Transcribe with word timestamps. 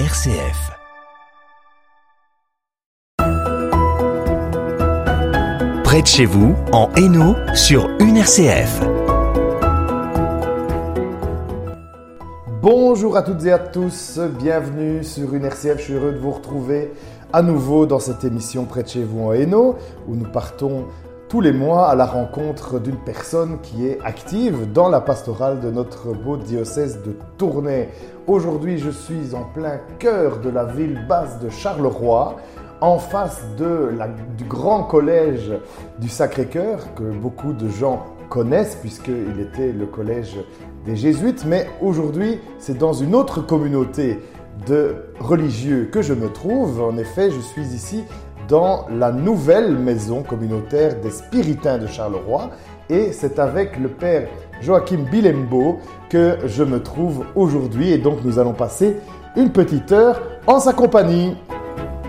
RCF. 0.00 0.72
Près 5.84 6.02
de 6.02 6.06
chez 6.08 6.24
vous, 6.24 6.56
en 6.72 6.90
Hainaut, 6.96 7.36
sur 7.54 7.88
une 8.00 8.16
RCF. 8.16 8.80
Bonjour 12.60 13.16
à 13.16 13.22
toutes 13.22 13.44
et 13.44 13.52
à 13.52 13.60
tous, 13.60 14.18
bienvenue 14.36 15.04
sur 15.04 15.32
une 15.32 15.44
RCF. 15.44 15.78
Je 15.78 15.82
suis 15.84 15.92
heureux 15.92 16.10
de 16.10 16.18
vous 16.18 16.32
retrouver 16.32 16.92
à 17.32 17.42
nouveau 17.42 17.86
dans 17.86 18.00
cette 18.00 18.24
émission 18.24 18.64
Près 18.64 18.82
de 18.82 18.88
chez 18.88 19.04
vous 19.04 19.26
en 19.26 19.32
Hainaut, 19.32 19.76
où 20.08 20.16
nous 20.16 20.28
partons 20.28 20.86
les 21.40 21.52
mois 21.52 21.88
à 21.88 21.94
la 21.94 22.06
rencontre 22.06 22.78
d'une 22.78 22.96
personne 22.96 23.58
qui 23.62 23.86
est 23.86 23.98
active 24.04 24.72
dans 24.72 24.88
la 24.88 25.00
pastorale 25.00 25.60
de 25.60 25.70
notre 25.70 26.12
beau 26.12 26.36
diocèse 26.36 27.00
de 27.04 27.16
Tournai. 27.38 27.88
Aujourd'hui, 28.26 28.78
je 28.78 28.90
suis 28.90 29.34
en 29.34 29.42
plein 29.42 29.80
cœur 29.98 30.38
de 30.40 30.50
la 30.50 30.64
ville 30.64 31.04
basse 31.08 31.38
de 31.40 31.48
Charleroi, 31.48 32.36
en 32.80 32.98
face 32.98 33.42
du 33.56 34.44
grand 34.44 34.84
collège 34.84 35.52
du 35.98 36.08
Sacré-Cœur, 36.08 36.94
que 36.94 37.04
beaucoup 37.04 37.52
de 37.52 37.68
gens 37.68 38.04
connaissent 38.28 38.76
puisqu'il 38.76 39.40
était 39.40 39.72
le 39.72 39.86
collège 39.86 40.36
des 40.84 40.96
Jésuites, 40.96 41.44
mais 41.46 41.66
aujourd'hui, 41.80 42.38
c'est 42.58 42.76
dans 42.76 42.92
une 42.92 43.14
autre 43.14 43.40
communauté 43.40 44.20
de 44.66 44.96
religieux 45.20 45.88
que 45.90 46.02
je 46.02 46.14
me 46.14 46.28
trouve. 46.28 46.82
En 46.82 46.96
effet, 46.96 47.30
je 47.30 47.40
suis 47.40 47.66
ici 47.74 48.04
dans 48.48 48.86
la 48.90 49.12
nouvelle 49.12 49.76
maison 49.76 50.22
communautaire 50.22 51.00
des 51.00 51.10
Spiritains 51.10 51.78
de 51.78 51.86
Charleroi. 51.86 52.50
Et 52.90 53.12
c'est 53.12 53.38
avec 53.38 53.78
le 53.78 53.88
père 53.88 54.28
Joachim 54.60 55.04
Bilembo 55.10 55.78
que 56.08 56.38
je 56.46 56.62
me 56.62 56.82
trouve 56.82 57.24
aujourd'hui. 57.34 57.92
Et 57.92 57.98
donc 57.98 58.24
nous 58.24 58.38
allons 58.38 58.52
passer 58.52 58.96
une 59.36 59.50
petite 59.50 59.92
heure 59.92 60.20
en 60.46 60.60
sa 60.60 60.72
compagnie. 60.72 61.36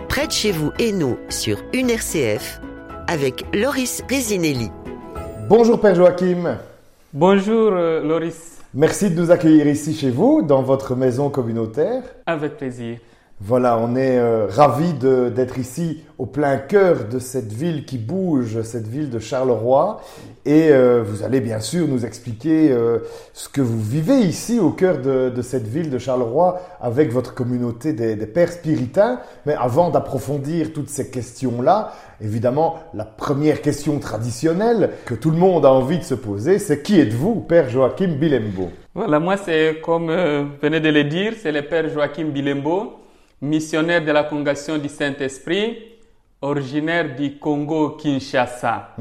Près 0.09 0.27
de 0.27 0.31
chez 0.31 0.51
vous, 0.51 0.71
Hainaut, 0.79 1.17
sur 1.29 1.57
une 1.73 1.89
RCF, 1.89 2.61
avec 3.07 3.45
Loris 3.53 4.03
Resinelli. 4.09 4.71
Bonjour 5.49 5.79
père 5.79 5.95
Joachim. 5.95 6.57
Bonjour 7.13 7.71
euh, 7.73 8.01
Loris. 8.01 8.59
Merci 8.73 9.09
de 9.09 9.21
nous 9.21 9.31
accueillir 9.31 9.67
ici 9.67 9.93
chez 9.93 10.09
vous, 10.09 10.41
dans 10.41 10.61
votre 10.61 10.95
maison 10.95 11.29
communautaire. 11.29 12.03
Avec 12.25 12.57
plaisir. 12.57 12.97
Voilà, 13.41 13.77
on 13.77 13.97
est 13.97 14.17
euh, 14.17 14.47
ravis 14.49 14.93
de- 14.93 15.27
d'être 15.27 15.59
ici 15.59 16.01
au 16.17 16.25
plein 16.25 16.55
cœur 16.55 17.03
de 17.11 17.19
cette 17.19 17.51
ville 17.51 17.83
qui 17.83 17.97
bouge, 17.97 18.61
cette 18.61 18.87
ville 18.87 19.09
de 19.09 19.19
Charleroi. 19.19 19.99
Et 20.45 20.69
euh, 20.71 21.03
vous 21.05 21.21
allez 21.21 21.41
bien 21.41 21.59
sûr 21.59 21.85
nous 21.85 22.05
expliquer 22.05 22.71
euh, 22.71 22.99
ce 23.33 23.49
que 23.49 23.59
vous 23.59 23.81
vivez 23.81 24.19
ici 24.19 24.57
au 24.59 24.69
cœur 24.69 24.99
de, 24.99 25.29
de 25.29 25.41
cette 25.41 25.67
ville 25.67 25.89
de 25.89 25.97
Charleroi 25.97 26.61
avec 26.79 27.11
votre 27.11 27.33
communauté 27.33 27.91
des, 27.91 28.15
des 28.15 28.25
pères 28.25 28.53
spiritains. 28.53 29.19
Mais 29.45 29.53
avant 29.53 29.89
d'approfondir 29.89 30.71
toutes 30.71 30.89
ces 30.89 31.11
questions-là, 31.11 31.91
évidemment, 32.21 32.79
la 32.93 33.03
première 33.03 33.61
question 33.61 33.99
traditionnelle 33.99 34.91
que 35.05 35.13
tout 35.13 35.29
le 35.29 35.37
monde 35.37 35.65
a 35.65 35.73
envie 35.73 35.99
de 35.99 36.03
se 36.03 36.15
poser, 36.15 36.57
c'est 36.57 36.81
qui 36.81 37.01
êtes-vous, 37.01 37.41
Père 37.41 37.67
Joachim 37.69 38.15
Bilembo? 38.17 38.69
Voilà, 38.93 39.19
moi 39.19 39.35
c'est 39.35 39.81
comme 39.83 40.09
euh, 40.09 40.45
venez 40.61 40.79
de 40.79 40.89
le 40.89 41.03
dire, 41.03 41.33
c'est 41.43 41.51
le 41.51 41.63
père 41.63 41.89
Joachim 41.89 42.29
Bilembo, 42.29 42.93
missionnaire 43.45 44.03
de 44.03 44.11
la 44.11 44.23
congrégation 44.23 44.77
du 44.77 44.89
Saint-Esprit, 44.89 45.77
originaire 46.41 47.15
du 47.15 47.37
Congo 47.37 47.91
Kinshasa. 47.91 48.95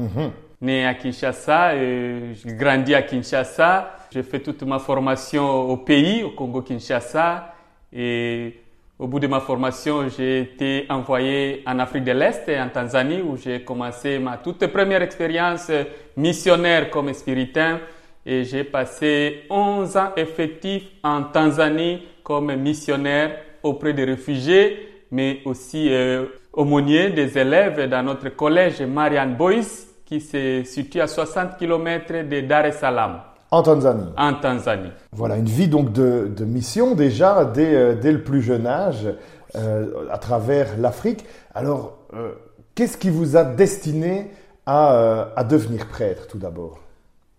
Né 0.61 0.85
à 0.85 0.93
Kinshasa, 0.93 1.71
euh, 1.73 2.33
j'ai 2.33 2.53
grandi 2.55 2.95
à 2.95 3.01
Kinshasa, 3.01 3.97
j'ai 4.11 4.23
fait 4.23 4.39
toute 4.39 4.63
ma 4.63 4.79
formation 4.79 5.69
au 5.69 5.77
pays, 5.77 6.23
au 6.23 6.31
Congo 6.31 6.61
Kinshasa, 6.61 7.53
et 7.91 8.61
au 8.97 9.07
bout 9.07 9.19
de 9.19 9.27
ma 9.27 9.41
formation, 9.41 10.07
j'ai 10.07 10.39
été 10.39 10.85
envoyé 10.89 11.61
en 11.67 11.79
Afrique 11.79 12.05
de 12.05 12.13
l'Est 12.13 12.47
et 12.47 12.59
en 12.59 12.69
Tanzanie 12.69 13.21
où 13.21 13.35
j'ai 13.35 13.61
commencé 13.61 14.19
ma 14.19 14.37
toute 14.37 14.65
première 14.67 15.01
expérience 15.01 15.69
missionnaire 16.15 16.89
comme 16.89 17.13
spiritain. 17.13 17.81
Et 18.25 18.45
j'ai 18.45 18.63
passé 18.63 19.43
11 19.49 19.97
ans 19.97 20.11
effectifs 20.15 20.87
en 21.03 21.23
Tanzanie 21.23 22.03
comme 22.23 22.55
missionnaire 22.55 23.37
auprès 23.65 23.93
des 23.93 24.05
réfugiés, 24.05 24.77
mais 25.11 25.39
aussi 25.45 25.87
euh, 25.93 26.25
aumônier 26.53 27.09
des 27.09 27.37
élèves 27.37 27.89
dans 27.89 28.03
notre 28.03 28.29
collège 28.29 28.81
Marianne 28.81 29.35
Boys 29.35 29.65
qui 30.05 30.21
se 30.21 30.63
situe 30.63 31.01
à 31.01 31.07
60 31.07 31.57
km 31.57 32.13
de 32.29 32.41
Dar 32.41 32.65
es 32.65 32.71
Salaam 32.73 33.21
En 33.51 33.63
Tanzanie. 33.63 34.09
en 34.17 34.33
Tanzanie. 34.35 34.91
Voilà, 35.11 35.37
une 35.37 35.45
vie 35.45 35.67
donc 35.67 35.91
de, 35.91 36.31
de 36.35 36.45
mission 36.45 36.93
déjà 36.95 37.43
dès, 37.45 37.73
euh, 37.75 37.95
dès 37.95 38.11
le 38.11 38.23
plus 38.23 38.41
jeune 38.41 38.67
âge 38.67 39.07
euh, 39.55 40.07
à 40.11 40.17
travers 40.17 40.77
l'Afrique. 40.77 41.25
Alors, 41.53 41.97
euh, 42.13 42.33
qu'est-ce 42.75 42.97
qui 42.97 43.09
vous 43.09 43.35
a 43.35 43.43
destiné 43.43 44.31
à, 44.65 45.29
à 45.35 45.43
devenir 45.43 45.87
prêtre 45.87 46.27
tout 46.27 46.37
d'abord? 46.37 46.79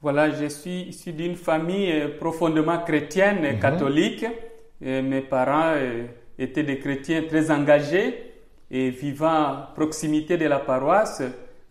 Voilà, 0.02 0.30
je 0.30 0.46
suis 0.46 0.82
issu 0.88 1.12
d'une 1.12 1.34
famille 1.36 1.92
profondément 2.20 2.78
chrétienne, 2.78 3.44
et 3.44 3.58
catholique. 3.58 4.24
Et 4.80 5.02
mes 5.02 5.22
parents 5.22 5.74
euh, 5.74 6.06
étaient 6.38 6.62
des 6.62 6.78
chrétiens 6.78 7.22
très 7.28 7.50
engagés 7.50 8.32
et 8.70 8.90
vivant 8.90 9.28
à 9.28 9.72
proximité 9.74 10.36
de 10.36 10.46
la 10.46 10.58
paroisse. 10.58 11.22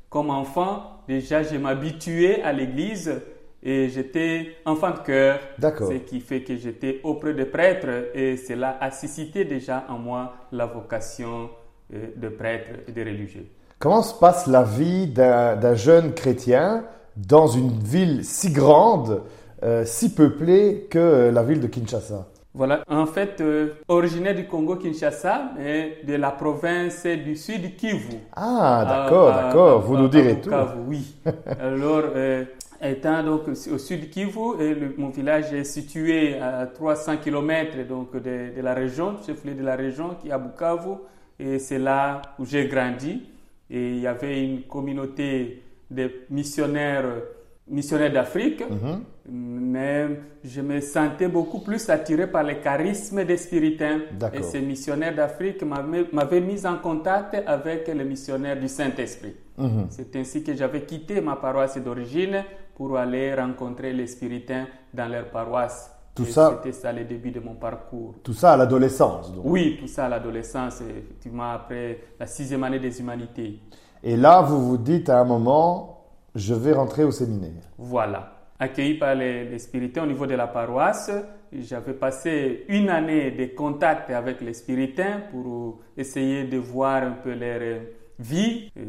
Comme 0.10 0.30
enfant, 0.30 1.02
déjà, 1.08 1.44
je 1.44 1.58
m'habituais 1.58 2.42
à 2.42 2.54
l'église 2.54 3.22
et 3.62 3.90
j'étais 3.90 4.56
enfant 4.66 4.92
de 4.92 5.00
cœur. 5.00 5.40
D'accord. 5.58 5.90
Ce 5.92 5.98
qui 5.98 6.20
fait 6.20 6.42
que 6.42 6.56
j'étais 6.56 7.02
auprès 7.04 7.34
des 7.34 7.46
prêtres 7.46 8.10
et 8.14 8.38
cela 8.38 8.78
a 8.80 8.92
suscité 8.92 9.44
déjà 9.44 9.86
en 9.90 9.98
moi 9.98 10.34
la 10.52 10.68
vocation 10.68 11.50
euh, 11.94 12.08
de 12.16 12.30
prêtre 12.30 12.70
et 12.88 12.92
de 12.92 13.02
religieux. 13.02 13.48
Comment 13.80 14.04
se 14.04 14.18
passe 14.18 14.48
la 14.48 14.64
vie 14.64 15.08
d'un 15.08 15.76
jeune 15.76 16.14
chrétien 16.14 16.86
dans 17.18 17.48
une 17.48 17.72
ville 17.80 18.24
si 18.24 18.52
grande, 18.52 19.24
euh, 19.64 19.84
si 19.86 20.14
peuplée 20.14 20.88
que 20.90 21.00
euh, 21.00 21.32
la 21.32 21.44
ville 21.44 21.60
de 21.60 21.68
Kinshasa? 21.68 22.28
Voilà, 22.58 22.84
en 22.88 23.06
fait, 23.06 23.42
euh, 23.42 23.74
originaire 23.90 24.34
du 24.34 24.46
Congo 24.48 24.78
Kinshasa, 24.78 25.52
mais 25.58 25.98
de 26.08 26.16
la 26.16 26.32
province 26.32 27.06
du 27.06 27.36
sud 27.36 27.76
Kivu. 27.76 28.16
Ah, 28.34 28.86
d'accord, 28.88 29.28
À- 29.30 29.34
à- 29.40 29.44
d'accord, 29.48 29.82
vous 29.82 29.96
à- 29.96 30.00
nous 30.00 30.08
direz 30.08 30.36
tout. 30.40 30.50
Bukavu, 30.50 30.80
Oui. 30.88 31.16
Alors, 31.60 32.04
euh, 32.16 32.46
étant 32.82 33.24
donc 33.24 33.50
au 33.50 33.78
sud 33.78 34.10
Kivu, 34.10 34.62
et 34.62 34.74
le- 34.74 34.94
mon 34.98 35.10
village 35.10 35.52
est 35.54 35.66
situé 35.66 36.40
à 36.40 36.66
300 36.68 37.18
km 37.18 37.76
donc 37.90 38.14
de, 38.16 38.56
de 38.56 38.62
la 38.62 38.74
région, 38.74 39.16
chef-lieu 39.26 39.54
de 39.54 39.64
la 39.64 39.76
région 39.76 40.16
qui 40.22 40.30
est 40.30 40.32
à 40.32 40.38
Bukavu, 40.38 40.96
et 41.38 41.60
c'est 41.60 41.80
là 41.80 42.22
où 42.40 42.46
j'ai 42.46 42.68
grandi. 42.68 43.22
Et 43.70 43.90
il 43.96 44.00
y 44.00 44.08
avait 44.08 44.42
une 44.46 44.62
communauté 44.62 45.62
de 45.92 46.10
missionnaires, 46.30 47.04
missionnaires 47.68 48.14
d'Afrique, 48.14 48.62
Mhm. 48.70 49.02
Mais 49.30 50.08
je 50.44 50.62
me 50.62 50.80
sentais 50.82 51.28
beaucoup 51.28 51.60
plus 51.62 51.90
attiré 51.90 52.28
par 52.28 52.44
le 52.44 52.56
charisme 52.56 53.24
des 53.26 53.38
spiritains. 53.38 54.02
Et 54.34 54.44
ces 54.44 54.62
missionnaires 54.62 55.16
d'Afrique 55.16 55.64
m'avaient 55.64 56.42
mis 56.42 56.66
en 56.66 56.78
contact 56.78 57.36
avec 57.48 57.88
les 57.88 58.04
missionnaires 58.04 58.60
du 58.60 58.68
Saint-Esprit. 58.68 59.36
Mhm. 59.58 59.88
C'est 59.90 60.16
ainsi 60.16 60.44
que 60.44 60.54
j'avais 60.54 60.82
quitté 60.86 61.22
ma 61.22 61.36
paroisse 61.38 61.78
d'origine 61.78 62.44
pour 62.76 62.98
aller 62.98 63.34
rencontrer 63.34 63.94
les 63.94 64.08
spiritains 64.08 64.68
dans 64.94 65.08
leur 65.08 65.30
paroisse. 65.32 65.92
Tout 66.14 66.26
ça- 66.26 66.58
C'était 66.64 66.72
ça 66.74 66.94
le 66.94 67.04
début 67.04 67.32
de 67.32 67.40
mon 67.42 67.56
parcours. 67.56 68.16
Tout 68.24 68.34
ça 68.34 68.54
à 68.54 68.58
l'adolescence. 68.58 69.34
Oui, 69.44 69.78
tout 69.80 69.88
ça 69.88 70.06
à 70.06 70.10
l'adolescence, 70.10 70.82
effectivement 70.82 71.52
après 71.52 72.00
la 72.20 72.26
sixième 72.28 72.64
année 72.64 72.80
des 72.80 73.00
humanités. 73.02 73.60
Et 74.04 74.16
là, 74.16 74.42
vous 74.42 74.66
vous 74.70 74.78
dites 74.78 75.10
à 75.10 75.20
un 75.20 75.26
moment, 75.26 76.06
je 76.34 76.54
vais 76.54 76.72
rentrer 76.74 77.04
au 77.04 77.12
séminaire. 77.12 77.64
Voilà. 77.78 78.32
Accueilli 78.60 78.94
par 78.98 79.16
les, 79.16 79.44
les 79.50 79.60
spiritains 79.60 80.04
au 80.04 80.08
niveau 80.08 80.26
de 80.26 80.36
la 80.36 80.48
paroisse, 80.48 81.12
j'avais 81.52 81.94
passé 81.94 82.64
une 82.70 82.90
année 82.90 83.32
de 83.32 83.46
contact 83.56 84.10
avec 84.12 84.40
les 84.42 84.54
spiritains 84.54 85.24
pour 85.32 85.80
essayer 85.98 86.46
de 86.46 86.58
voir 86.58 87.04
un 87.04 87.12
peu 87.12 87.34
leur 87.34 87.60
euh, 87.62 87.80
vie, 88.18 88.70
euh, 88.78 88.84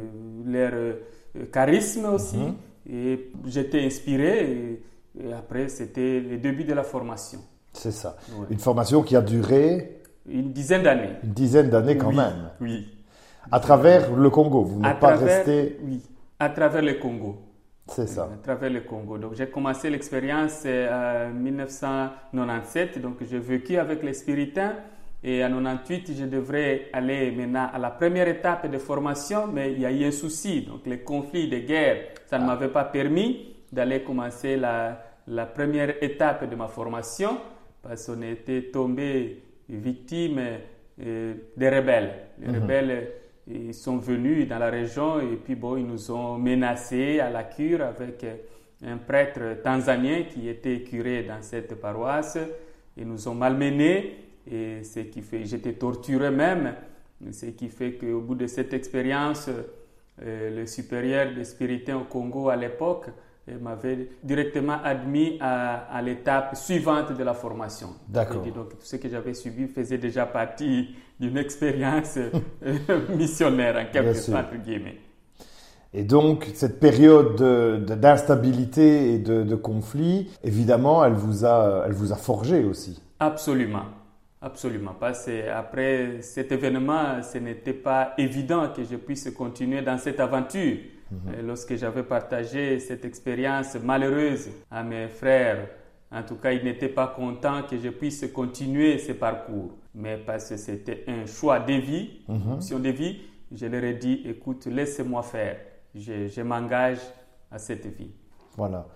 leur 0.47 0.71
euh, 0.73 1.47
charisme 1.53 2.05
aussi. 2.07 2.39
Et 2.89 3.33
j'étais 3.47 3.85
inspiré. 3.85 4.51
Et, 4.53 4.83
et 5.29 5.33
après, 5.33 5.69
c'était 5.69 6.21
le 6.21 6.37
début 6.39 6.63
de 6.65 6.73
la 6.73 6.85
formation. 6.85 7.41
C'est 7.73 7.91
ça. 7.91 8.17
Ouais. 8.39 8.47
Une 8.51 8.59
formation 8.61 9.03
qui 9.03 9.17
a 9.17 9.21
duré 9.21 10.01
Une 10.29 10.53
dizaine 10.53 10.85
d'années. 10.85 11.11
une 11.25 11.33
dizaine 11.33 11.71
d'années 11.71 11.97
quand 11.97 12.11
Oui, 12.11 12.17
même. 12.17 12.51
Oui. 12.61 12.87
À 13.51 13.59
travers 13.59 14.15
le 14.15 14.31
Congo. 14.31 14.63
Vous 14.63 14.81
n'êtes 14.81 15.01
pas 15.01 15.17
resté. 15.17 15.79
oui, 15.85 16.01
à 16.39 16.51
travers 16.51 16.83
le 16.83 16.95
Congo. 16.95 17.37
C'est 17.89 18.09
ça. 18.09 18.25
À 18.33 18.37
travers 18.43 18.71
le 18.71 18.81
Congo. 18.81 19.17
Donc 19.19 19.35
j'ai 19.35 19.47
commencé 19.47 19.91
l'expérience 19.91 20.63
euh, 20.67 21.31
en 21.31 21.35
1997. 21.35 23.01
Donc 23.01 23.19
j'ai 23.29 23.39
vécu 23.39 23.77
avec 23.77 24.03
les 24.03 24.13
Spiritains. 24.15 24.75
Et 25.23 25.45
en 25.45 25.49
98, 25.63 26.13
je 26.19 26.25
devrais 26.25 26.89
aller 26.93 27.31
maintenant 27.33 27.69
à 27.73 27.79
la 27.79 27.91
première 27.91 28.29
étape 28.29 28.71
de 28.71 28.79
formation, 28.79 29.47
mais 29.47 29.73
il 29.73 29.81
y 29.81 29.87
a 29.87 29.91
eu 29.91 30.05
un 30.05 30.11
souci. 30.11 30.63
Donc 30.63 30.87
les 30.87 31.01
conflits 31.01 31.49
de 31.49 31.59
guerre, 31.59 32.09
ça 32.27 32.39
ne 32.39 32.47
m'avait 32.47 32.69
pas 32.69 32.85
permis 32.85 33.55
d'aller 33.73 34.03
commencer 34.03 34.57
la, 34.57 35.03
la 35.27 35.47
première 35.47 36.03
étape 36.03 36.49
de 36.49 36.55
ma 36.55 36.69
formation 36.69 37.39
parce 37.83 38.07
qu'on 38.07 38.23
était 38.23 38.71
tombé 38.73 39.43
victime 39.69 40.41
euh, 41.01 41.35
des 41.57 41.69
rebelles. 41.71 42.15
Les 42.39 42.59
rebelles 42.59 43.09
ils 43.49 43.75
sont 43.75 43.99
venus 43.99 44.49
dans 44.49 44.59
la 44.59 44.71
région 44.71 45.21
et 45.21 45.37
puis 45.37 45.55
bon, 45.55 45.77
ils 45.77 45.87
nous 45.87 46.11
ont 46.11 46.37
menacés 46.39 47.21
à 47.21 47.31
la 47.31 47.45
cure 47.45 47.83
avec 47.83 48.27
un 48.85 48.97
prêtre 48.97 49.63
tanzanien 49.63 50.25
qui 50.25 50.49
était 50.49 50.83
curé 50.83 51.23
dans 51.23 51.43
cette 51.43 51.81
paroisse. 51.81 52.39
Ils 52.97 53.07
nous 53.07 53.29
ont 53.29 53.35
malmenés 53.35 54.17
et 54.51 54.83
ce 54.83 55.01
qui 55.01 55.23
fait, 55.23 55.45
j'étais 55.45 55.75
torturé 55.75 56.31
même, 56.31 56.75
ce 57.31 57.47
qui 57.47 57.69
fait 57.69 57.93
qu'au 57.93 58.21
bout 58.21 58.35
de 58.35 58.47
cette 58.47 58.73
expérience, 58.73 59.49
euh, 60.23 60.51
le 60.51 60.67
supérieur 60.67 61.35
des 61.35 61.45
spiritains 61.45 61.99
au 61.99 62.05
Congo 62.05 62.49
à 62.49 62.57
l'époque 62.57 63.09
euh, 63.09 63.13
m'avait 63.61 64.09
directement 64.23 64.79
admis 64.83 65.39
à, 65.41 65.87
à 65.97 66.03
l'étape 66.03 66.57
suivante 66.57 67.17
de 67.17 67.23
la 67.23 67.35
formation. 67.35 67.91
D'accord. 68.09 68.43
Donc 68.43 68.71
tout 68.71 68.77
ce 68.81 68.97
que 68.97 69.09
j'avais 69.09 69.35
subi 69.35 69.67
faisait 69.69 69.99
déjà 69.99 70.27
partie 70.27 70.95
d'une 71.19 71.39
expérience 71.39 72.19
euh, 72.19 72.99
missionnaire 73.17 73.77
en 73.77 73.93
quelque 73.93 74.15
sorte, 74.15 74.47
entre 74.47 74.57
guillemets. 74.63 74.99
Et 75.95 76.03
donc, 76.05 76.51
cette 76.55 76.79
période 76.79 77.37
d'instabilité 77.87 79.15
et 79.15 79.19
de, 79.19 79.45
de, 79.45 79.55
conflit, 79.55 80.29
évidemment, 80.45 81.03
elle 81.05 81.15
vous 81.15 81.47
a, 81.47 81.85
elle 81.87 81.93
vous 81.93 82.13
a 82.13 82.17
forgé 82.17 82.65
aussi. 82.65 83.01
Absolument. 83.19 83.85
Absolument. 84.43 84.95
Que 85.01 85.49
après 85.49 86.21
cet 86.21 86.53
événement, 86.53 87.23
ce 87.23 87.39
n'était 87.39 87.73
pas 87.73 88.13
évident 88.19 88.69
que 88.77 88.85
je 88.85 88.97
puisse 88.97 89.31
continuer 89.31 89.81
dans 89.81 89.97
cette 89.97 90.21
aventure. 90.21 90.77
Mhm. 91.11 91.47
Lorsque 91.47 91.77
j'avais 91.77 92.03
partagé 92.03 92.79
cette 92.81 93.05
expérience 93.05 93.75
malheureuse 93.77 94.49
à 94.71 94.83
mes 94.83 95.09
frères, 95.09 95.69
en 96.11 96.23
tout 96.23 96.37
cas, 96.37 96.53
ils 96.53 96.65
n'étaient 96.65 96.89
pas 96.89 97.09
contents 97.09 97.63
que 97.69 97.79
je 97.79 97.89
puisse 97.91 98.25
continuer 98.33 98.99
ce 98.99 99.13
parcours. 99.13 99.77
Mais 99.95 100.17
parce 100.19 100.49
que 100.49 100.57
c'était 100.57 101.05
un 101.09 101.27
choix 101.27 101.61
de 101.61 101.75
vie, 101.75 102.21
une 102.29 102.35
Mhm. 102.45 102.53
option 102.53 102.79
de 102.79 102.91
vie, 102.91 103.21
je 103.55 103.67
leur 103.67 103.85
ai 103.85 103.95
dit, 103.95 104.23
écoute, 104.25 104.67
laissez-moi 104.67 105.23
faire 105.23 105.57
je, 105.95 106.27
je 106.29 106.43
m'engage 106.43 106.99
à 107.51 107.59
cette 107.59 107.87
vie. 107.97 108.11
Voilà. 108.57 108.87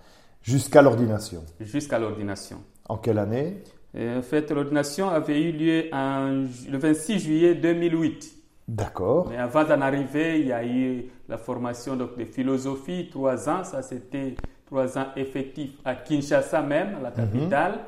Jusqu'à 0.43 0.81
l'ordination. 0.83 1.43
Jusqu'à 1.59 1.97
l'ordination. 1.97 2.57
En 2.87 2.97
quelle 2.97 3.17
année? 3.17 3.63
En 3.95 4.21
fait, 4.21 4.51
l'ordination 4.51 5.09
avait 5.09 5.41
eu 5.41 5.51
lieu 5.51 5.83
en, 5.91 6.45
le 6.69 6.77
26 6.77 7.19
juillet 7.19 7.55
2008. 7.55 8.31
D'accord. 8.71 9.27
Mais 9.29 9.35
avant 9.37 9.65
d'en 9.65 9.81
arriver, 9.81 10.39
il 10.39 10.47
y 10.47 10.53
a 10.53 10.65
eu 10.65 11.03
la 11.27 11.37
formation 11.37 11.97
donc, 11.97 12.17
de 12.17 12.23
philosophie, 12.23 13.09
trois 13.11 13.49
ans. 13.49 13.65
Ça, 13.65 13.81
c'était 13.81 14.35
trois 14.65 14.97
ans 14.97 15.07
effectifs 15.17 15.73
à 15.83 15.95
Kinshasa 15.95 16.61
même, 16.61 16.99
la 17.03 17.11
capitale. 17.11 17.79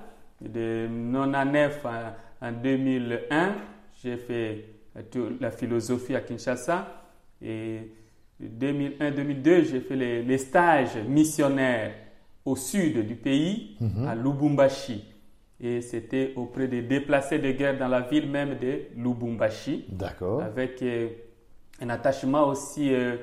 De 0.42 0.88
99 1.14 1.86
en, 1.86 2.48
en 2.48 2.52
2001, 2.52 3.54
j'ai 4.04 4.18
fait 4.18 4.66
la 5.40 5.52
philosophie 5.52 6.16
à 6.16 6.20
Kinshasa. 6.22 6.86
Et 7.42 7.90
2001-2002, 8.44 9.64
j'ai 9.64 9.80
fait 9.80 9.96
les, 9.96 10.22
les, 10.22 10.38
stages 10.38 10.98
missionnaires 11.08 11.94
au 12.44 12.58
sud 12.58 13.08
du 13.08 13.16
pays, 13.16 13.78
Mhm. 13.80 14.06
à 14.06 14.16
Lubumbashi. 14.16 15.13
Et 15.66 15.80
c'était 15.80 16.34
auprès 16.36 16.68
des 16.68 16.82
déplacés 16.82 17.40
de 17.40 17.50
guerre 17.52 17.78
dans 17.78 17.88
la 17.88 18.02
ville 18.02 18.30
même 18.30 18.58
de 18.60 18.82
Lubumbashi, 18.98 19.86
D'accord. 19.88 20.42
avec 20.44 20.82
euh, 20.82 21.08
un 21.80 21.90
attachement 21.90 22.50
aussi 22.50 22.94
euh, 22.94 23.16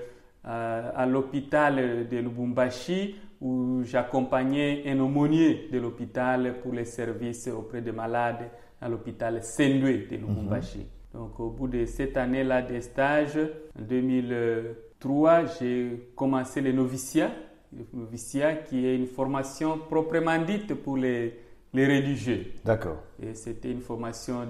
à, 0.43 1.05
l'hôpital 1.05 2.09
de 2.09 2.17
Lubumbashi, 2.17 3.17
où 3.43 3.83
j'accompagnais 3.85 4.85
un 4.87 4.99
aumônier 5.01 5.69
de 5.71 5.79
l'hôpital 5.79 6.61
pour 6.63 6.73
les 6.73 6.87
services 6.87 7.47
auprès 7.49 7.83
des 7.83 7.93
malades 7.93 8.49
à 8.81 8.89
l'hôpital 8.89 9.43
Sendwe 9.43 10.09
de 10.11 10.17
Lubumbashi. 10.17 10.87
Donc 11.13 11.39
au 11.41 11.51
bout 11.51 11.69
de 11.69 11.85
cette 11.85 12.17
année-là 12.17 12.63
des 12.63 12.81
stages, 12.81 13.37
en 13.79 13.83
2003, 13.83 15.45
j'ai 15.61 16.09
commencé 16.17 16.63
le 16.63 16.73
noviciat, 16.73 17.33
le 17.77 17.85
noviciat 17.93 18.55
qui 18.55 18.87
est 18.87 18.97
une 18.97 19.07
formation 19.09 19.77
proprement 19.77 20.39
dite 20.43 20.75
pour 20.75 20.97
les, 20.97 21.35
les 21.73 21.87
religieux. 21.87 22.47
D'accord. 22.65 22.99
Et 23.23 23.35
c'était 23.35 23.71
une 23.71 23.81
formation 23.81 24.47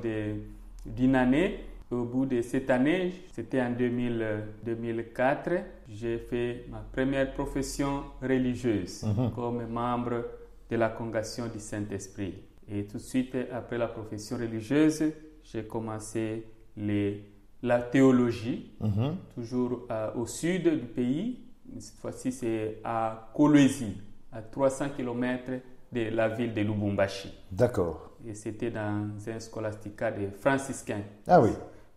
d'une 0.87 1.15
année. 1.15 1.61
Au 1.91 2.05
bout 2.05 2.25
de 2.25 2.41
cette 2.43 2.71
année, 2.71 3.13
c'était 3.33 3.61
en 3.61 3.73
2000, 3.73 4.19
euh, 4.23 4.41
2004, 4.65 5.51
j'ai 5.89 6.19
fait 6.19 6.65
ma 6.71 6.79
première 6.93 7.33
profession 7.35 8.05
religieuse 8.23 9.03
Mhm. 9.03 9.33
comme 9.35 9.67
membre 9.67 10.25
de 10.71 10.77
la 10.77 10.89
congrégation 10.91 11.47
du 11.49 11.59
Saint-Esprit. 11.59 12.35
Et 12.71 12.85
tout 12.85 12.99
de 12.99 13.03
suite, 13.03 13.37
après 13.53 13.77
la 13.77 13.89
profession 13.89 14.37
religieuse, 14.37 15.03
j'ai 15.43 15.65
commencé 15.65 16.45
les, 16.77 17.25
la 17.61 17.81
théologie, 17.81 18.71
Mhm. 18.81 19.17
toujours 19.35 19.87
euh, 19.91 20.13
au 20.15 20.27
sud 20.27 20.69
du 20.69 20.87
pays. 20.87 21.41
Cette 21.81 21.97
fois-ci, 21.99 22.31
c'est 22.31 22.79
à 22.85 23.31
Kolwezi, 23.35 23.97
à 24.31 24.43
300 24.43 24.91
km 24.97 25.51
de 25.93 26.11
la 26.11 26.29
ville 26.29 26.55
de 26.55 26.61
Lubumbashi. 26.63 27.33
D'accord. 27.51 28.11
Et 28.27 28.35
c'était 28.35 28.71
dans 28.71 29.09
un 29.27 29.41
scolastica 29.41 30.11
des 30.11 30.29
franciscains. 30.29 31.03
Ah 31.27 31.41
oui. 31.41 31.51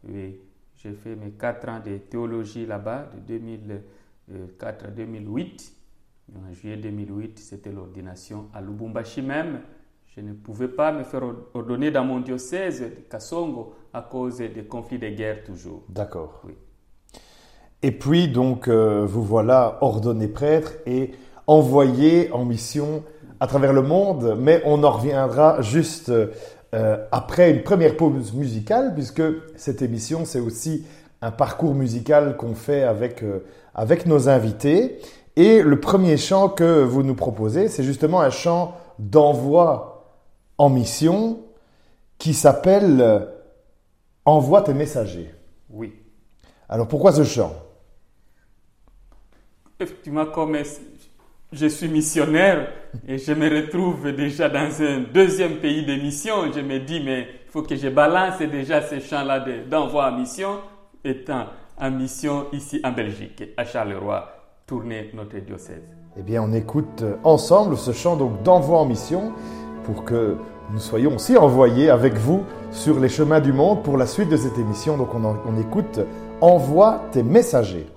Oui, 0.08 0.40
j'ai 0.76 0.94
fait 0.94 1.16
mes 1.16 1.32
quatre 1.32 1.68
ans 1.70 1.80
de 1.86 1.98
théologie 1.98 2.66
là-bas, 2.66 3.10
de 3.14 3.20
2004 3.38 4.86
à 4.86 4.88
2008. 4.90 5.74
Et 6.32 6.38
en 6.38 6.54
juillet 6.54 6.78
2008, 6.78 7.40
c'était 7.40 7.72
l'ordination 7.72 8.48
à 8.54 8.62
Lubumbashi 8.62 9.22
même. 9.22 9.62
Je 10.16 10.22
ne 10.22 10.34
pouvais 10.34 10.68
pas 10.68 10.92
me 10.92 11.04
faire 11.04 11.24
ordonner 11.54 11.92
dans 11.92 12.06
mon 12.06 12.20
diocèse 12.20 12.82
de 12.82 12.88
Kassongo 13.10 13.74
à 13.92 14.02
cause 14.02 14.38
des 14.38 14.64
conflits 14.64 15.00
de 15.00 15.10
guerre 15.10 15.44
toujours. 15.44 15.84
D'accord. 15.90 16.42
Oui. 16.46 16.54
Et 17.82 17.92
puis, 17.92 18.30
donc, 18.30 18.68
euh, 18.68 19.06
vous 19.06 19.24
voilà 19.24 19.78
ordonné 19.82 20.28
prêtre 20.28 20.74
et 20.86 21.12
envoyé 21.48 22.32
en 22.32 22.46
mission 22.46 23.04
à 23.44 23.48
travers 23.48 23.74
le 23.74 23.82
monde, 23.82 24.38
mais 24.40 24.62
on 24.64 24.86
en 24.86 24.92
reviendra 24.92 25.62
juste 25.62 26.10
euh, 26.10 27.06
après 27.12 27.52
une 27.52 27.62
première 27.62 27.98
pause 27.98 28.32
musicale, 28.32 28.94
puisque 28.94 29.22
cette 29.58 29.82
émission, 29.82 30.24
c'est 30.24 30.40
aussi 30.40 30.86
un 31.22 31.30
parcours 31.30 31.76
musical 31.76 32.38
qu'on 32.38 32.56
fait 32.56 32.84
avec, 32.84 33.22
euh, 33.22 33.44
avec 33.76 34.06
nos 34.06 34.30
invités. 34.30 34.98
Et 35.36 35.62
le 35.62 35.78
premier 35.78 36.16
chant 36.16 36.48
que 36.48 36.84
vous 36.84 37.04
nous 37.04 37.16
proposez, 37.16 37.68
c'est 37.68 37.84
justement 37.84 38.22
un 38.22 38.30
chant 38.30 38.78
d'envoi 38.98 40.16
en 40.58 40.70
mission 40.70 41.42
qui 42.20 42.34
s'appelle 42.34 43.02
euh, 43.02 43.20
Envoie 44.24 44.62
tes 44.62 44.74
messagers. 44.74 45.36
Oui. 45.70 45.92
Alors 46.70 46.88
pourquoi 46.88 47.12
ce 47.12 47.26
chant? 47.26 47.52
Effectivement, 49.82 50.28
comme 50.28 50.56
je 51.54 51.68
suis 51.68 51.88
missionnaire 51.88 52.68
et 53.08 53.18
je 53.18 53.32
me 53.34 53.50
retrouve 53.50 54.12
déjà 54.12 54.50
dans 54.50 54.70
un 54.82 55.04
deuxième 55.14 55.56
pays 55.58 55.86
de 55.86 55.94
mission, 55.96 56.52
je 56.54 56.62
me 56.62 56.80
dis, 56.80 57.02
mais 57.04 57.28
il 57.46 57.52
faut 57.52 57.62
que 57.62 57.76
je 57.76 57.90
balance 57.90 58.40
déjà 58.40 58.82
ces 58.82 59.00
chants-là 59.00 59.40
de- 59.40 59.70
d'envoi 59.70 60.12
en 60.12 60.18
mission, 60.18 60.60
étant 61.04 61.46
en 61.80 61.92
mission 61.92 62.46
ici 62.54 62.80
en 62.84 62.92
Belgique, 62.92 63.44
à 63.58 63.66
Charleroi, 63.66 64.28
tourner 64.68 65.12
notre 65.14 65.38
diocèse. 65.40 65.84
Eh 66.18 66.22
bien, 66.22 66.44
on 66.44 66.54
écoute 66.54 67.04
ensemble 67.24 67.78
ce 67.78 67.92
chant 67.92 68.16
d'envoi 68.16 68.80
en 68.80 68.86
mission 68.86 69.32
pour 69.84 70.04
que 70.06 70.38
nous 70.72 70.80
soyons 70.80 71.16
aussi 71.16 71.36
envoyés 71.38 71.90
avec 71.90 72.14
vous 72.16 72.44
sur 72.72 73.00
les 73.00 73.10
chemins 73.10 73.40
du 73.42 73.52
monde 73.54 73.84
pour 73.84 73.98
la 73.98 74.06
suite 74.08 74.30
de 74.30 74.38
cette 74.38 74.58
émission. 74.58 74.98
Donc, 74.98 75.10
on 75.14 75.60
écoute 75.60 76.00
Envoie 76.42 77.04
tes 77.14 77.24
messagers. 77.24 77.88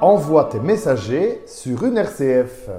Envoie 0.00 0.44
tes 0.44 0.58
messagers 0.58 1.42
sur 1.44 1.84
une 1.84 1.98
RCF. 1.98 2.70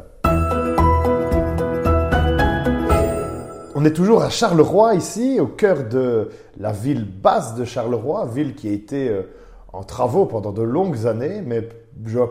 On 3.76 3.86
est 3.86 3.94
toujours 3.94 4.24
à 4.24 4.30
Charleroi 4.30 4.96
ici, 4.96 5.40
au 5.40 5.46
cœur 5.46 5.88
de 5.88 6.30
la 6.60 6.72
ville 6.72 7.06
basse 7.06 7.54
de 7.54 7.66
Charleroi, 7.66 8.26
ville 8.26 8.56
qui 8.56 8.68
a 8.68 8.72
été 8.72 9.10
euh, 9.10 9.22
en 9.74 9.84
travaux 9.84 10.26
pendant 10.26 10.52
de 10.52 10.64
longues 10.64 11.06
années, 11.06 11.44
mais 11.46 11.70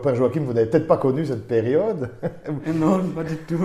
Père 0.03 0.15
Joachim, 0.15 0.41
vous 0.41 0.53
n'avez 0.53 0.69
peut-être 0.69 0.87
pas 0.87 0.97
connu 0.97 1.25
cette 1.25 1.47
période. 1.47 2.09
non, 2.73 2.99
pas 3.15 3.23
du 3.23 3.37
tout. 3.37 3.59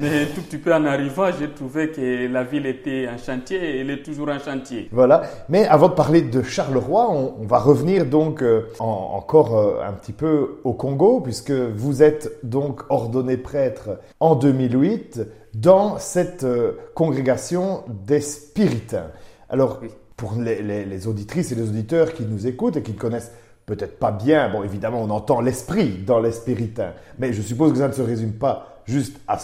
Mais 0.00 0.26
tout 0.34 0.42
petit 0.42 0.58
peu 0.58 0.74
en 0.74 0.84
arrivant, 0.84 1.28
j'ai 1.38 1.50
trouvé 1.50 1.90
que 1.90 2.26
la 2.32 2.44
ville 2.44 2.66
était 2.66 3.08
en 3.08 3.18
chantier 3.18 3.58
et 3.58 3.80
elle 3.80 3.90
est 3.90 4.02
toujours 4.02 4.28
en 4.28 4.38
chantier. 4.38 4.88
Voilà. 4.92 5.22
Mais 5.48 5.66
avant 5.66 5.88
de 5.88 5.94
parler 5.94 6.22
de 6.22 6.42
Charleroi, 6.42 7.10
on, 7.10 7.46
va 7.46 7.58
revenir 7.58 8.06
donc 8.06 8.42
euh, 8.42 8.66
encore 8.80 9.56
euh, 9.56 9.82
un 9.86 9.92
petit 9.92 10.12
peu 10.12 10.58
au 10.64 10.72
Congo, 10.72 11.20
puisque 11.20 11.52
vous 11.52 12.02
êtes 12.02 12.40
donc 12.42 12.82
ordonné 12.88 13.36
prêtre 13.36 14.00
en 14.18 14.34
2008 14.34 15.20
dans 15.54 15.98
cette 15.98 16.44
euh, 16.44 16.72
congrégation 16.94 17.84
des 17.88 18.20
spiritains. 18.20 19.10
Alors, 19.48 19.80
pour 20.16 20.34
les, 20.40 20.62
les 20.62 21.06
auditrices 21.06 21.52
et 21.52 21.54
les 21.54 21.68
auditeurs 21.68 22.14
qui 22.14 22.24
nous 22.24 22.46
écoutent 22.46 22.78
et 22.78 22.82
qui 22.82 22.94
connaissent 22.94 23.32
peut-être 23.66 23.98
pas 23.98 24.12
bien. 24.12 24.48
Bon, 24.48 24.62
évidemment, 24.62 25.02
on 25.02 25.10
entend 25.10 25.40
l'esprit 25.40 25.98
dans 26.06 26.20
l'espéritain, 26.20 26.92
mais 27.18 27.32
je 27.32 27.42
suppose 27.42 27.72
que 27.72 27.78
ça 27.78 27.88
ne 27.88 27.92
se 27.92 28.02
résume 28.02 28.32
pas 28.32 28.82
juste 28.86 29.20
à, 29.26 29.38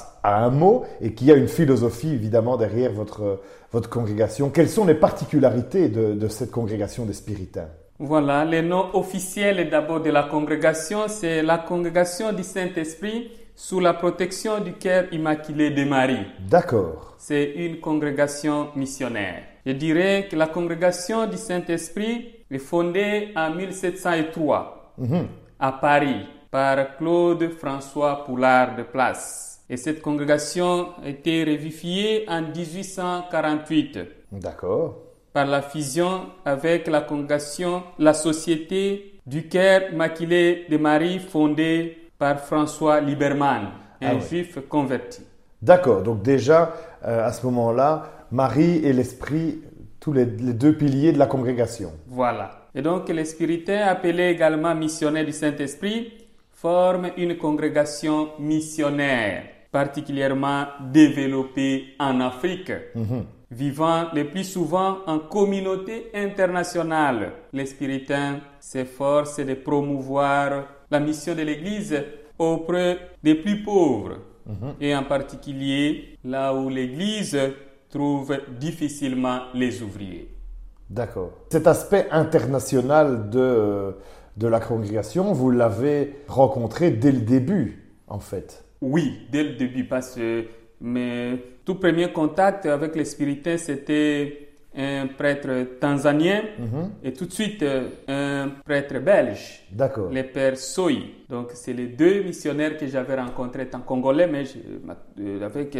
un 0.44 0.50
mot 0.50 0.84
et 1.00 1.12
qu'il 1.12 1.26
y 1.26 1.32
a 1.32 1.34
une 1.34 1.48
philosophie, 1.48 2.12
évidemment, 2.12 2.56
derrière 2.56 2.92
votre, 2.92 3.40
votre 3.72 3.90
congrégation. 3.90 4.50
Quelles 4.50 4.68
sont 4.68 4.86
les 4.86 4.94
particularités 4.94 5.88
de, 5.88 6.14
de 6.14 6.28
cette 6.28 6.52
congrégation 6.52 7.04
des 7.04 7.12
spiritains? 7.12 7.68
Voilà, 7.98 8.44
le 8.44 8.62
nom 8.62 8.86
officiel 8.94 9.68
d'abord 9.68 10.00
de 10.00 10.10
la 10.10 10.24
congrégation, 10.24 11.08
c'est 11.08 11.42
la 11.42 11.58
congrégation 11.58 12.32
du 12.32 12.42
Saint-Esprit 12.42 13.30
sous 13.54 13.80
la 13.80 13.94
protection 13.94 14.60
du 14.60 14.72
cœur 14.72 15.04
immaculé 15.12 15.70
de 15.70 15.84
Marie. 15.84 16.26
D'accord. 16.48 17.14
C'est 17.18 17.52
une 17.54 17.80
congrégation 17.80 18.70
missionnaire. 18.74 19.42
Je 19.64 19.72
dirais 19.72 20.26
que 20.30 20.36
la 20.36 20.48
congrégation 20.48 21.26
du 21.26 21.36
Saint-Esprit 21.36 22.41
est 22.54 22.58
fondée 22.58 23.32
en 23.36 23.54
1703 23.54 24.94
mhm. 24.98 25.26
à 25.58 25.72
Paris 25.72 26.26
par 26.50 26.96
Claude 26.96 27.50
François 27.58 28.24
Poulard 28.24 28.76
de 28.76 28.82
Place. 28.82 29.64
Et 29.70 29.76
cette 29.76 30.02
congrégation 30.02 30.88
a 31.02 31.08
été 31.08 31.44
revivifiée 31.44 32.26
en 32.28 32.42
1848. 32.42 33.98
D'accord. 34.32 34.98
Par 35.32 35.46
la 35.46 35.62
fusion 35.62 36.26
avec 36.44 36.88
la 36.88 37.00
congrégation 37.00 37.82
La 37.98 38.12
Société 38.12 39.18
du 39.26 39.48
Caire 39.48 39.94
Maquillé 39.94 40.66
de 40.68 40.76
Marie 40.76 41.20
fondée 41.20 42.10
par 42.18 42.40
François 42.40 43.00
Liberman, 43.00 43.68
un 44.00 44.16
ah 44.16 44.20
juif 44.20 44.58
converti. 44.68 45.22
D'accord, 45.62 46.02
donc 46.02 46.22
déjà 46.22 46.74
euh, 47.04 47.26
à 47.26 47.32
ce 47.32 47.46
moment-là, 47.46 48.26
Marie 48.30 48.84
et 48.84 48.92
l'Esprit, 48.92 49.60
tous 50.02 50.12
les, 50.12 50.26
deux 50.26 50.76
piliers 50.76 51.12
de 51.12 51.18
la 51.18 51.26
congrégation. 51.26 51.92
Voilà. 52.08 52.66
Et 52.74 52.82
donc 52.82 53.08
les 53.08 53.24
spiritains, 53.24 53.86
appelés 53.86 54.30
également 54.30 54.74
missionnaires 54.74 55.24
du 55.24 55.32
Saint-Esprit, 55.32 56.12
forment 56.50 57.10
une 57.16 57.38
congrégation 57.38 58.30
missionnaire 58.40 59.44
particulièrement 59.70 60.64
développée 60.92 61.94
en 62.00 62.20
Afrique. 62.20 62.72
Mhm. 62.96 63.24
Vivant 63.52 64.06
le 64.12 64.24
plus 64.24 64.44
souvent 64.44 64.98
en 65.06 65.20
communauté 65.20 66.10
internationale, 66.14 67.32
les 67.52 67.66
spiritains 67.66 68.40
s'efforcent 68.58 69.44
de 69.44 69.54
promouvoir 69.54 70.64
la 70.90 70.98
mission 70.98 71.34
de 71.34 71.42
l'Église 71.42 72.02
auprès 72.38 72.98
des 73.22 73.36
plus 73.36 73.62
pauvres, 73.62 74.18
mhm. 74.46 74.74
et 74.80 74.96
en 74.96 75.04
particulier 75.04 76.18
là 76.24 76.52
où 76.54 76.68
l'Église 76.68 77.38
trouve 77.92 78.36
difficilement 78.58 79.42
les 79.54 79.82
ouvriers. 79.82 80.28
D'accord. 80.90 81.30
Cet 81.50 81.66
aspect 81.66 82.08
international 82.10 83.30
de, 83.30 83.94
de 84.36 84.48
la 84.48 84.58
congrégation, 84.58 85.32
vous 85.32 85.50
l'avez 85.50 86.16
rencontré 86.26 86.90
dès 86.90 87.12
le 87.12 87.20
début, 87.20 87.84
en 88.08 88.18
fait. 88.18 88.64
Oui, 88.80 89.20
dès 89.30 89.44
le 89.44 89.52
début, 89.54 89.84
parce 89.84 90.16
que 90.16 90.44
mes 90.80 91.38
tout 91.64 91.76
premier 91.76 92.12
contact 92.12 92.66
avec 92.66 92.96
les 92.96 93.04
spiritains, 93.04 93.56
c'était 93.56 94.48
un 94.76 95.06
prêtre 95.06 95.78
tanzanien 95.78 96.42
mhm. 96.58 96.90
et 97.04 97.12
tout 97.12 97.26
de 97.26 97.32
suite 97.32 97.62
euh, 97.62 97.88
un 98.08 98.48
prêtre 98.64 98.98
belge. 99.00 99.66
D'accord. 99.70 100.08
Le 100.10 100.22
père 100.22 100.56
Soy. 100.56 101.14
Donc, 101.28 101.50
c'est 101.54 101.72
les 101.72 101.88
deux 101.88 102.22
missionnaires 102.22 102.76
que 102.76 102.86
j'avais 102.86 103.20
rencontrés 103.20 103.68
en 103.74 103.80
congolais, 103.80 104.26
mais 104.26 104.44
euh, 105.20 105.44
avec 105.44 105.76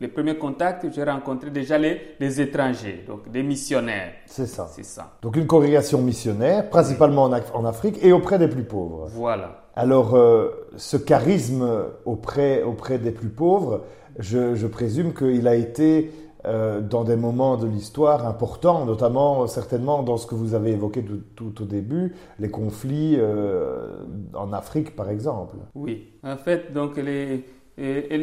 les 0.00 0.08
premiers 0.08 0.36
contacts, 0.36 0.86
j'ai 0.92 1.02
rencontré 1.02 1.50
déjà 1.50 1.78
les, 1.78 2.16
les, 2.20 2.40
étrangers, 2.40 3.04
donc 3.06 3.30
des 3.30 3.42
missionnaires. 3.42 4.12
C'est 4.26 4.46
ça. 4.46 4.68
C'est 4.70 4.84
ça. 4.84 5.14
Donc, 5.22 5.36
une 5.36 5.46
congrégation 5.46 6.00
missionnaire, 6.00 6.68
principalement 6.70 7.24
en, 7.24 7.32
en, 7.32 7.64
Afrique 7.64 7.98
et 8.02 8.12
auprès 8.12 8.38
des 8.38 8.48
plus 8.48 8.64
pauvres. 8.64 9.08
Voilà. 9.12 9.62
Alors, 9.74 10.14
euh, 10.14 10.68
ce 10.76 10.96
charisme 10.96 11.68
auprès, 12.04 12.62
auprès 12.62 12.98
des 12.98 13.10
plus 13.10 13.28
pauvres, 13.28 13.84
je, 14.18 14.54
je 14.54 14.66
présume 14.66 15.12
qu'il 15.12 15.46
a 15.48 15.54
été 15.54 16.10
euh, 16.46 16.80
dans 16.80 17.02
des 17.02 17.16
moments 17.16 17.56
de 17.56 17.66
l'histoire 17.66 18.26
importants, 18.26 18.84
notamment 18.84 19.46
certainement 19.46 20.02
dans 20.02 20.16
ce 20.16 20.26
que 20.26 20.34
vous 20.36 20.54
avez 20.54 20.72
évoqué 20.72 21.04
tout, 21.34 21.62
au 21.62 21.64
début, 21.64 22.14
les 22.38 22.50
conflits 22.50 23.16
euh, 23.18 23.88
en 24.34 24.52
Afrique 24.52 24.94
par 24.94 25.10
exemple. 25.10 25.56
Oui, 25.74 26.12
en 26.22 26.36
fait, 26.36 26.72
donc 26.72 26.98
elle 26.98 27.08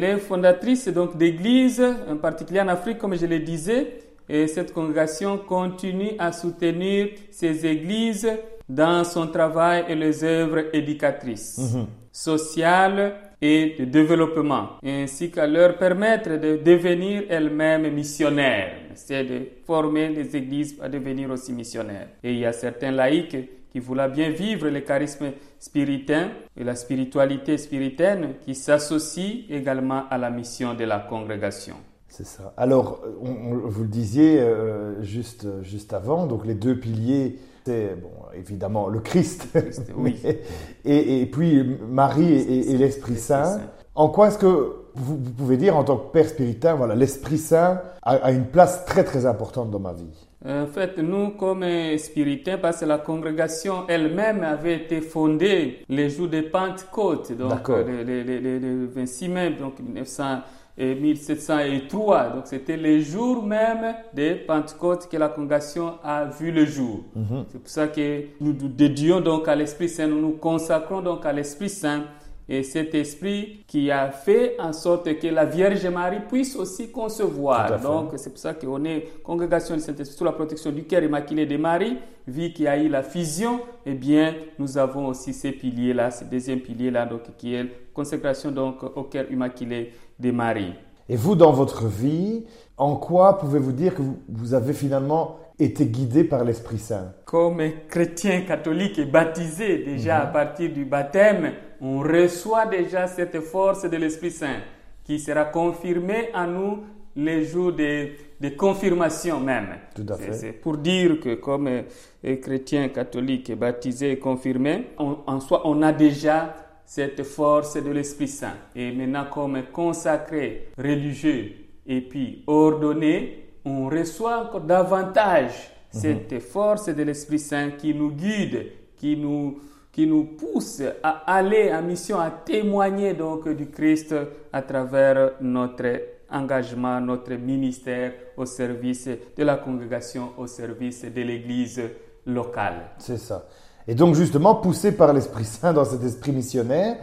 est, 0.04 0.18
fondatrice 0.18 0.88
donc 0.88 1.16
d'églises, 1.18 1.84
en 2.10 2.16
particulier 2.16 2.60
en 2.60 2.68
Afrique, 2.68 2.98
comme 2.98 3.14
je 3.14 3.26
le 3.26 3.40
disais, 3.40 3.98
et 4.28 4.46
cette 4.46 4.72
congrégation 4.72 5.36
continue 5.36 6.12
à 6.18 6.32
soutenir 6.32 7.08
ces 7.30 7.66
églises 7.66 8.30
dans 8.68 9.04
son 9.04 9.26
travail 9.26 9.84
et 9.88 9.94
les 9.94 10.24
œuvres 10.24 10.74
éducatrices, 10.74 11.74
mhm. 11.74 11.86
sociales 12.10 13.16
et 13.44 13.76
de 13.78 13.84
développement, 13.84 14.78
ainsi 14.82 15.30
qu'à 15.30 15.46
leur 15.46 15.76
permettre 15.76 16.30
de 16.30 16.56
devenir 16.56 17.24
elles-mêmes 17.28 17.92
missionnaires. 17.92 18.72
C'est 18.94 19.24
de 19.24 19.40
former 19.66 20.08
les 20.08 20.34
églises 20.34 20.78
à 20.80 20.88
devenir 20.88 21.30
aussi 21.30 21.52
missionnaires. 21.52 22.08
Et 22.22 22.32
il 22.32 22.38
y 22.38 22.46
a 22.46 22.54
certains 22.54 22.90
laïcs 22.90 23.36
qui 23.70 23.80
voulaient 23.80 24.08
bien 24.08 24.30
vivre 24.30 24.70
le 24.70 24.80
charisme 24.80 25.26
spiritain 25.58 26.30
et 26.56 26.64
la 26.64 26.74
spiritualité 26.74 27.58
spiritaine 27.58 28.36
qui 28.42 28.54
s'associent 28.54 29.42
également 29.50 30.04
à 30.08 30.16
la 30.16 30.30
mission 30.30 30.72
de 30.72 30.84
la 30.84 31.00
congrégation. 31.00 31.74
C'est 32.08 32.26
ça. 32.26 32.54
Alors, 32.56 33.02
vous 33.20 33.82
le 33.82 33.88
disiez 33.88 34.40
euh, 34.40 35.02
juste, 35.02 35.46
juste 35.62 35.92
avant, 35.92 36.26
donc 36.26 36.46
les 36.46 36.54
deux 36.54 36.78
piliers 36.78 37.36
c'est 37.64 37.94
bon, 37.94 38.10
évidemment 38.34 38.88
le 38.88 39.00
Christ, 39.00 39.48
oui. 39.96 40.20
et, 40.84 41.26
puis 41.26 41.64
Marie 41.88 42.32
et, 42.32 42.76
l'Esprit 42.76 43.16
Saint. 43.16 43.60
En 43.94 44.08
quoi 44.08 44.28
est-ce 44.28 44.38
que 44.38 44.76
vous, 44.94 45.16
pouvez 45.16 45.56
dire 45.56 45.76
en 45.76 45.84
tant 45.84 45.96
que 45.96 46.12
Père 46.12 46.28
spiritain, 46.28 46.74
voilà, 46.74 46.94
l'Esprit 46.94 47.38
Saint 47.38 47.80
a, 48.02 48.32
une 48.32 48.46
place 48.46 48.84
très 48.84 49.04
très 49.04 49.24
importante 49.24 49.70
dans 49.70 49.78
ma 49.78 49.92
vie? 49.92 50.28
En 50.46 50.66
fait, 50.66 50.98
nous 50.98 51.30
comme 51.30 51.64
spiritains, 51.96 52.58
parce 52.58 52.80
que 52.80 52.84
la 52.84 52.98
congrégation 52.98 53.84
elle-même 53.88 54.42
avait 54.42 54.74
été 54.76 55.00
fondée 55.00 55.78
les 55.88 56.10
jours 56.10 56.28
de 56.28 56.42
Pentecôte, 56.42 57.32
donc 57.32 57.66
le, 57.68 58.02
le, 58.02 58.86
26 58.94 59.28
mai 59.28 59.50
donc 59.58 59.78
1900 59.80 60.40
et 60.76 60.94
1703. 60.94 62.28
Donc 62.30 62.42
c'était 62.46 62.76
le 62.76 63.00
jour 63.00 63.42
même 63.42 63.94
de 64.14 64.34
Pentecôte 64.46 65.08
que 65.10 65.16
la 65.16 65.28
congrégation 65.28 65.94
a 66.02 66.24
vu 66.26 66.50
le 66.50 66.66
jour. 66.66 67.04
Mhm. 67.14 67.44
C'est 67.50 67.58
pour 67.58 67.70
ça 67.70 67.88
que 67.88 68.24
nous 68.40 68.52
nous 68.52 68.68
dédions 68.68 69.20
donc 69.20 69.48
à 69.48 69.54
l'Esprit 69.54 69.88
Saint, 69.88 70.08
nous 70.08 70.20
nous 70.20 70.32
consacrons 70.36 71.00
donc 71.00 71.24
à 71.24 71.32
l'Esprit 71.32 71.70
Saint 71.70 72.04
et 72.48 72.62
cet 72.62 72.94
esprit 72.94 73.64
qui 73.66 73.90
a 73.90 74.10
fait 74.10 74.56
en 74.60 74.72
sorte 74.72 75.18
que 75.18 75.26
la 75.28 75.44
Vierge 75.44 75.86
Marie 75.86 76.20
puisse 76.28 76.56
aussi 76.56 76.90
concevoir. 76.90 77.80
Donc, 77.80 78.12
c'est 78.16 78.30
pour 78.30 78.38
ça 78.38 78.54
qu'on 78.54 78.84
est 78.84 79.22
congrégation 79.22 79.74
du 79.74 79.80
Saint-Esprit 79.80 80.16
sous 80.16 80.24
la 80.24 80.32
protection 80.32 80.70
du 80.70 80.84
cœur 80.84 81.02
immaculé 81.02 81.46
de 81.46 81.56
Marie. 81.56 81.96
Vu 82.26 82.52
qu'il 82.52 82.64
y 82.64 82.68
a 82.68 82.76
eu 82.76 82.88
la 82.88 83.02
fusion, 83.02 83.60
eh 83.86 83.94
bien, 83.94 84.34
nous 84.58 84.76
avons 84.78 85.06
aussi 85.08 85.32
ces 85.32 85.52
piliers-là, 85.52 86.10
ces 86.10 86.26
deuxième 86.26 86.60
pilier-là, 86.60 87.06
donc, 87.06 87.22
qui 87.36 87.54
est 87.54 87.66
consécration 87.92 88.50
donc, 88.50 88.82
au 88.82 89.04
cœur 89.04 89.30
immaculé 89.30 89.92
de 90.18 90.30
Marie. 90.30 90.72
Et 91.08 91.16
vous, 91.16 91.34
dans 91.34 91.52
votre 91.52 91.86
vie, 91.86 92.44
en 92.76 92.96
quoi 92.96 93.38
pouvez-vous 93.38 93.72
dire 93.72 93.94
que 93.94 94.02
vous 94.28 94.54
avez 94.54 94.72
finalement 94.72 95.38
été 95.58 95.86
guidé 95.86 96.24
par 96.24 96.44
l'Esprit 96.44 96.78
Saint 96.78 97.12
Comme 97.24 97.62
chrétien 97.88 98.42
catholique 98.42 98.98
et 98.98 99.04
baptisé 99.06 99.78
déjà 99.78 100.22
à 100.22 100.26
mhm. 100.26 100.32
partir 100.32 100.72
du 100.72 100.84
baptême, 100.84 101.52
on 101.80 102.00
reçoit 102.00 102.66
déjà 102.66 103.06
cette 103.06 103.40
force 103.40 103.88
de 103.88 103.96
l'Esprit 103.96 104.30
Saint 104.30 104.60
qui 105.04 105.18
sera 105.18 105.44
confirmée 105.44 106.30
en 106.34 106.46
nous 106.46 106.78
les 107.16 107.44
jours 107.44 107.72
de, 107.72 108.08
de 108.40 108.48
confirmation 108.56 109.38
même. 109.38 109.68
Tout 109.94 110.06
à 110.08 110.16
fait. 110.16 110.32
C'est 110.32 110.52
pour 110.52 110.76
dire 110.78 111.20
que 111.20 111.34
comme 111.34 111.68
euh, 111.68 112.36
chrétien 112.42 112.88
catholique 112.88 113.56
baptisé 113.56 114.12
et 114.12 114.18
confirmé, 114.18 114.86
on- 114.98 115.18
en 115.26 115.38
soi, 115.40 115.62
on 115.64 115.80
a 115.82 115.92
déjà 115.92 116.56
cette 116.84 117.22
force 117.22 117.76
de 117.82 117.90
l'Esprit 117.90 118.28
Saint. 118.28 118.54
Et 118.74 118.90
maintenant, 118.92 119.26
comme 119.32 119.62
consacré, 119.72 120.68
religieux 120.76 121.52
et 121.86 122.00
puis 122.00 122.42
ordonné, 122.46 123.43
on 123.64 123.88
reçoit 123.88 124.38
encore 124.38 124.60
davantage 124.60 125.70
cette 125.90 126.40
force 126.40 126.88
de 126.88 127.02
l'Esprit 127.02 127.38
Saint 127.38 127.70
qui 127.72 127.94
nous 127.94 128.10
guide, 128.10 128.66
qui 128.96 129.16
nous, 129.16 129.58
qui 129.92 130.06
nous 130.06 130.24
pousse 130.24 130.82
à 131.02 131.22
aller 131.34 131.72
en 131.72 131.82
mission, 131.82 132.18
à 132.18 132.30
témoigner 132.30 133.14
donc 133.14 133.48
du 133.48 133.70
Christ 133.70 134.14
à 134.52 134.62
travers 134.62 135.32
notre 135.40 136.00
engagement, 136.30 137.00
notre 137.00 137.34
ministère 137.34 138.12
au 138.36 138.44
service 138.44 139.08
de 139.36 139.44
la 139.44 139.56
congrégation, 139.56 140.30
au 140.36 140.46
service 140.46 141.04
de 141.04 141.22
l'Église 141.22 141.80
locale. 142.26 142.90
C'est 142.98 143.18
ça. 143.18 143.46
Et 143.86 143.94
donc 143.94 144.14
justement, 144.14 144.56
poussé 144.56 144.92
par 144.92 145.12
l'Esprit 145.12 145.44
Saint 145.44 145.72
dans 145.72 145.84
cet 145.84 146.02
esprit 146.02 146.32
missionnaire, 146.32 146.96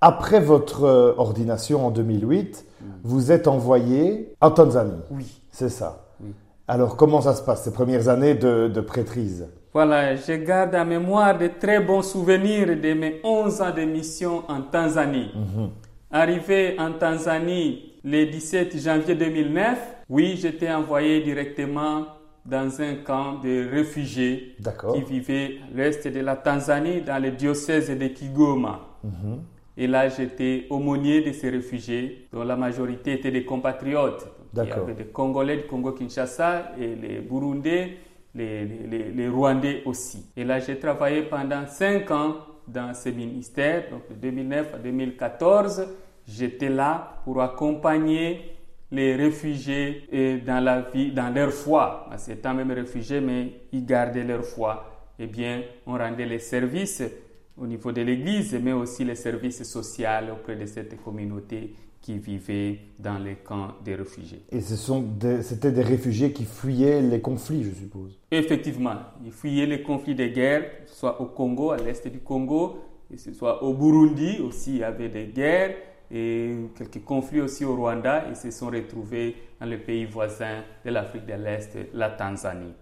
après 0.00 0.40
votre 0.40 0.84
euh, 0.84 1.14
ordination 1.16 1.86
en 1.86 1.90
2008, 1.90 2.66
vous 3.04 3.32
êtes 3.32 3.48
envoyé 3.48 4.34
en 4.40 4.50
Tanzanie. 4.50 5.00
Oui. 5.10 5.40
C'est 5.50 5.70
ça. 5.70 6.04
Alors 6.66 6.96
comment 6.96 7.20
ça 7.20 7.34
se 7.34 7.42
passe 7.42 7.64
ces 7.64 7.72
premières 7.72 8.08
années 8.08 8.34
de, 8.34 8.68
de 8.68 8.80
prêtrise 8.80 9.46
Voilà, 9.74 10.16
je 10.16 10.32
garde 10.32 10.74
en 10.74 10.86
mémoire 10.86 11.36
de 11.36 11.48
très 11.60 11.78
bons 11.80 12.00
souvenirs 12.02 12.68
de 12.68 12.94
mes 12.94 13.20
11 13.22 13.60
ans 13.60 13.70
de 13.74 13.82
mission 13.82 14.44
en 14.48 14.62
Tanzanie. 14.62 15.30
Arrivé 16.10 16.76
en 16.78 16.92
Tanzanie 16.92 17.92
le 18.02 18.24
17 18.26 18.78
janvier 18.82 19.14
2009, 19.14 19.78
oui, 20.08 20.38
j'étais 20.40 20.70
envoyé 20.72 21.20
directement 21.22 22.06
dans 22.46 22.80
un 22.80 22.94
camp 22.96 23.40
de 23.42 23.70
réfugiés 23.70 24.56
qui 24.94 25.02
vivaient 25.02 25.58
à 25.70 25.76
l'est 25.76 26.06
de 26.08 26.20
la 26.20 26.36
Tanzanie, 26.36 27.02
dans 27.02 27.22
le 27.22 27.30
diocèse 27.30 27.90
de 27.90 28.06
Kigoma. 28.08 28.80
Et 29.76 29.86
là, 29.86 30.08
j'étais 30.08 30.66
aumônier 30.70 31.20
de 31.22 31.32
ces 31.32 31.50
réfugiés, 31.50 32.28
dont 32.32 32.44
la 32.44 32.56
majorité 32.56 33.12
étaient 33.14 33.32
des 33.32 33.44
compatriotes. 33.44 34.26
Il 34.62 34.68
y 34.68 34.72
avait 34.72 34.94
des 34.94 35.04
Congolais 35.10 35.56
du 35.58 35.62
Congo-Kinshasa 35.64 36.72
et 36.80 36.94
les 36.94 37.18
Burundais, 37.20 37.96
les, 38.34 38.64
les- 38.64 38.86
les- 38.86 39.10
les 39.12 39.28
Rwandais 39.28 39.82
aussi. 39.84 40.26
Et 40.36 40.44
là, 40.44 40.58
j'ai 40.60 40.78
travaillé 40.78 41.22
pendant 41.22 41.66
cinq 41.66 42.10
ans 42.10 42.36
dans 42.66 42.92
ce 42.94 43.08
ministère, 43.10 43.90
donc 43.90 44.08
de 44.08 44.14
2009 44.14 44.74
à 44.74 44.78
2014. 44.78 45.86
J'étais 46.26 46.70
là 46.70 47.20
pour 47.24 47.42
accompagner 47.42 48.40
les 48.90 49.14
réfugiés 49.16 50.40
dans 50.46 50.62
la 50.62 50.80
vie, 50.82 51.12
dans 51.12 51.32
leur 51.34 51.50
foi. 51.52 52.08
Que 52.26 52.32
Étant 52.32 52.54
même 52.54 52.70
réfugiés, 52.72 53.20
mais 53.20 53.52
ils 53.72 53.84
gardaient 53.84 54.24
leur 54.24 54.44
foi. 54.44 54.90
Eh 55.18 55.26
bien, 55.26 55.62
on 55.86 55.96
rendait 55.98 56.26
les 56.26 56.38
services 56.38 57.02
au 57.56 57.66
niveau 57.66 57.92
de 57.92 58.00
l'Église, 58.02 58.58
mais 58.62 58.72
aussi 58.72 59.04
les 59.04 59.14
services 59.14 59.62
sociaux 59.64 60.08
auprès 60.32 60.56
de 60.56 60.66
cette 60.66 61.00
communauté 61.02 61.74
qui 62.04 62.18
vivait 62.18 62.80
dans 62.98 63.16
les 63.16 63.36
camps 63.36 63.68
des 63.82 63.94
réfugiés. 63.94 64.42
Et 64.52 64.60
ce 64.60 64.76
sont 64.76 65.00
des- 65.00 65.42
c'était 65.42 65.72
des 65.72 65.80
réfugiés 65.82 66.32
qui 66.34 66.44
fuyaient 66.44 67.00
les 67.00 67.22
conflits, 67.22 67.64
je 67.64 67.70
suppose. 67.70 68.18
Effectivement, 68.30 68.96
ils 69.24 69.32
fuyaient 69.32 69.64
les 69.64 69.82
conflits 69.82 70.14
de 70.14 70.26
guerre, 70.26 70.64
soit 70.84 71.18
au 71.22 71.24
Congo, 71.24 71.70
à 71.70 71.78
l'est 71.78 72.06
du 72.06 72.20
Congo, 72.20 72.76
et 73.10 73.16
ce 73.16 73.32
soit 73.32 73.62
au 73.62 73.72
Burundi 73.72 74.38
aussi, 74.46 74.72
il 74.72 74.78
y 74.80 74.84
avait 74.84 75.08
des 75.08 75.28
guerres, 75.28 75.76
et 76.12 76.54
quelques 76.76 77.02
conflits 77.02 77.40
aussi 77.40 77.64
au 77.64 77.74
Rwanda, 77.74 78.24
ils 78.28 78.36
se 78.36 78.50
sont 78.50 78.66
retrouvés 78.66 79.34
dans 79.58 79.66
le 79.66 79.78
pays 79.78 80.04
voisin 80.04 80.56
de 80.84 80.90
l'Afrique 80.90 81.24
de 81.24 81.32
l'Est, 81.42 81.70
la 81.94 82.10
Tanzanie. 82.10 82.74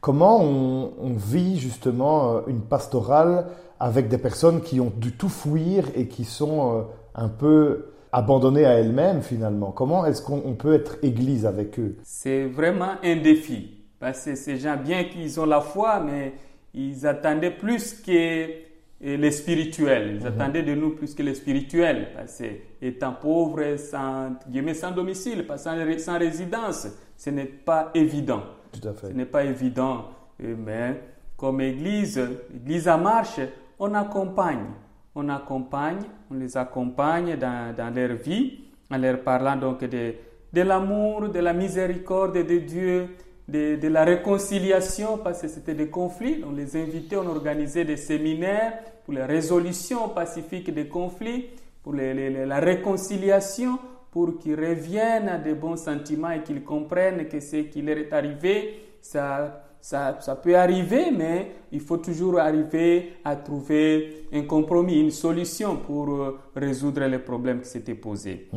Comment 0.00 0.42
on, 0.42 0.94
on 1.00 1.12
vit 1.14 1.60
justement 1.60 2.38
euh, 2.38 2.40
une 2.48 2.62
pastorale 2.62 3.46
avec 3.78 4.08
des 4.08 4.18
personnes 4.18 4.62
qui 4.62 4.80
ont 4.80 4.92
dû 4.96 5.12
tout 5.12 5.28
fuir 5.28 5.84
et 5.94 6.08
qui 6.08 6.24
sont 6.24 6.76
euh, 6.78 6.82
un 7.14 7.28
peu 7.28 7.93
abandonnées 8.14 8.64
à 8.64 8.74
elles-mêmes 8.74 9.22
finalement 9.22 9.72
Comment 9.72 10.06
est-ce 10.06 10.22
qu'on 10.22 10.40
on 10.44 10.54
peut 10.54 10.74
être 10.74 10.98
église 11.02 11.46
avec 11.46 11.78
eux? 11.78 11.96
C'est 12.02 12.46
vraiment 12.46 12.92
un 13.02 13.16
défi. 13.16 13.80
Parce 13.98 14.24
que 14.24 14.34
ces 14.34 14.56
gens, 14.58 14.76
bien 14.76 15.04
qu'ils 15.04 15.40
ont 15.40 15.46
la 15.46 15.60
foi, 15.60 16.00
mais 16.00 16.34
ils 16.74 17.06
attendaient 17.06 17.50
plus 17.56 17.94
que 18.02 18.10
euh, 18.10 19.16
le 19.16 19.30
spirituel. 19.30 20.18
Ils 20.20 20.26
attendaient 20.26 20.62
de 20.62 20.74
nous 20.74 20.90
plus 20.90 21.14
que 21.14 21.22
le 21.22 21.34
spirituel. 21.34 22.08
Parce 22.14 22.38
que 22.38 22.44
étant 22.82 23.14
pauvres, 23.14 23.76
sans, 23.76 24.34
sans 24.74 24.90
domicile, 24.92 25.44
sans, 25.56 25.98
sans 25.98 26.18
résidence, 26.18 26.86
ce 27.16 27.30
n'est 27.30 27.44
pas 27.46 27.90
évident. 27.94 28.42
Tout 28.72 28.88
à 28.88 28.92
fait. 28.92 29.08
Ce 29.08 29.12
n'est 29.12 29.26
pas 29.26 29.44
évident. 29.44 30.06
Mais 30.38 31.00
comme 31.36 31.60
Église, 31.60 32.20
Église 32.54 32.88
en 32.88 32.98
marche, 32.98 33.40
on 33.78 33.94
accompagne. 33.94 34.66
On 35.14 35.28
accompagne, 35.28 36.02
on 36.30 36.34
les 36.34 36.56
accompagne 36.56 37.36
dans, 37.36 37.74
dans 37.76 37.94
leur 37.94 38.16
vie, 38.16 38.64
en 38.90 38.98
leur 38.98 39.20
parlant 39.20 39.56
donc 39.56 39.84
de, 39.84 40.14
de 40.52 40.60
l'amour, 40.62 41.28
de 41.28 41.38
la 41.38 41.52
miséricorde 41.52 42.44
de 42.46 42.58
Dieu, 42.58 43.08
de, 43.48 43.76
de 43.76 43.88
la 43.88 44.04
réconciliation, 44.04 45.18
parce 45.18 45.42
que 45.42 45.48
c'était 45.48 45.74
des 45.74 45.88
conflits. 45.88 46.42
On 46.46 46.52
les 46.52 46.76
invitait, 46.76 47.16
on 47.16 47.26
organisait 47.28 47.84
des 47.84 47.96
séminaires 47.96 48.78
pour 49.04 49.14
la 49.14 49.26
résolution 49.26 50.08
pacifique 50.08 50.72
des 50.72 50.88
conflits, 50.88 51.46
pour 51.82 51.92
la 51.94 52.60
réconciliation, 52.60 53.78
pour 54.10 54.38
qu'ils 54.38 54.54
reviennent 54.54 55.28
à 55.28 55.38
de 55.38 55.52
bons 55.52 55.76
sentiments 55.76 56.30
et 56.30 56.42
qu'ils 56.42 56.62
comprennent 56.64 57.28
que 57.28 57.40
ce 57.40 57.56
qui 57.56 57.82
leur 57.82 57.98
est 57.98 58.12
arrivé, 58.12 58.80
ça, 59.00 59.62
ça, 59.84 60.16
ça 60.20 60.34
peut 60.34 60.56
arriver, 60.56 61.10
mais 61.10 61.56
il 61.70 61.80
faut 61.80 61.98
toujours 61.98 62.40
arriver 62.40 63.16
à 63.22 63.36
trouver 63.36 64.24
un 64.32 64.44
compromis, 64.44 64.98
une 64.98 65.10
solution 65.10 65.76
pour 65.76 66.08
euh, 66.08 66.38
résoudre 66.56 67.04
les 67.04 67.18
problèmes 67.18 67.60
qui 67.60 67.68
s'étaient 67.68 67.94
posés. 67.94 68.48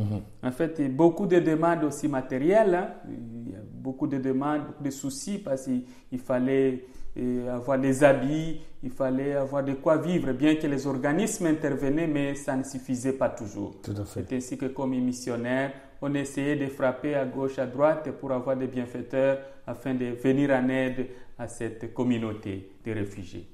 En 0.42 0.52
fait, 0.52 0.76
il 0.80 0.86
y 0.86 0.88
a 0.88 0.90
beaucoup 0.90 1.26
de 1.26 1.40
demandes 1.40 1.84
aussi 1.84 2.08
matérielles, 2.08 2.74
hein. 2.76 2.92
il 3.10 3.52
y 3.52 3.56
a 3.56 3.60
beaucoup 3.74 4.08
de 4.08 4.20
demandes, 4.20 4.68
beaucoup 4.68 4.86
de 4.86 4.90
soucis 4.90 5.38
parce 5.40 5.66
qu'il 5.66 5.84
il 6.14 6.20
fallait 6.20 6.86
euh, 7.18 7.54
avoir 7.54 7.78
des 7.78 8.06
habits, 8.06 8.62
il 8.82 8.92
fallait 8.92 9.34
avoir 9.36 9.66
de 9.66 9.74
quoi 9.74 9.98
vivre, 9.98 10.32
bien 10.32 10.56
que 10.56 10.68
les 10.68 10.88
organismes 10.88 11.48
intervenaient, 11.48 12.08
mais 12.08 12.36
ça 12.36 12.56
ne 12.56 12.64
suffisait 12.64 13.12
pas 13.12 13.28
toujours. 13.28 13.76
Tout 13.84 13.92
à 14.00 14.06
fait. 14.06 14.24
C'est 14.30 14.36
ainsi 14.38 14.58
que 14.58 14.68
comme 14.68 14.92
missionnaire, 14.92 15.74
on 16.02 16.14
essayait 16.14 16.56
de 16.56 16.68
frapper 16.68 17.16
à 17.16 17.26
gauche, 17.26 17.60
à 17.60 17.66
droite 17.66 18.10
pour 18.20 18.32
avoir 18.32 18.56
des 18.56 18.68
bienfaiteurs 18.68 19.40
afin 19.66 19.94
de 19.94 20.06
venir 20.06 20.52
en 20.52 20.70
aide 20.70 21.08
à 21.38 21.48
cette 21.48 21.94
communauté 21.94 22.72
de 22.86 22.92
réfugiés. 22.94 23.48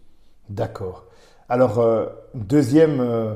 D'accord. 0.49 1.06
Alors, 1.49 1.79
euh, 1.79 2.06
deuxième 2.34 2.99
euh, 2.99 3.34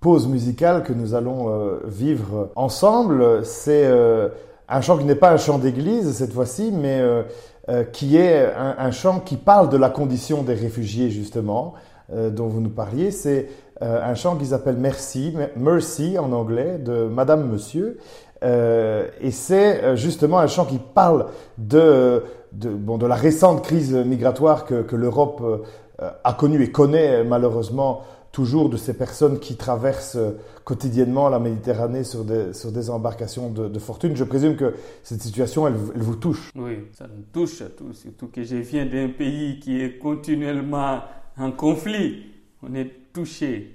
pause 0.00 0.26
musicale 0.26 0.82
que 0.82 0.92
nous 0.92 1.14
allons 1.14 1.48
euh, 1.48 1.80
vivre 1.84 2.50
ensemble, 2.56 3.44
c'est 3.44 3.90
un 4.68 4.80
chant 4.80 4.98
qui 4.98 5.04
n'est 5.04 5.14
pas 5.14 5.32
un 5.32 5.36
chant 5.36 5.58
d'église 5.58 6.12
cette 6.12 6.32
fois-ci, 6.32 6.72
mais 6.72 7.02
qui 7.92 8.16
est 8.16 8.52
un, 8.56 8.90
chant 8.90 9.20
qui 9.20 9.36
parle 9.36 9.68
de 9.68 9.76
la 9.76 9.90
condition 9.90 10.42
des 10.42 10.54
réfugiés 10.54 11.10
justement, 11.10 11.74
dont 12.10 12.48
vous 12.48 12.60
nous 12.60 12.70
parliez. 12.70 13.10
C'est 13.10 13.48
un 13.80 14.14
chant 14.14 14.36
qui 14.36 14.46
s'appelle 14.46 14.76
Merci, 14.78 15.34
Mercy 15.56 16.18
en 16.18 16.32
anglais, 16.32 16.78
de 16.78 17.04
Madame 17.04 17.48
Monsieur. 17.48 17.98
Euh, 18.42 19.08
et 19.20 19.30
c'est 19.30 19.82
euh, 19.82 19.96
justement 19.96 20.38
un 20.38 20.46
chant 20.46 20.64
qui 20.64 20.78
parle 20.78 21.26
de, 21.58 22.24
bon, 22.52 22.98
de 22.98 23.06
la 23.06 23.14
récente 23.14 23.64
crise 23.64 23.94
migratoire 23.94 24.64
que, 24.64 24.96
l'Europe 24.96 25.40
euh, 25.42 26.10
a 26.24 26.32
connue 26.32 26.62
et 26.62 26.72
connaît 26.72 27.22
malheureusement 27.24 28.02
toujours 28.32 28.70
de 28.70 28.76
ces 28.76 28.94
personnes 28.94 29.38
qui 29.38 29.56
traversent 29.56 30.18
quotidiennement 30.64 31.28
la 31.28 31.38
Méditerranée 31.38 32.02
sur 32.02 32.24
des, 32.24 32.90
embarcations 32.90 33.50
de, 33.50 33.78
fortune. 33.78 34.16
Je 34.16 34.24
présume 34.24 34.56
que 34.56 34.74
cette 35.02 35.20
situation, 35.20 35.66
elle, 35.66 35.74
vous 35.74 36.16
touche. 36.16 36.50
Oui, 36.56 36.78
ça 36.92 37.06
nous 37.14 37.24
touche 37.30 37.60
à 37.60 37.68
tous, 37.68 37.92
surtout 37.92 38.28
que 38.28 38.42
je 38.42 38.56
viens 38.56 38.86
d'un 38.86 39.10
pays 39.10 39.60
qui 39.60 39.82
est 39.82 39.98
continuellement 39.98 41.00
en 41.36 41.52
conflit. 41.52 42.24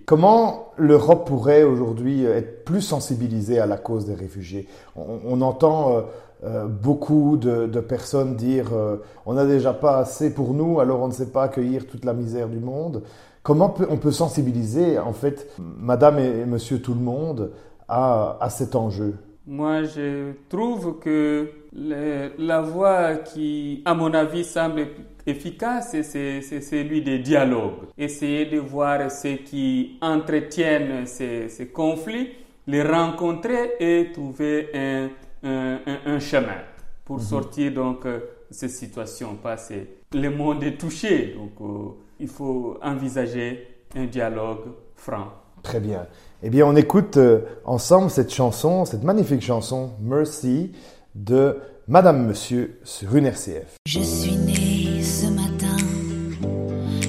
Comment 0.06 0.72
l'Europe 0.78 1.28
pourrait 1.28 1.64
aujourd'hui 1.64 2.26
être 2.26 2.66
plus 2.66 2.82
sensibilisée 2.82 3.60
à 3.60 3.66
la 3.66 3.78
cause 3.78 4.06
des 4.06 4.16
réfugiés? 4.16 4.68
On, 4.96 5.20
on 5.26 5.42
entend 5.42 5.92
euh, 5.92 6.02
euh, 6.44 6.66
beaucoup 6.66 7.38
de, 7.38 7.68
de, 7.68 7.80
personnes 7.80 8.36
dire 8.36 8.74
euh, 8.74 8.98
on 9.26 9.34
n'a 9.34 9.46
déjà 9.46 9.74
pas 9.74 9.98
assez 10.00 10.34
pour 10.34 10.54
nous, 10.54 10.80
alors 10.80 11.02
on 11.02 11.08
ne 11.08 11.14
sait 11.14 11.32
pas 11.32 11.44
accueillir 11.44 11.86
toute 11.88 12.06
la 12.06 12.14
misère 12.14 12.48
du 12.50 12.60
monde. 12.60 13.04
Comment 13.44 13.70
peut, 13.70 13.88
on 13.90 13.98
peut 13.98 14.12
sensibiliser 14.12 14.98
en 15.00 15.14
fait 15.14 15.50
Madame 15.60 16.20
et, 16.20 16.42
et 16.42 16.46
Monsieur 16.46 16.82
tout 16.82 16.94
le 16.94 17.00
monde 17.00 17.52
à, 17.88 18.38
à 18.42 18.50
cet 18.50 18.76
enjeu? 18.76 19.16
Moi, 19.46 19.84
je 19.84 20.34
trouve 20.50 21.00
que 21.00 21.48
le, 21.76 22.32
la 22.38 22.62
voie 22.62 23.16
qui, 23.18 23.82
à 23.86 23.94
mon 23.94 24.14
avis, 24.14 24.44
semble 24.44 24.88
efficace, 25.26 25.96
c'est 26.02 26.42
celui 26.62 27.02
des 27.02 27.20
dialogues. 27.20 27.88
Essayer 27.98 28.46
de 28.46 28.60
voir 28.60 29.12
ceux 29.12 29.36
qui 29.38 29.98
entretiennent 30.02 31.06
ces, 31.06 31.50
ces 31.50 31.68
conflits, 31.68 32.30
les 32.68 32.84
rencontrer 32.84 33.74
et 33.80 34.12
trouver 34.14 34.70
un, 34.74 35.10
un, 35.44 35.80
un- 35.86 36.00
un 36.16 36.20
chemin 36.20 36.62
pour 37.06 37.22
sortir 37.22 37.74
donc 37.74 38.06
euh, 38.06 38.20
de 38.50 38.54
cette 38.56 38.72
situation. 38.72 39.38
Parce 39.42 39.70
que 39.70 40.18
le 40.18 40.30
monde 40.30 40.64
est 40.64 40.78
touché, 40.78 41.36
donc 41.38 41.52
euh, 41.62 41.92
il 42.20 42.28
faut 42.28 42.78
envisager 42.82 43.68
un 43.96 44.06
dialogue 44.06 44.66
franc. 44.96 45.28
Très 45.64 45.80
bien. 45.80 46.06
Eh 46.44 46.50
bien, 46.50 46.66
on 46.68 46.76
écoute 46.76 47.18
euh, 47.18 47.42
ensemble 47.66 48.10
cette 48.12 48.32
chanson, 48.34 48.86
cette 48.86 49.04
magnifique 49.04 49.42
chanson 49.42 49.92
Mercy 50.02 50.72
de 51.18 51.58
Madame 51.88 52.28
Monsieur 52.28 52.80
sur 52.84 53.16
une 53.16 53.26
RCF. 53.26 53.78
Je 53.88 54.00
suis 54.00 54.36
née 54.36 55.02
ce 55.02 55.28
matin, 55.28 55.78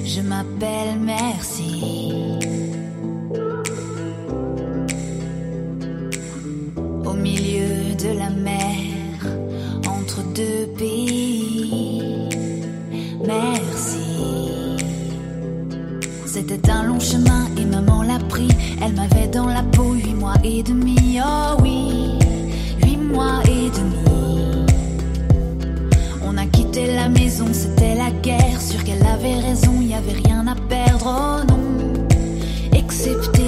je 0.03 0.21
m'appelle 0.21 0.99
Merci. 0.99 2.39
Au 7.05 7.13
milieu 7.13 7.95
de 7.95 8.17
la 8.17 8.29
mer, 8.29 8.67
entre 9.87 10.23
deux 10.33 10.67
pays. 10.77 12.29
Merci. 13.25 13.99
C'était 16.25 16.69
un 16.69 16.83
long 16.83 16.99
chemin 16.99 17.47
et 17.57 17.65
maman 17.65 18.01
l'a 18.03 18.19
pris. 18.19 18.47
Elle 18.81 18.93
m'avait 18.93 19.27
dans 19.27 19.47
la 19.47 19.61
peau 19.63 19.93
huit 19.93 20.13
mois 20.13 20.35
et 20.43 20.63
demi. 20.63 21.19
Oh 21.21 21.57
oui, 21.61 22.18
On 26.23 26.37
a 26.37 26.45
quitté 26.45 26.93
la 26.93 27.09
maison, 27.09 27.45
c'était 27.51 27.95
la 27.95 28.11
guerre. 28.11 28.61
Sûr 28.61 28.83
qu'elle 28.83 29.05
avait 29.05 29.39
raison, 29.39 29.81
y 29.81 29.93
avait 29.93 30.19
rien 30.25 30.45
à 30.47 30.55
perdre, 30.55 31.05
oh 31.07 31.43
non, 31.47 31.59
excepté 32.73 33.38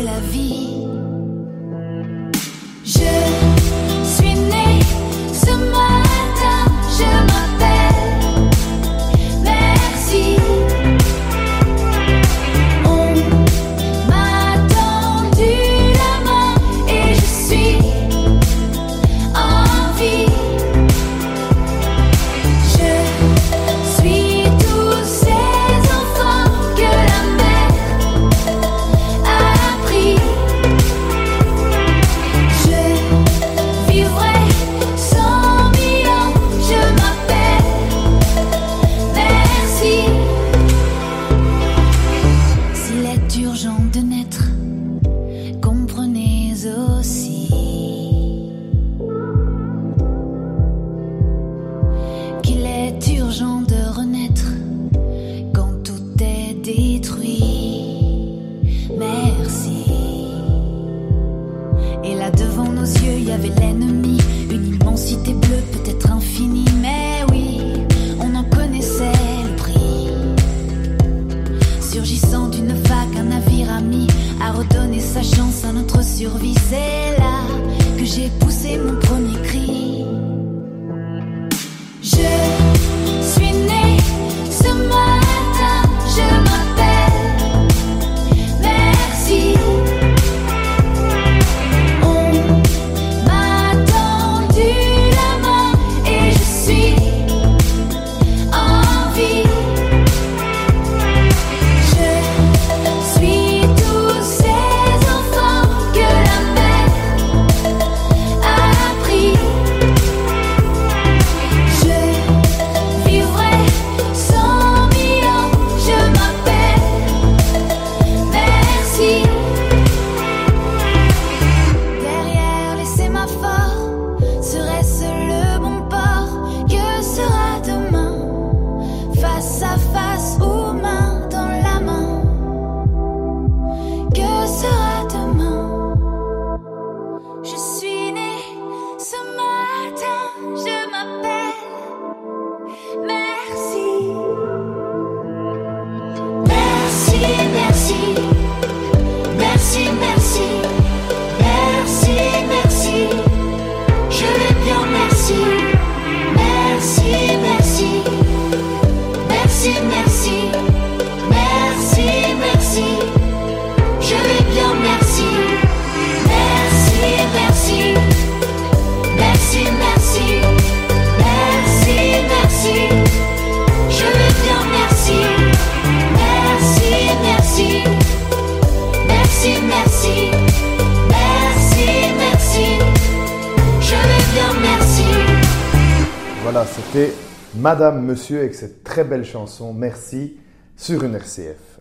Madame 187.61 188.03
Monsieur 188.03 188.39
avec 188.39 188.55
cette 188.55 188.83
très 188.83 189.03
belle 189.03 189.23
chanson 189.23 189.71
Merci 189.71 190.37
sur 190.75 191.03
une 191.03 191.13
RCF. 191.13 191.79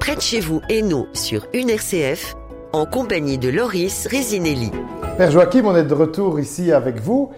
Près 0.00 0.16
de 0.16 0.22
chez 0.22 0.40
vous, 0.40 0.62
Hainaut 0.70 1.06
sur 1.12 1.46
une 1.52 1.68
RCF, 1.68 2.34
en 2.72 2.86
compagnie 2.86 3.36
de 3.36 3.50
Loris 3.50 4.06
Résinelli. 4.06 4.70
Père 5.18 5.30
Joachim, 5.30 5.64
on 5.66 5.76
est 5.76 5.84
de 5.84 5.92
retour 5.92 6.40
ici 6.40 6.72
avec 6.72 6.98
vous 6.98 7.30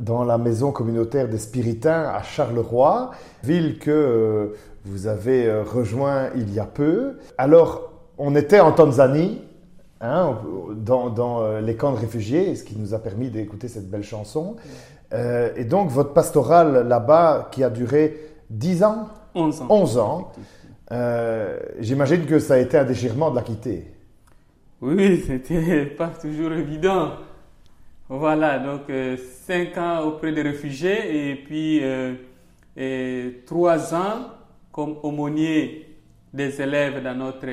dans 0.00 0.24
la 0.24 0.38
maison 0.38 0.72
communautaire 0.72 1.28
des 1.28 1.38
Spiritains 1.38 2.10
à 2.12 2.24
Charleroi, 2.24 3.12
ville 3.44 3.78
que 3.78 3.92
euh, 3.92 4.56
vous 4.84 5.06
avez 5.06 5.46
euh, 5.46 5.62
rejoint 5.62 6.30
il 6.34 6.52
y 6.52 6.58
a 6.58 6.66
peu. 6.66 7.18
Alors, 7.38 7.92
on 8.18 8.34
était 8.34 8.58
en 8.58 8.72
Tanzanie, 8.72 9.40
hein, 10.00 10.36
dans, 10.74 11.10
dans, 11.10 11.42
euh, 11.42 11.60
les 11.60 11.76
camps 11.76 11.92
de 11.92 11.98
réfugiés, 11.98 12.56
ce 12.56 12.64
qui 12.64 12.76
nous 12.76 12.92
a 12.92 12.98
permis 12.98 13.30
d'écouter 13.30 13.68
cette 13.68 13.88
belle 13.88 14.02
chanson. 14.02 14.56
Euh, 15.12 15.50
et 15.56 15.64
donc, 15.64 15.90
votre 15.90 16.12
pastorale 16.12 16.86
là-bas, 16.86 17.48
qui 17.50 17.64
a 17.64 17.70
duré 17.70 18.16
10 18.50 18.84
ans? 18.84 19.08
11 19.34 19.62
ans. 19.62 19.66
11 19.70 19.98
ans. 19.98 20.32
Euh, 20.92 21.58
J'imagine 21.78 22.26
que 22.26 22.38
ça 22.38 22.54
a 22.54 22.58
été 22.58 22.78
un 22.78 22.84
déchirement 22.84 23.30
de 23.30 23.36
la 23.36 23.42
quitter. 23.42 23.84
Oui, 24.80 25.22
c'était 25.26 25.86
pas 25.86 26.08
toujours 26.08 26.52
évident. 26.52 27.10
Voilà, 28.08 28.58
donc 28.58 28.90
euh, 28.90 29.16
cinq 29.46 29.78
ans 29.78 30.00
auprès 30.00 30.32
des 30.32 30.42
réfugiés 30.42 31.30
et 31.30 31.36
puis 31.36 31.78
euh, 31.80 32.14
et 32.76 33.42
trois 33.46 33.94
ans 33.94 34.32
comme 34.72 34.96
aumônier 35.04 35.96
des 36.32 36.60
élèves 36.60 37.04
dans 37.04 37.14
notre 37.14 37.46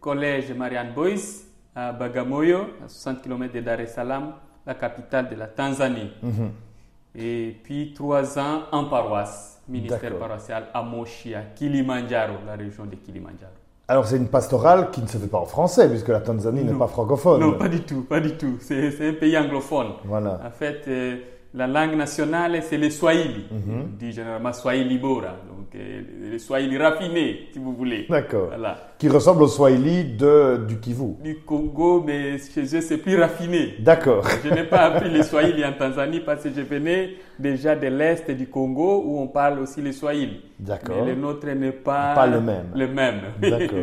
collège 0.00 0.52
Marianne 0.52 0.92
Boyce 0.94 1.46
à 1.74 1.92
Bagamoyo, 1.92 2.58
à 2.84 2.88
60 2.88 3.22
km 3.22 3.54
de 3.54 3.60
Dar 3.60 3.80
es 3.80 3.86
Salaam, 3.86 4.34
la 4.66 4.74
capitale 4.74 5.30
de 5.30 5.34
la 5.36 5.46
Tanzanie. 5.46 6.10
Et 7.14 7.56
puis 7.62 7.92
trois 7.94 8.38
ans 8.38 8.62
en 8.72 8.84
paroisse, 8.84 9.60
ministère 9.68 10.18
paroissial 10.18 10.68
à 10.72 10.82
Moshi, 10.82 11.34
à 11.34 11.42
Kilimanjaro, 11.42 12.34
la 12.46 12.54
région 12.54 12.86
de 12.86 12.96
Kilimanjaro. 12.96 13.52
Alors 13.88 14.06
c'est 14.06 14.16
une 14.16 14.28
pastorale 14.28 14.90
qui 14.90 15.02
ne 15.02 15.06
se 15.06 15.18
fait 15.18 15.26
pas 15.26 15.38
en 15.38 15.44
français 15.44 15.88
puisque 15.88 16.08
la 16.08 16.20
Tanzanie 16.20 16.64
n'est 16.64 16.72
pas 16.72 16.86
francophone. 16.86 17.40
Non, 17.40 17.58
pas 17.58 17.68
du 17.68 17.80
tout, 17.80 18.02
pas 18.02 18.20
du 18.20 18.32
tout. 18.36 18.56
C'est 18.60 18.90
c'est 18.92 19.10
un 19.10 19.12
pays 19.14 19.36
anglophone. 19.36 19.88
Voilà. 20.04 20.40
En 20.46 20.50
fait, 20.50 20.84
euh, 20.88 21.16
la 21.54 21.66
langue 21.66 21.96
nationale, 21.96 22.60
c'est 22.62 22.78
le 22.78 22.88
Swahili. 22.90 23.44
Mhm. 23.50 23.82
On 23.84 23.96
dit 23.98 24.12
généralement 24.12 24.52
Swahili 24.52 24.96
Bora, 24.98 25.36
donc 25.48 25.74
euh, 25.74 26.00
le 26.32 26.38
Swahili 26.38 26.78
raffiné, 26.78 27.48
si 27.52 27.58
vous 27.58 27.72
voulez. 27.74 28.06
D'accord. 28.08 28.46
Voilà. 28.48 28.78
Qui 28.98 29.08
ressemble 29.08 29.42
au 29.42 29.48
Swahili 29.48 30.04
de, 30.16 30.64
du 30.66 30.78
Kivu. 30.80 31.14
Du 31.22 31.40
Congo, 31.40 32.02
mais 32.06 32.38
chez 32.38 32.62
eux, 32.76 32.80
c'est 32.80 32.96
plus 32.98 33.20
raffiné. 33.20 33.74
D'accord. 33.80 34.24
Je 34.44 34.48
n'ai 34.54 34.64
pas 34.64 34.80
appris 34.84 35.10
le 35.10 35.22
Swahili 35.22 35.62
en 35.64 35.72
Tanzanie 35.72 36.20
parce 36.20 36.42
que 36.44 36.50
je 36.56 36.62
venais 36.62 37.14
déjà 37.38 37.76
de 37.76 37.86
l'Est 37.88 38.30
du 38.30 38.46
Congo 38.46 39.02
où 39.04 39.20
on 39.20 39.26
parle 39.28 39.58
aussi 39.60 39.82
le 39.82 39.92
Swahili. 39.92 40.40
D'accord. 40.58 40.96
Mais 41.04 41.14
le 41.14 41.20
nôtre 41.20 41.46
n'est 41.48 41.72
pas, 41.72 42.14
Pas 42.14 42.26
le 42.26 42.40
même. 42.40 42.66
Le 42.74 42.88
même. 42.88 43.20
D'accord. 43.40 43.78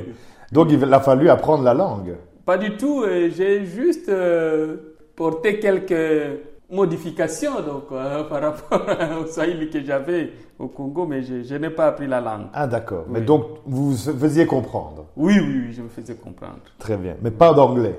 Donc 0.51 0.69
il 0.71 0.91
a 0.91 0.99
fallu 1.01 1.29
apprendre 1.29 1.63
la 1.63 1.75
langue. 1.75 2.15
Pas 2.45 2.57
du 2.57 2.71
tout. 2.77 3.03
euh, 3.03 3.29
J'ai 3.35 3.63
juste 3.65 4.09
euh, 4.09 4.77
porté 5.15 5.59
quelques 5.59 6.39
modifications 6.71 7.61
donc, 7.61 7.85
euh, 7.91 8.23
par 8.29 8.41
rapport 8.41 8.81
au 9.21 9.25
Swahili 9.27 9.69
que 9.69 9.83
j'avais 9.83 10.31
au 10.57 10.67
Congo, 10.67 11.05
mais 11.05 11.23
je, 11.23 11.43
je 11.43 11.55
n'ai 11.55 11.69
pas 11.69 11.87
appris 11.87 12.07
la 12.07 12.21
langue. 12.21 12.47
Ah 12.53 12.67
d'accord. 12.67 13.05
Mais 13.09 13.21
donc 13.21 13.43
vous 13.65 13.91
vous 13.93 13.97
faisiez 14.19 14.45
comprendre. 14.45 15.05
Oui, 15.15 15.35
oui, 15.39 15.63
oui, 15.67 15.73
je 15.73 15.81
me 15.81 15.89
faisais 15.89 16.15
comprendre. 16.15 16.59
Très 16.77 16.97
bien. 16.97 17.15
Mais 17.21 17.31
pas 17.31 17.53
d'anglais. 17.53 17.95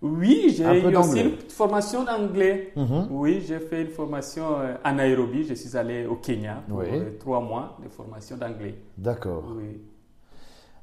Oui, 0.00 0.54
j'ai 0.56 0.62
eu 0.62 0.96
aussi 0.96 1.20
une 1.20 1.36
formation 1.48 2.04
d'anglais. 2.04 2.70
Mhm. 2.76 3.08
Oui, 3.10 3.42
j'ai 3.46 3.58
fait 3.58 3.82
une 3.82 3.88
formation 3.88 4.44
euh, 4.60 4.74
en 4.84 4.92
Nairobi. 4.94 5.42
Je 5.44 5.54
suis 5.54 5.76
allé 5.76 6.06
au 6.06 6.14
Kenya 6.14 6.62
pour 6.68 6.78
Oui. 6.78 6.86
euh, 6.92 7.18
trois 7.18 7.40
mois 7.40 7.76
de 7.82 7.88
formation 7.88 8.36
d'anglais. 8.36 8.76
D'accord. 8.96 9.42
Oui. 9.56 9.80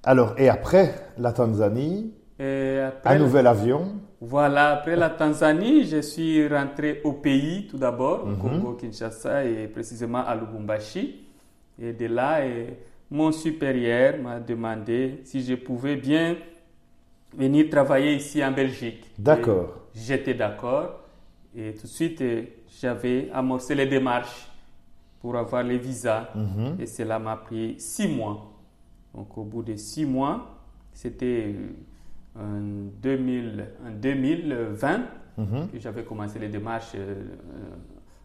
Alors 0.04 0.34
et 0.38 0.50
après 0.50 0.94
la 1.18 1.32
Tanzanie, 1.32 2.14
Et 2.40 2.80
après, 2.80 3.16
un 3.16 3.20
nouvel 3.20 3.48
avion? 3.48 3.88
Voilà, 4.28 4.72
après 4.72 4.96
la 4.96 5.12
Tanzanie, 5.12 5.86
je 5.86 6.02
suis 6.02 6.48
rentré 6.48 7.02
au 7.04 7.14
pays 7.14 7.68
tout 7.68 7.78
d'abord, 7.78 8.26
au 8.28 8.36
Congo-Kinshasa 8.36 9.46
et 9.46 9.68
précisément 9.68 10.26
à 10.26 10.36
Lubumbashi. 10.36 11.28
Et 11.80 11.94
de 11.94 12.08
là, 12.08 12.42
mon 13.12 13.32
supérieur 13.32 14.18
m'a 14.20 14.40
demandé 14.40 15.22
si 15.26 15.44
je 15.44 15.54
pouvais 15.54 15.96
bien 15.96 16.38
venir 17.38 17.70
travailler 17.70 18.16
ici 18.16 18.44
en 18.44 18.52
Belgique. 18.52 19.12
D'accord. 19.20 19.76
J'étais 19.94 20.34
d'accord. 20.34 21.02
Et 21.56 21.74
tout 21.74 21.84
de 21.84 21.88
suite, 21.88 22.24
j'avais 22.82 23.30
amorcé 23.32 23.76
les 23.76 23.86
démarches 23.86 24.48
pour 25.22 25.36
avoir 25.36 25.62
les 25.62 25.78
visas. 25.78 26.30
Mhm. 26.34 26.78
Et 26.80 26.88
cela 26.88 27.20
m'a 27.20 27.36
pris 27.36 27.76
six 27.78 28.08
mois. 28.08 28.52
Donc, 29.14 29.38
au 29.38 29.44
bout 29.44 29.62
de 29.62 29.76
six 29.76 30.06
mois, 30.06 30.58
c'était 30.94 31.54
en, 32.38 32.90
2000 33.02 33.66
en 33.88 33.92
2020 33.92 35.02
Mhm. 35.38 35.68
que 35.70 35.80
j'avais 35.80 36.04
commencé 36.06 36.40
les 36.40 36.48
démarches 36.48 36.94
euh, 36.96 37.24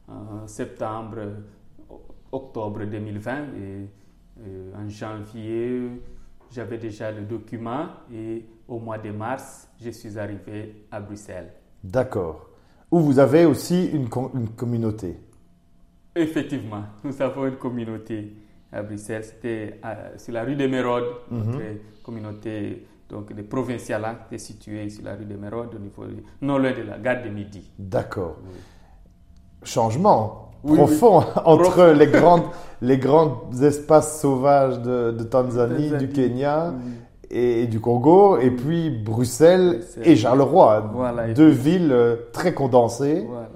euh, 0.08 0.12
en 0.42 0.46
septembre, 0.46 1.18
octobre 2.30 2.84
2020. 2.84 3.38
Et 3.56 3.88
euh, 4.46 4.72
en 4.76 4.88
janvier, 4.88 5.90
j'avais 6.52 6.78
déjà 6.78 7.10
le 7.10 7.22
document. 7.22 7.86
Et 8.14 8.44
au 8.68 8.78
mois 8.78 8.98
de 8.98 9.10
mars, 9.10 9.68
je 9.82 9.90
suis 9.90 10.16
arrivé 10.18 10.84
à 10.90 11.00
Bruxelles. 11.00 11.52
D'accord. 11.82 12.48
Où 12.92 13.00
vous 13.00 13.18
avez 13.18 13.44
aussi 13.44 13.86
une, 13.92 14.08
com- 14.08 14.30
une 14.34 14.50
communauté. 14.50 15.16
Effectivement, 16.14 16.84
nous 17.04 17.20
avons 17.22 17.46
une 17.46 17.56
communauté 17.56 18.34
à 18.72 18.82
Bruxelles. 18.82 19.24
C'était 19.24 19.78
à- 19.82 20.16
sur 20.18 20.32
la 20.32 20.44
rue 20.44 20.56
de 20.56 20.66
Mérode, 20.66 21.04
notre 21.30 21.60
communauté 22.04 22.86
donc, 23.10 23.32
de 23.34 23.42
provinciales 23.42 24.04
qui 24.28 24.36
est 24.36 24.38
située 24.38 24.88
sur 24.90 25.04
la 25.04 25.14
rue 25.14 25.24
de 25.24 25.34
Mérode, 25.36 25.74
au 25.74 25.78
niveau 25.78 26.04
non 26.42 26.58
loin 26.58 26.72
de 26.72 26.82
la 26.82 26.98
gare 26.98 27.22
de 27.24 27.28
Midi. 27.30 27.70
D'accord. 27.78 28.36
Changement 29.62 30.50
Oui, 30.64 30.76
profond 30.78 31.18
entre 31.44 31.62
Profond. 31.70 31.92
les 31.92 32.06
grandes 32.06 32.42
les 32.82 32.96
grands 32.98 33.50
espaces 33.60 34.20
sauvages 34.22 34.78
de, 34.80 35.10
de 35.10 35.24
Tanzanie, 35.24 35.90
Tanzanie, 35.90 36.06
du 36.06 36.08
Kenya 36.08 36.72
et, 37.30 37.66
du 37.66 37.78
Congo, 37.78 38.38
et 38.38 38.50
puis 38.50 38.88
Bruxelles 38.90 39.80
Bruxelles. 39.80 40.02
et 40.08 40.16
Charleroi, 40.16 40.90
Voilà, 40.94 41.28
et 41.28 41.34
deux 41.34 41.50
puis- 41.52 41.72
villes 41.72 41.92
euh, 41.92 42.16
très 42.32 42.54
condensées. 42.54 43.24
Voilà. 43.28 43.48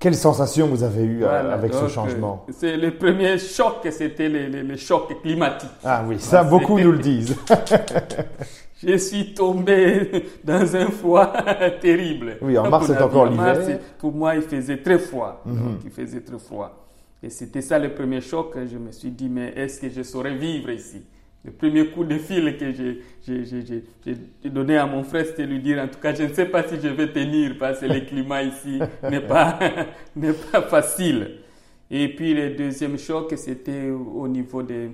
Quelle 0.00 0.16
sensation 0.16 0.66
vous 0.66 0.82
avez 0.82 1.04
eue 1.04 1.24
euh, 1.24 1.28
Voilà, 1.28 1.54
avec 1.54 1.72
ce 1.72 1.80
donc, 1.80 1.88
changement 1.88 2.44
euh, 2.48 2.52
C'est 2.54 2.76
le 2.76 2.90
premier 2.98 3.38
choc, 3.38 3.76
c'était 3.90 4.28
le, 4.28 4.48
le- 4.48 4.62
le 4.62 4.76
choc 4.76 5.22
climatique. 5.22 5.70
Ah 5.84 6.02
oui, 6.06 6.16
ça 6.18 6.42
c'est- 6.42 6.50
beaucoup 6.50 6.78
nous 6.78 6.92
le 6.92 6.98
disent. 6.98 7.36
Je 8.86 8.96
suis 8.96 9.34
tombé 9.34 10.24
dans 10.44 10.76
un 10.76 10.86
froid 10.90 11.32
terrible. 11.80 12.36
Oui, 12.42 12.56
en 12.58 12.68
mars, 12.68 12.86
c'est 12.86 13.00
encore 13.02 13.26
l'hiver. 13.26 13.80
Pour 13.98 14.12
moi, 14.12 14.34
il 14.36 14.42
faisait 14.42 14.78
très 14.78 14.98
froid. 14.98 15.42
Mhm. 15.46 15.54
Donc, 15.56 15.78
il 15.84 15.90
faisait 15.90 16.20
très 16.20 16.38
froid. 16.38 16.86
Et 17.22 17.30
c'était 17.30 17.62
ça 17.62 17.78
le 17.78 17.94
premier 17.94 18.20
choc. 18.20 18.54
Je 18.70 18.76
me 18.78 18.92
suis 18.92 19.10
dit, 19.10 19.28
mais 19.28 19.52
est-ce 19.56 19.80
que 19.80 19.88
je 19.88 20.02
saurais 20.02 20.34
vivre 20.36 20.70
ici? 20.70 21.02
Le 21.44 21.52
premier 21.52 21.86
coup 21.88 22.04
de 22.04 22.16
fil 22.16 22.56
que 22.56 22.72
j'ai- 22.72 24.48
donné 24.48 24.78
à 24.78 24.86
mon 24.86 25.02
frère, 25.02 25.26
c'était 25.26 25.44
lui 25.46 25.58
dire, 25.60 25.78
en 25.82 25.88
tout 25.88 25.98
cas, 26.00 26.14
je 26.14 26.22
ne 26.24 26.32
sais 26.32 26.46
pas 26.46 26.62
si 26.62 26.76
je 26.82 26.88
vais 26.88 27.12
tenir 27.12 27.56
parce 27.58 27.80
que 27.80 27.86
le 27.86 28.00
climat 28.00 28.42
ici 28.42 28.78
n'est 29.10 29.20
pas, 29.20 29.58
pas 30.52 30.62
facile. 30.62 31.38
Et 31.90 32.08
puis 32.08 32.32
le 32.34 32.50
deuxième 32.54 32.96
choc, 32.98 33.32
c'était 33.36 33.90
au 33.90 34.26
niveau 34.26 34.62
de, 34.62 34.74
de 34.74 34.88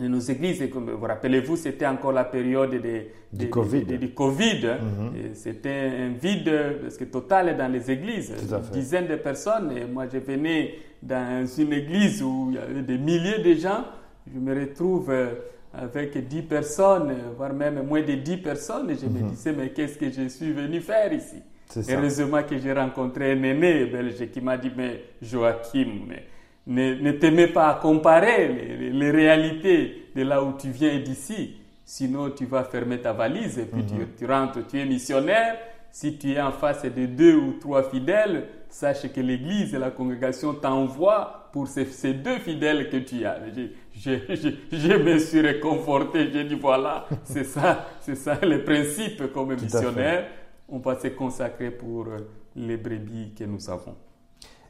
nos 0.00 0.18
églises. 0.18 0.60
Et 0.62 0.68
comme 0.70 0.90
vous 0.90 1.06
rappelez-vous, 1.06 1.56
c'était 1.56 1.86
encore 1.86 2.12
la 2.12 2.24
période 2.24 2.70
de, 2.72 2.78
de- 2.78 3.04
Du 3.32 3.48
Covid. 3.50 3.84
de- 3.84 3.96
du 3.96 4.10
Covid. 4.10 4.66
Mhm. 4.80 5.34
C'était 5.34 5.90
un 6.00 6.08
vide 6.10 6.52
presque 6.80 7.10
total 7.10 7.56
dans 7.56 7.70
les 7.70 7.90
églises. 7.90 8.32
Tout 8.48 8.54
à 8.54 8.60
fait. 8.60 8.66
Une 8.74 8.80
dizaine 8.80 9.06
de 9.06 9.16
personnes. 9.16 9.72
Et 9.76 9.84
moi, 9.84 10.06
je 10.12 10.18
venais 10.18 10.74
dans 11.02 11.46
une 11.46 11.72
église 11.72 12.22
où 12.22 12.48
il 12.50 12.56
y 12.56 12.58
avait 12.58 12.82
des 12.82 12.98
milliers 12.98 13.38
de 13.42 13.54
gens. 13.60 13.84
Je 14.32 14.38
me 14.38 14.58
retrouve 14.58 15.10
euh, 15.10 15.34
avec 15.72 16.16
10 16.28 16.42
personnes, 16.42 17.14
voire 17.36 17.52
même 17.52 17.82
moins 17.86 18.02
de 18.02 18.14
10 18.14 18.38
personnes. 18.38 18.90
Et 18.90 18.94
je 18.96 19.06
me 19.06 19.28
disais, 19.28 19.52
mais 19.52 19.68
qu'est-ce 19.70 19.98
que 19.98 20.10
je 20.10 20.28
suis 20.28 20.52
venu 20.52 20.80
faire 20.80 21.12
ici? 21.12 21.36
Mhm. 21.76 21.82
Heureusement 21.90 22.42
que 22.42 22.58
j'ai 22.58 22.72
rencontré 22.72 23.32
un 23.32 23.42
aîné 23.42 23.86
belge 23.86 24.30
qui 24.32 24.40
m'a 24.40 24.56
dit, 24.56 24.70
mais 24.76 25.02
Joachim, 25.20 26.04
mais 26.08 26.24
ne, 26.66 26.94
ne 26.94 27.12
te 27.12 27.26
mets 27.26 27.48
pas 27.48 27.68
à 27.70 27.74
comparer 27.74 28.48
les, 28.48 28.76
les- 28.76 28.90
les 28.90 29.10
réalités 29.10 30.06
de 30.16 30.22
là 30.22 30.42
où 30.42 30.54
tu 30.58 30.70
viens 30.70 30.92
et 30.92 31.00
d'ici. 31.00 31.56
Sinon, 31.84 32.30
tu 32.30 32.46
vas 32.46 32.64
fermer 32.64 32.98
ta 33.00 33.12
valise 33.12 33.58
et 33.58 33.66
puis 33.66 33.82
Mhm. 33.82 33.88
tu, 33.88 33.94
tu 34.18 34.26
rentres, 34.26 34.66
tu 34.66 34.78
es 34.80 34.86
missionnaire. 34.86 35.56
Si 35.90 36.18
tu 36.18 36.32
es 36.32 36.40
en 36.40 36.50
face 36.50 36.84
de 36.86 37.06
deux 37.06 37.36
ou 37.36 37.52
trois 37.60 37.84
fidèles, 37.88 38.48
sache 38.68 39.12
que 39.12 39.20
l'Église 39.20 39.74
et 39.74 39.78
la 39.78 39.90
congrégation 39.92 40.52
t'envoient 40.54 41.50
pour 41.52 41.68
ces, 41.68 41.84
ces 41.84 42.14
deux 42.14 42.38
fidèles 42.38 42.90
que 42.90 42.96
tu 42.96 43.24
as. 43.24 43.38
Je, 43.54 43.68
je, 43.96 44.34
je, 44.34 44.48
je 44.76 44.92
me 44.96 45.18
suis 45.18 45.40
réconforté, 45.40 46.32
j'ai 46.32 46.42
dit 46.44 46.56
voilà, 46.56 47.06
c'est 47.22 47.44
ça, 47.44 47.86
c'est 48.00 48.16
ça 48.16 48.38
le 48.42 48.64
principe 48.64 49.32
comme 49.32 49.54
missionnaire. 49.54 50.26
On 50.68 50.78
va 50.78 50.98
se 50.98 51.08
consacrer 51.08 51.70
pour 51.70 52.06
euh, 52.08 52.16
les 52.56 52.76
brebis 52.76 53.32
que 53.38 53.44
nous 53.44 53.70
avons. 53.70 53.94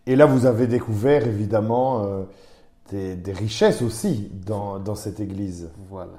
Et 0.07 0.17
là, 0.17 0.27
vous 0.27 0.47
avez 0.47 0.67
découvert 0.67 1.27
évidemment 1.27 2.05
euh, 2.05 2.23
des, 2.91 3.17
des 3.17 3.33
richesses 3.33 3.81
aussi 3.83 4.31
dans, 4.47 4.79
dans 4.79 4.95
cette 4.95 5.21
église. 5.21 5.71
Voilà. 5.89 6.13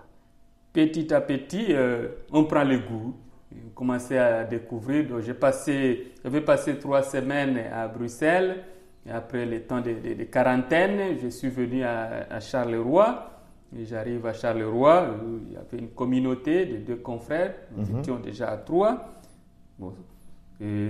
Petit 0.74 1.14
à 1.14 1.22
petit, 1.22 1.68
euh, 1.70 2.08
on 2.32 2.46
prend 2.46 2.64
le 2.64 2.80
goût. 2.80 3.14
On 3.54 3.70
commençait 3.74 4.18
à 4.18 4.44
découvrir. 4.44 5.06
J'ai 5.22 5.34
passé, 5.36 6.12
j'avais 6.24 6.42
passé 6.42 6.78
trois 6.78 7.04
semaines 7.04 7.58
à 7.72 7.88
Bruxelles. 7.88 8.64
Et 9.08 9.12
après 9.12 9.46
le 9.46 9.62
temps 9.62 9.82
de, 9.82 9.92
de- 9.94 10.14
de 10.16 10.24
quarantaine, 10.24 11.18
je 11.22 11.28
suis 11.30 11.50
venu 11.50 11.84
à, 11.84 12.26
à 12.30 12.40
Charleroi. 12.40 13.32
J'arrive 13.84 14.26
à 14.26 14.34
Charleroi. 14.34 15.10
où 15.24 15.40
Il 15.48 15.54
y 15.54 15.58
avait 15.58 15.78
une 15.78 15.90
communauté 15.90 16.66
de 16.66 16.78
deux 16.78 16.96
confrères. 16.98 17.54
Nous 17.78 18.00
étions 18.00 18.18
déjà 18.20 18.50
à 18.50 18.58
trois. 18.58 19.14
Bon. 19.78 19.94
Et 20.60 20.90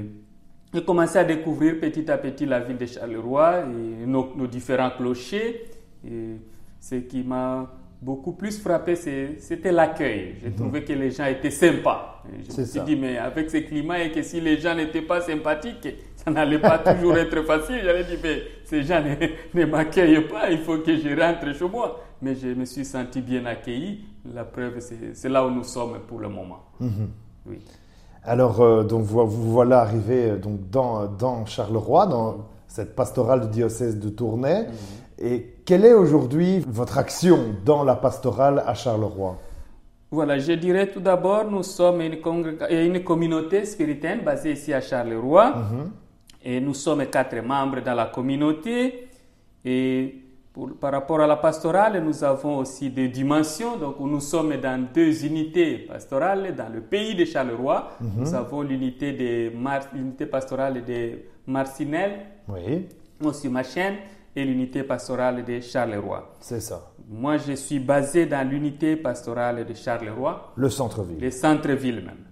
j'ai 0.76 0.84
commencé 0.84 1.18
à 1.18 1.24
découvrir 1.24 1.80
petit 1.80 2.10
à 2.12 2.18
petit 2.18 2.46
la 2.46 2.60
ville 2.60 2.78
de 2.78 2.86
Charleroi 2.86 3.62
et 3.62 4.06
nos, 4.06 4.34
nos 4.36 4.46
différents 4.46 4.92
clochers. 4.92 5.70
Et 6.06 6.36
ce 6.82 6.96
qui 6.96 7.24
m'a 7.24 7.72
beaucoup 8.02 8.34
plus 8.34 8.60
frappé, 8.60 8.96
c'était 8.96 9.72
l'accueil. 9.72 10.36
J'ai 10.44 10.52
trouvé 10.52 10.84
que 10.84 10.92
les 10.92 11.12
gens 11.12 11.26
étaient 11.26 11.50
sympas. 11.50 12.24
Je 12.30 12.48
me 12.62 12.66
suis 12.66 12.80
ça. 12.80 12.84
dit, 12.84 12.98
mais 12.98 13.18
avec 13.18 13.50
ce 13.50 13.58
climat 13.58 14.04
et 14.04 14.12
que 14.12 14.22
si 14.22 14.42
les 14.42 14.60
gens 14.60 14.76
n'étaient 14.76 15.02
pas 15.02 15.22
sympathiques, 15.22 15.88
ça 16.18 16.30
n'allait 16.30 16.60
pas 16.60 16.80
toujours 16.80 17.18
être 17.18 17.42
facile. 17.44 17.80
J'allais 17.82 18.04
dire, 18.04 18.20
mais 18.22 18.44
ces 18.66 18.84
gens 18.84 19.02
ne, 19.02 19.16
ne 19.60 19.66
m'accueillent 19.66 20.28
pas, 20.28 20.52
il 20.52 20.58
faut 20.58 20.80
que 20.80 20.96
je 20.98 21.20
rentre 21.20 21.56
chez 21.56 21.70
moi. 21.70 22.04
Mais 22.22 22.36
je 22.36 22.48
me 22.50 22.66
suis 22.66 22.84
senti 22.84 23.22
bien 23.22 23.46
accueilli. 23.46 24.04
La 24.34 24.44
preuve, 24.44 24.80
c'est 24.80 25.30
là 25.30 25.46
où 25.46 25.52
nous 25.52 25.64
sommes 25.64 26.00
pour 26.06 26.20
le 26.20 26.28
moment. 26.28 26.66
Oui. 27.46 27.60
Alors, 28.28 28.62
euh, 28.62 28.84
donc, 28.84 29.04
vous, 29.04 29.26
vous 29.28 29.52
voilà 29.52 29.82
arrivé 29.82 30.32
euh, 30.32 30.38
donc, 30.38 30.70
dans, 30.72 31.06
dans 31.06 31.46
Charleroi, 31.46 32.08
dans 32.08 32.38
cette 32.68 32.96
pastorale 32.96 33.42
du 33.42 33.48
diocèse 33.50 34.00
de 34.00 34.10
Tournai. 34.10 34.66
Et 35.20 35.58
quelle 35.64 35.86
est 35.86 35.94
aujourd'hui 35.94 36.64
votre 36.68 36.98
action 36.98 37.38
dans 37.64 37.84
la 37.84 37.96
pastorale 37.96 38.64
à 38.66 38.74
Charleroi? 38.74 39.38
Voilà, 40.10 40.40
je 40.40 40.54
dirais 40.54 40.88
tout 40.88 41.00
d'abord, 41.00 41.50
nous 41.50 41.64
sommes 41.64 42.02
une, 42.02 42.18
une 42.70 43.04
communauté 43.04 43.64
spirituelle 43.66 44.24
basée 44.24 44.54
ici 44.54 44.74
à 44.74 44.82
Charleroi. 44.82 45.54
Et 46.44 46.60
nous 46.60 46.74
sommes 46.74 47.06
quatre 47.08 47.40
membres 47.42 47.82
dans 47.82 47.94
la 47.94 48.06
communauté. 48.06 49.08
Et 49.64 50.25
pour- 50.56 50.72
par 50.80 50.94
rapport 50.94 51.20
à 51.20 51.28
la 51.28 51.36
pastorale, 51.36 52.02
nous 52.02 52.24
avons 52.24 52.60
aussi 52.60 52.90
des 52.90 53.10
dimensions. 53.10 53.76
Donc, 53.78 54.00
nous 54.00 54.22
sommes 54.22 54.56
dans 54.56 54.88
deux 54.94 55.26
unités 55.26 55.80
pastorales. 55.80 56.56
Dans 56.56 56.70
le 56.74 56.80
pays 56.82 57.14
de 57.14 57.26
Charleroi, 57.26 57.90
nous 58.00 58.34
avons 58.34 58.62
l'unité, 58.62 59.12
pastorale 60.32 60.84
de 60.86 61.20
Marcinelle, 61.46 62.22
Oui, 62.48 62.88
aussi 63.24 63.50
ma 63.50 63.64
chaîne, 63.64 63.96
et 64.34 64.44
l'unité 64.46 64.84
pastorale 64.84 65.44
de 65.44 65.60
Charleroi. 65.60 66.34
c'est 66.40 66.62
ça. 66.62 66.92
Moi, 67.10 67.38
je 67.38 67.54
suis 67.54 67.80
basé 67.80 68.26
dans 68.26 68.48
l'unité 68.50 68.96
pastorale 68.96 69.66
de 69.66 69.74
Charleroi, 69.74 70.54
Le 70.56 70.70
centre-ville. 70.70 71.20
le 71.20 71.32
centre-ville 71.32 71.98
même. 71.98 72.26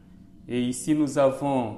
Et 0.47 0.61
ici, 0.61 0.95
nous 0.95 1.17
avons 1.17 1.75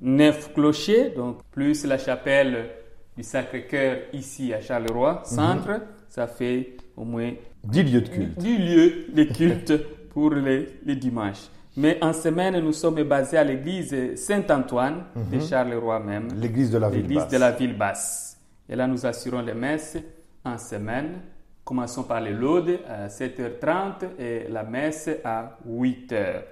neuf 0.00 0.52
clochers, 0.54 1.10
donc 1.10 1.38
plus 1.50 1.84
la 1.84 1.98
chapelle 1.98 2.68
du 3.16 3.22
Sacré-Cœur 3.22 3.98
ici 4.12 4.52
à 4.52 4.60
Charleroi, 4.60 5.22
centre, 5.24 5.80
ça 6.08 6.26
fait 6.26 6.76
au 6.96 7.04
moins 7.04 7.32
10 7.64 7.82
lieux 7.82 8.00
de 8.02 8.08
culte. 8.08 8.38
du 8.38 8.56
lieu 8.58 9.06
de 9.12 9.24
culte 9.24 9.72
pour 10.10 10.30
les, 10.30 10.68
les 10.84 10.96
dimanches. 10.96 11.48
Mais 11.78 11.98
en 12.02 12.12
semaine, 12.12 12.58
nous 12.60 12.72
sommes 12.72 13.02
basés 13.02 13.36
à 13.36 13.44
l'église 13.44 14.14
Saint-Antoine 14.16 15.04
de 15.30 15.38
Charleroi 15.40 16.00
même, 16.00 16.28
L'église 16.36 16.70
de 16.70 16.78
la 16.78 16.88
ville 16.88 17.02
l'église 17.02 17.18
basse. 17.18 17.30
de 17.30 17.36
la 17.38 17.50
ville 17.52 17.76
basse. 17.76 18.40
Et 18.68 18.74
là, 18.76 18.86
nous 18.86 19.04
assurons 19.04 19.42
les 19.42 19.52
messes 19.54 19.98
en 20.44 20.56
semaine. 20.56 21.20
Commençons 21.64 22.04
par 22.04 22.20
les 22.20 22.32
laudes 22.32 22.78
à 22.88 23.08
7h30 23.08 24.18
et 24.18 24.46
la 24.48 24.62
messe 24.62 25.10
à 25.24 25.58
8h. 25.68 26.42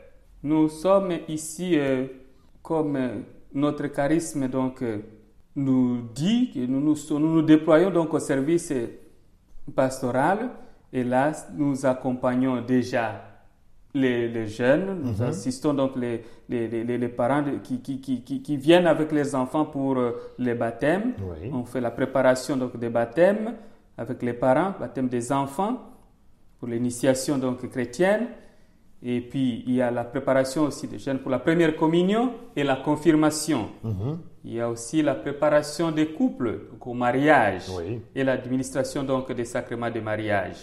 Nous 0.42 0.68
sommes 0.68 1.12
ici 1.28 1.78
euh, 1.78 2.06
comme 2.62 2.96
euh, 2.96 3.08
notre 3.54 3.86
charisme 3.86 4.48
donc 4.48 4.82
euh, 4.82 4.98
nous 5.56 6.02
dit 6.14 6.50
que 6.52 6.60
nous 6.66 6.80
nous, 6.80 6.96
nous 7.18 7.34
nous 7.34 7.42
déployons 7.42 7.90
donc 7.90 8.12
au 8.14 8.18
service 8.18 8.72
pastoral 9.74 10.50
et 10.92 11.04
là 11.04 11.32
nous 11.56 11.86
accompagnons 11.86 12.60
déjà 12.62 13.22
les, 13.96 14.28
les 14.28 14.48
jeunes, 14.48 15.02
nous 15.04 15.22
assistons 15.22 15.72
donc 15.72 15.94
les, 15.94 16.24
les, 16.48 16.66
les, 16.66 16.98
les- 16.98 17.08
parents 17.08 17.42
de- 17.42 17.58
qui, 17.58 17.80
qui, 17.80 18.00
qui, 18.00 18.22
qui, 18.42 18.56
viennent 18.56 18.88
avec 18.88 19.12
les 19.12 19.36
enfants 19.36 19.66
pour 19.66 19.96
euh, 19.98 20.10
les 20.36 20.54
baptêmes. 20.54 21.12
Oui. 21.20 21.48
On 21.52 21.64
fait 21.64 21.80
la 21.80 21.92
préparation 21.92 22.56
donc 22.56 22.76
des 22.76 22.88
baptêmes 22.90 23.54
avec 23.96 24.20
les 24.22 24.32
parents, 24.32 24.74
baptême 24.80 25.06
des 25.08 25.30
enfants 25.30 25.78
pour 26.58 26.66
l'initiation 26.66 27.38
donc 27.38 27.68
chrétienne. 27.70 28.26
Et 29.06 29.20
puis 29.20 29.62
il 29.66 29.74
y 29.74 29.82
a 29.82 29.90
la 29.90 30.02
préparation 30.04 30.62
aussi 30.62 30.88
des 30.88 30.98
jeunes 30.98 31.18
pour 31.18 31.30
la 31.30 31.38
première 31.38 31.76
communion 31.76 32.32
et 32.56 32.64
la 32.64 32.76
confirmation. 32.76 33.68
Il 34.42 34.54
y 34.54 34.60
a 34.60 34.68
aussi 34.70 35.02
la 35.02 35.14
préparation 35.14 35.90
des 35.90 36.08
couples 36.12 36.68
donc 36.70 36.86
au 36.86 36.94
mariage 36.94 37.64
Oui. 37.76 38.00
et 38.14 38.24
l'administration 38.24 39.02
donc 39.02 39.30
des 39.32 39.44
sacrements 39.44 39.90
de 39.90 40.00
mariage. 40.00 40.56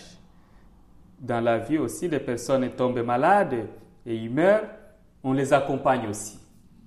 Dans 1.20 1.40
la 1.40 1.60
vie 1.60 1.78
aussi, 1.78 2.10
des 2.10 2.20
personnes 2.20 2.68
tombent 2.72 3.04
malades 3.04 3.68
et 4.08 4.16
ils 4.16 4.32
meurent, 4.32 4.66
on 5.24 5.34
les 5.34 5.54
accompagne 5.54 6.08
aussi. 6.10 6.40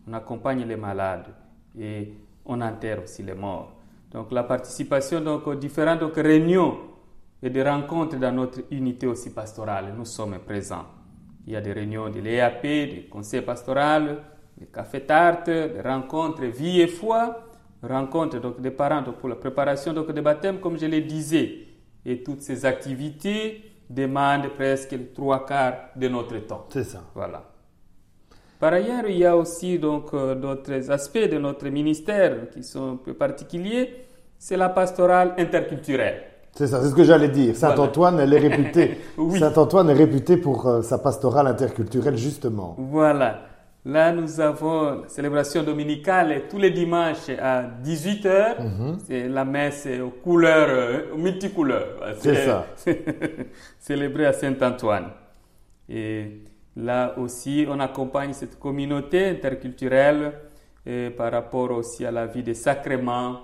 On 0.09 0.13
accompagne 0.13 0.65
les 0.67 0.77
malades 0.77 1.27
et 1.79 2.13
on 2.45 2.61
enterre 2.61 3.05
aussi 3.05 3.23
les 3.23 3.35
morts. 3.35 3.73
Donc 4.11 4.33
la 4.33 4.43
participation 4.43 5.21
donc, 5.21 5.47
aux 5.47 5.55
différentes 5.55 6.01
donc, 6.01 6.17
réunions 6.17 6.79
et 7.41 7.49
des 7.49 7.63
rencontres 7.63 8.17
dans 8.19 8.33
notre 8.33 8.61
unité 8.73 9.07
aussi 9.07 9.31
pastorale, 9.33 9.95
nous 9.97 10.05
sommes 10.05 10.39
présents. 10.41 10.85
Il 11.47 11.53
y 11.53 11.57
a 11.57 11.61
des 11.61 11.73
réunions 11.73 12.09
de 12.09 12.21
l'EAP, 12.21 12.63
des 12.63 13.09
conseils 13.11 13.43
pastoraux, 13.43 14.17
des 14.57 14.67
cafés 14.67 15.03
tartes, 15.03 15.51
des 15.51 15.81
rencontres 15.85 16.45
vie 16.45 16.81
et 16.81 16.87
foi, 16.87 17.45
rencontres 17.83 18.41
donc 18.41 18.61
des 18.61 18.71
parents 18.71 19.03
donc, 19.03 19.17
pour 19.17 19.29
la 19.29 19.37
préparation 19.37 19.93
donc, 19.93 20.11
des 20.13 20.23
baptêmes, 20.23 20.59
comme 20.59 20.79
je 20.79 20.87
le 20.87 21.01
disais. 21.03 21.67
Et 22.07 22.23
toutes 22.23 22.43
ces 22.43 22.65
activités 22.65 23.63
demandent 23.89 24.49
presque 24.49 24.93
les 24.93 25.09
trois 25.09 25.45
quarts 25.45 25.91
de 25.97 26.09
notre 26.09 26.39
temps. 26.47 26.67
C'est 26.71 26.85
ça. 26.85 27.03
Voilà. 27.15 27.51
Par 28.59 28.73
ailleurs, 28.73 29.05
il 29.09 29.19
y 29.19 29.27
a 29.27 29.37
aussi 29.37 29.79
donc 29.79 30.15
euh, 30.15 30.35
d'autres 30.35 30.91
aspects 30.91 31.29
de 31.31 31.39
notre 31.39 31.69
ministère 31.69 32.51
qui 32.51 32.63
sont 32.63 32.93
un 32.93 32.97
peu 32.97 33.13
particuliers. 33.15 34.07
C'est 34.39 34.57
la 34.57 34.71
pastorale 34.71 35.35
interculturelle. 35.37 36.23
C'est 36.57 36.69
ça, 36.69 36.81
c'est 36.83 36.91
ce 36.91 36.95
que 36.95 37.05
j'allais 37.05 37.29
dire. 37.29 37.57
Saint-Antoine, 37.57 38.21
elle 38.21 38.33
est 38.33 38.39
réputée. 38.39 38.99
Oui. 39.19 39.39
Saint-Antoine 39.39 39.91
est 39.91 39.95
réputé 39.95 40.37
pour 40.37 40.67
euh, 40.67 40.83
sa 40.83 40.99
pastorale 40.99 41.47
interculturelle, 41.47 42.17
justement. 42.17 42.77
Voilà. 42.79 43.41
Là, 43.87 44.13
nous 44.13 44.41
avons 44.41 45.03
la 45.03 45.09
célébration 45.09 45.63
dominicale 45.63 46.45
tous 46.49 46.59
les 46.59 46.71
dimanches 46.71 47.29
à 47.39 47.65
18h. 47.85 48.97
C'est 49.07 49.29
la 49.29 49.45
messe 49.45 49.87
aux 50.03 50.09
couleurs, 50.11 50.69
euh, 50.71 51.15
aux 51.15 51.19
multicouleurs. 51.19 51.99
C'est 52.19 52.47
ça. 52.47 52.67
Célébrée 53.79 54.27
à 54.27 54.33
Saint-Antoine. 54.33 55.11
Et 55.89 56.41
là 56.77 57.15
aussi, 57.19 57.67
on 57.69 57.79
accompagne 57.79 58.33
cette 58.33 58.59
communauté 58.59 59.29
interculturelle 59.29 60.33
euh, 60.87 61.11
par 61.11 61.33
rapport 61.33 61.71
aussi 61.73 62.07
à 62.07 62.11
la 62.11 62.27
vie 62.27 62.43
des 62.43 62.55
sacrements, 62.55 63.41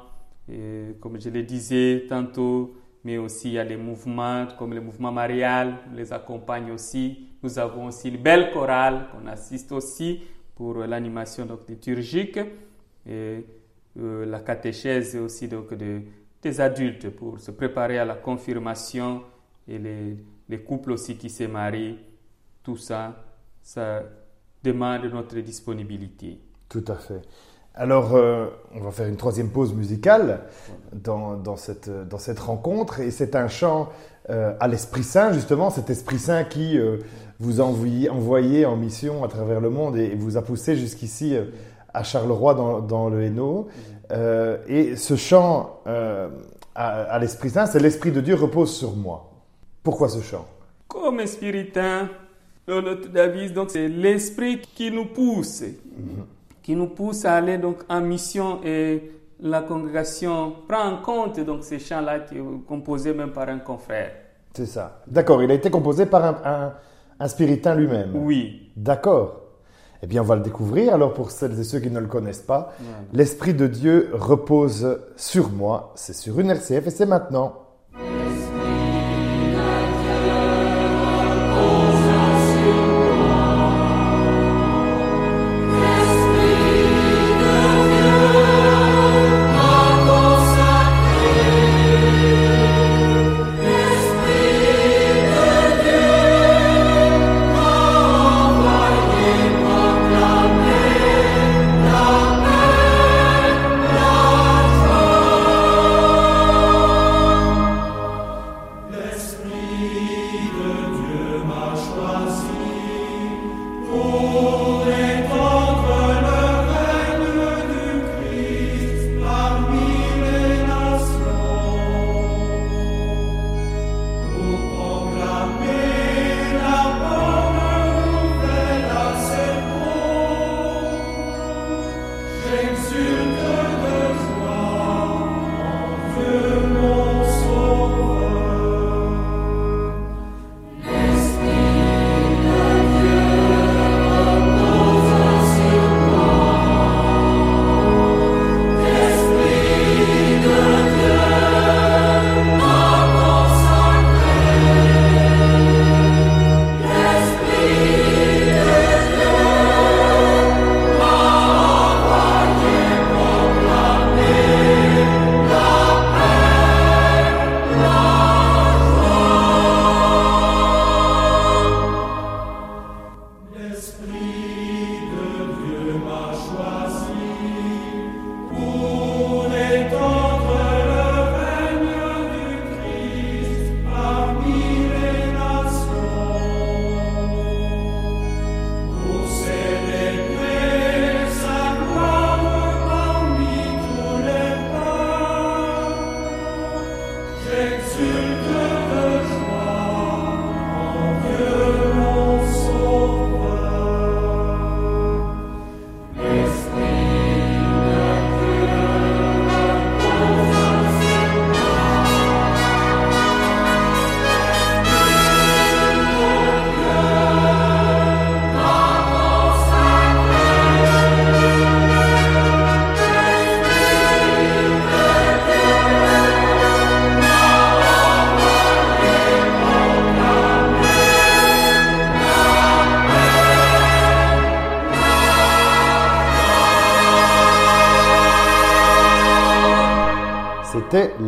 euh, 0.50 0.92
comme 1.00 1.20
je 1.20 1.28
le 1.28 1.42
disais 1.42 2.06
tantôt, 2.08 2.74
mais 3.04 3.18
aussi 3.18 3.48
il 3.48 3.54
y 3.54 3.58
a 3.58 3.64
des 3.64 3.76
mouvements 3.76 4.46
comme 4.58 4.74
le 4.74 4.80
mouvement 4.80 5.12
marial, 5.12 5.78
on 5.90 5.96
les 5.96 6.12
accompagne 6.12 6.70
aussi. 6.72 7.28
Nous 7.42 7.58
avons 7.58 7.86
aussi 7.86 8.08
une 8.08 8.18
belle 8.18 8.50
chorale 8.52 9.08
qu'on 9.10 9.26
assiste 9.26 9.72
aussi 9.72 10.22
pour 10.54 10.74
l'animation 10.74 11.46
donc, 11.46 11.68
liturgique 11.68 12.38
et 13.06 13.44
euh, 13.98 14.26
la 14.26 14.40
catéchèse 14.40 15.16
aussi 15.16 15.48
donc, 15.48 15.72
de, 15.74 16.02
des 16.42 16.60
adultes 16.60 17.08
pour 17.10 17.40
se 17.40 17.50
préparer 17.50 17.98
à 17.98 18.04
la 18.04 18.16
confirmation 18.16 19.22
et 19.66 19.78
les, 19.78 20.16
les 20.48 20.60
couples 20.60 20.92
aussi 20.92 21.16
qui 21.16 21.30
se 21.30 21.44
marient. 21.44 21.98
Tout 22.62 22.76
ça, 22.76 23.24
ça 23.62 24.02
demande 24.62 25.04
notre 25.04 25.38
disponibilité. 25.40 26.38
Tout 26.68 26.84
à 26.86 26.96
fait. 26.96 27.22
Alors, 27.74 28.14
euh, 28.14 28.46
on 28.74 28.80
va 28.80 28.90
faire 28.90 29.06
une 29.06 29.16
troisième 29.16 29.48
pause 29.48 29.72
musicale 29.74 30.40
dans, 30.92 31.36
dans, 31.36 31.56
cette, 31.56 31.90
dans 32.08 32.18
cette 32.18 32.38
rencontre. 32.38 33.00
Et 33.00 33.10
c'est 33.10 33.36
un 33.36 33.48
chant 33.48 33.88
euh, 34.28 34.54
à 34.60 34.68
l'Esprit 34.68 35.04
Saint, 35.04 35.32
justement, 35.32 35.70
cet 35.70 35.88
Esprit 35.88 36.18
Saint 36.18 36.44
qui 36.44 36.78
euh, 36.78 36.98
vous 37.38 37.60
a 37.60 37.64
envoyé, 37.64 38.10
envoyé 38.10 38.66
en 38.66 38.76
mission 38.76 39.24
à 39.24 39.28
travers 39.28 39.60
le 39.60 39.70
monde 39.70 39.96
et, 39.96 40.14
vous 40.14 40.36
a 40.36 40.42
poussé 40.42 40.76
jusqu'ici 40.76 41.36
à 41.94 42.02
Charleroi 42.02 42.54
dans, 42.54 42.80
dans 42.80 43.08
le 43.08 43.22
Hainaut. 43.22 43.68
Et 44.68 44.96
ce 44.96 45.16
chant 45.16 45.80
à, 45.86 46.28
à 46.74 47.18
l'Esprit 47.18 47.50
Saint, 47.50 47.66
c'est 47.66 47.80
l'Esprit 47.80 48.10
de 48.10 48.20
Dieu 48.20 48.34
repose 48.34 48.76
sur 48.76 48.94
moi. 48.94 49.30
Pourquoi 49.82 50.08
ce 50.08 50.20
chant? 50.20 50.46
Comme 50.86 51.24
spiritain, 51.26 52.10
dans 52.66 52.82
notre 52.82 53.08
devise, 53.08 53.52
donc 53.52 53.70
c'est 53.70 53.88
l'esprit 53.88 54.60
qui 54.60 54.90
nous 54.90 55.06
pousse, 55.06 55.62
qui 56.70 56.76
nous 56.76 56.86
pousse 56.86 57.24
à 57.24 57.34
aller 57.34 57.58
donc 57.58 57.78
en 57.88 58.00
mission 58.00 58.60
et 58.64 59.10
la 59.40 59.62
congrégation 59.62 60.54
prend 60.68 60.84
en 60.84 61.02
compte 61.02 61.40
donc 61.40 61.64
ces 61.64 61.80
chants-là 61.80 62.20
qui 62.20 62.36
sont 62.38 62.60
composés 62.64 63.12
même 63.12 63.32
par 63.32 63.48
un 63.48 63.58
confrère. 63.58 64.12
C'est 64.54 64.66
ça. 64.66 65.00
D'accord, 65.08 65.42
il 65.42 65.50
a 65.50 65.54
été 65.54 65.68
composé 65.68 66.06
par 66.06 66.24
un, 66.24 66.36
un, 66.44 66.72
un 67.18 67.26
spiritain 67.28 67.74
lui-même. 67.74 68.12
Oui. 68.14 68.70
D'accord. 68.76 69.40
Eh 70.00 70.06
bien, 70.06 70.22
on 70.22 70.24
va 70.24 70.36
le 70.36 70.42
découvrir. 70.42 70.94
Alors, 70.94 71.12
pour 71.12 71.32
celles 71.32 71.58
et 71.58 71.64
ceux 71.64 71.80
qui 71.80 71.90
ne 71.90 71.98
le 71.98 72.06
connaissent 72.06 72.38
pas, 72.38 72.72
l'Esprit 73.12 73.52
de 73.52 73.66
Dieu 73.66 74.10
repose 74.12 75.00
sur 75.16 75.50
moi. 75.50 75.92
C'est 75.96 76.14
sur 76.14 76.38
une 76.38 76.50
RCF 76.50 76.86
et 76.86 76.90
c'est 76.90 77.04
maintenant. 77.04 77.59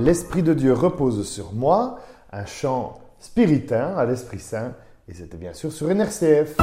L'Esprit 0.05 0.43
de 0.43 0.53
Dieu 0.53 0.73
repose 0.73 1.29
sur 1.29 1.53
moi, 1.53 2.01
un 2.33 2.45
chant 2.45 2.99
spiritain 3.21 3.95
à 3.97 4.05
l'Esprit 4.05 4.41
Saint, 4.41 4.73
et 5.09 5.15
c'était 5.15 5.37
bien 5.37 5.53
sûr 5.53 5.71
sur 5.71 5.87
NRCF. 5.95 6.57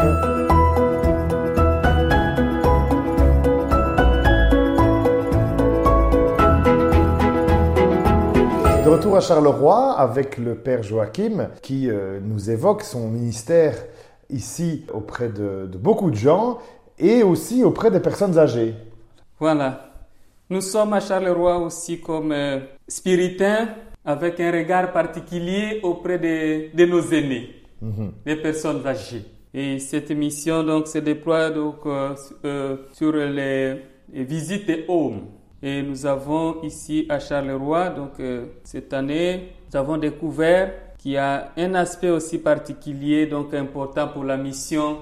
De 8.83 8.89
retour 8.89 9.15
à 9.15 9.21
Charleroi 9.21 9.93
avec 9.97 10.37
le 10.37 10.55
Père 10.55 10.83
Joachim 10.83 11.47
qui 11.61 11.89
euh, 11.89 12.19
nous 12.21 12.49
évoque 12.49 12.83
son 12.83 13.07
ministère 13.07 13.75
ici 14.29 14.85
auprès 14.93 15.29
de, 15.29 15.65
de 15.71 15.77
beaucoup 15.77 16.11
de 16.11 16.17
gens 16.17 16.57
et 16.97 17.23
aussi 17.23 17.63
auprès 17.63 17.89
des 17.89 18.01
personnes 18.01 18.37
âgées. 18.37 18.75
Voilà. 19.39 19.88
Nous 20.51 20.61
sommes 20.61 20.93
à 20.93 20.99
Charleroi 20.99 21.59
aussi 21.59 22.01
comme 22.01 22.31
euh, 22.31 22.59
spiritains 22.87 23.69
avec 24.03 24.39
un 24.39 24.51
regard 24.51 24.91
particulier 24.91 25.79
auprès 25.83 26.17
de, 26.17 26.75
de 26.75 26.85
nos 26.85 27.01
aînés, 27.11 27.51
des 28.25 28.35
personnes 28.35 28.81
âgées. 28.87 29.25
Et 29.53 29.77
cette 29.77 30.09
mission 30.09 30.63
donc 30.63 30.87
se 30.87 30.97
déploie 30.97 31.51
donc 31.51 31.85
euh, 31.85 32.15
euh, 32.45 32.77
sur 32.93 33.11
les, 33.13 33.75
les 34.11 34.23
visites 34.23 34.65
des 34.65 34.85
homes. 34.87 35.21
Et 35.61 35.83
nous 35.83 36.07
avons 36.07 36.63
ici 36.63 37.05
à 37.09 37.19
Charleroi 37.19 37.89
donc 37.89 38.13
cette 38.63 38.93
année 38.93 39.49
nous 39.69 39.77
avons 39.77 39.97
découvert 39.97 40.71
qu'il 40.97 41.11
y 41.11 41.17
a 41.17 41.51
un 41.57 41.75
aspect 41.75 42.09
aussi 42.09 42.39
particulier 42.39 43.27
donc 43.27 43.53
important 43.53 44.07
pour 44.07 44.23
la 44.23 44.37
mission, 44.37 44.97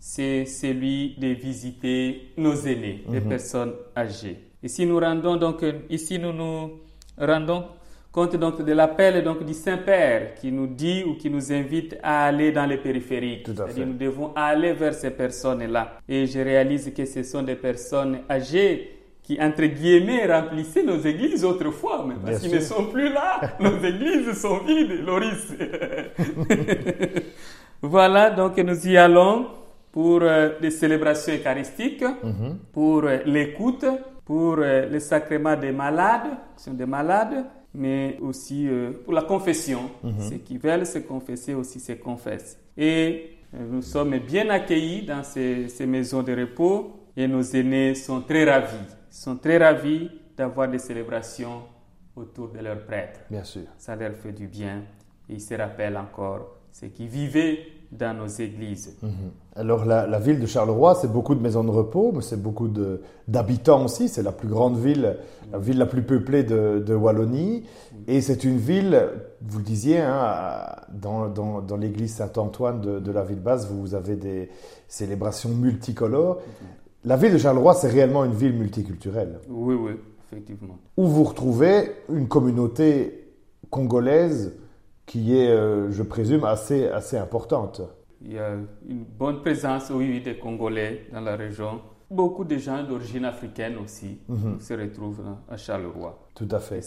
c'est 0.00 0.44
celui 0.46 1.14
de 1.18 1.28
visiter 1.28 2.32
nos 2.36 2.54
aînés, 2.54 3.04
les 3.12 3.20
personnes 3.20 3.74
âgées. 3.96 4.47
Ici 4.62 4.86
nous 4.86 4.98
rendons 4.98 5.36
donc 5.36 5.64
ici 5.88 6.18
nous 6.18 6.32
nous 6.32 6.70
rendons 7.16 7.64
compte 8.10 8.34
donc 8.36 8.64
de 8.64 8.72
l'appel 8.72 9.22
donc 9.22 9.44
du 9.44 9.54
Saint-Père 9.54 10.34
qui 10.34 10.50
nous 10.50 10.66
dit 10.66 11.04
ou 11.04 11.14
qui 11.14 11.30
nous 11.30 11.52
invite 11.52 11.96
à 12.02 12.24
aller 12.26 12.50
dans 12.50 12.66
les 12.66 12.78
périphériques. 12.78 13.46
C'est-à-dire 13.46 13.86
nous 13.86 13.94
devons 13.96 14.32
aller 14.34 14.72
vers 14.72 14.94
ces 14.94 15.10
personnes-là. 15.10 16.00
Et 16.08 16.26
je 16.26 16.40
réalise 16.40 16.92
que 16.92 17.04
ce 17.04 17.22
sont 17.22 17.42
des 17.42 17.54
personnes 17.54 18.18
âgées 18.28 18.98
qui, 19.28 19.38
entre 19.40 19.66
guillemets, 19.66 20.26
remplissaient 20.26 20.82
nos 20.82 20.98
églises 21.00 21.44
autrefois, 21.44 22.02
mais 22.08 22.14
parce 22.24 22.40
qu'ils 22.40 22.54
ne 22.54 22.60
sont 22.60 22.86
plus 22.86 23.12
là. 23.12 23.40
Nos 23.60 23.76
églises 23.84 24.32
sont 24.40 24.58
vides, 24.64 25.04
Loris. 25.04 25.52
voilà, 27.82 28.30
donc 28.30 28.56
nous 28.56 28.88
y 28.88 28.96
allons 28.96 29.48
pour 29.92 30.20
euh, 30.22 30.58
des 30.62 30.70
célébrations 30.70 31.34
eucharistiques, 31.34 32.04
pour 32.72 33.04
euh, 33.04 33.18
l'écoute, 33.26 33.84
pour 34.28 34.58
euh, 34.58 34.86
le 34.90 35.00
sacrement 35.00 35.56
des 35.56 35.72
malades, 35.72 36.36
qui 36.54 36.64
sont 36.64 36.74
des 36.74 36.84
malades, 36.84 37.46
mais 37.72 38.18
aussi 38.20 38.68
euh, 38.68 38.92
pour 39.02 39.14
la 39.14 39.22
confession. 39.22 39.90
Ceux 40.20 40.36
qui 40.36 40.58
veulent 40.58 40.84
se 40.84 40.98
confesser 40.98 41.54
aussi 41.54 41.80
se 41.80 41.92
confessent. 41.92 42.58
Et 42.76 43.38
euh, 43.54 43.66
nous 43.70 43.80
sommes 43.80 44.18
bien 44.18 44.50
accueillis 44.50 45.06
dans 45.06 45.22
ces, 45.22 45.68
ces 45.68 45.86
maisons 45.86 46.22
de 46.22 46.38
repos 46.38 47.06
et 47.16 47.26
nos 47.26 47.40
aînés 47.40 47.94
sont 47.94 48.20
très 48.20 48.44
ravis, 48.44 48.76
sont 49.10 49.36
très 49.36 49.56
ravis 49.56 50.10
d'avoir 50.36 50.68
des 50.68 50.78
célébrations 50.78 51.62
autour 52.14 52.48
de 52.50 52.58
leur 52.58 52.84
prêtre. 52.84 53.20
Bien 53.30 53.44
sûr. 53.44 53.62
Ça 53.78 53.96
leur 53.96 54.12
fait 54.12 54.32
du 54.32 54.46
bien 54.46 54.82
et 55.26 55.32
ils 55.36 55.40
se 55.40 55.54
rappellent 55.54 55.96
encore 55.96 56.58
ce 56.70 56.84
qui 56.84 57.06
vivaient 57.08 57.60
dans 57.90 58.16
nos 58.16 58.26
églises. 58.26 58.96
Alors 59.56 59.84
la, 59.86 60.06
la 60.06 60.18
ville 60.18 60.40
de 60.40 60.46
Charleroi, 60.46 60.94
c'est 60.94 61.10
beaucoup 61.10 61.34
de 61.34 61.40
maisons 61.40 61.64
de 61.64 61.70
repos, 61.70 62.12
mais 62.14 62.20
c'est 62.22 62.40
beaucoup 62.40 62.68
d'habitants 63.26 63.84
aussi. 63.86 64.08
C'est 64.08 64.22
la 64.22 64.32
plus 64.32 64.48
grande 64.48 64.76
ville, 64.78 65.16
la 65.52 65.58
ville 65.58 65.78
la 65.78 65.86
plus 65.86 66.02
peuplée 66.02 66.42
de, 66.44 66.82
de 66.86 66.94
Wallonie. 66.94 67.64
Et 68.06 68.20
c'est 68.20 68.44
une 68.44 68.58
ville, 68.58 69.08
vous 69.40 69.58
le 69.58 69.64
disiez, 69.64 70.00
hein, 70.00 70.66
dans, 70.92 71.28
dans- 71.28 71.60
dans 71.62 71.76
l'église 71.76 72.14
Saint-Antoine 72.14 72.80
de, 72.80 72.98
de 72.98 73.10
la 73.12 73.24
ville 73.24 73.40
basse, 73.40 73.68
vous 73.70 73.94
avez 73.94 74.16
des 74.16 74.50
célébrations 74.86 75.50
multicolores. 75.50 76.40
La 77.04 77.16
ville 77.16 77.32
de 77.32 77.38
Charleroi, 77.38 77.74
c'est 77.74 77.88
réellement 77.88 78.24
une 78.24 78.32
ville 78.34 78.52
multiculturelle, 78.52 79.38
Oui, 79.48 79.74
oui, 79.74 79.92
effectivement. 80.30 80.76
où 80.96 81.06
vous 81.06 81.24
retrouvez 81.24 81.92
une 82.12 82.28
communauté 82.28 83.24
congolaise 83.70 84.52
qui 85.08 85.36
est, 85.36 85.50
euh, 85.50 85.90
je 85.90 86.02
présume, 86.04 86.44
assez, 86.44 86.86
assez 86.86 87.16
importante. 87.16 87.80
Il 88.20 88.34
y 88.34 88.38
a 88.38 88.50
une 88.88 89.04
bonne 89.04 89.40
présence, 89.40 89.90
oui, 89.90 90.20
des 90.20 90.38
Congolais 90.38 91.06
dans 91.12 91.22
la 91.22 91.34
région. 91.34 91.80
Beaucoup 92.10 92.44
de 92.44 92.56
gens 92.58 92.82
d'origine 92.84 93.24
africaine 93.24 93.76
aussi 93.82 94.20
se 94.60 94.74
retrouvent 94.74 95.36
à 95.48 95.56
Charleroi. 95.56 96.26
Tout 96.34 96.48
à 96.50 96.58
fait. 96.58 96.80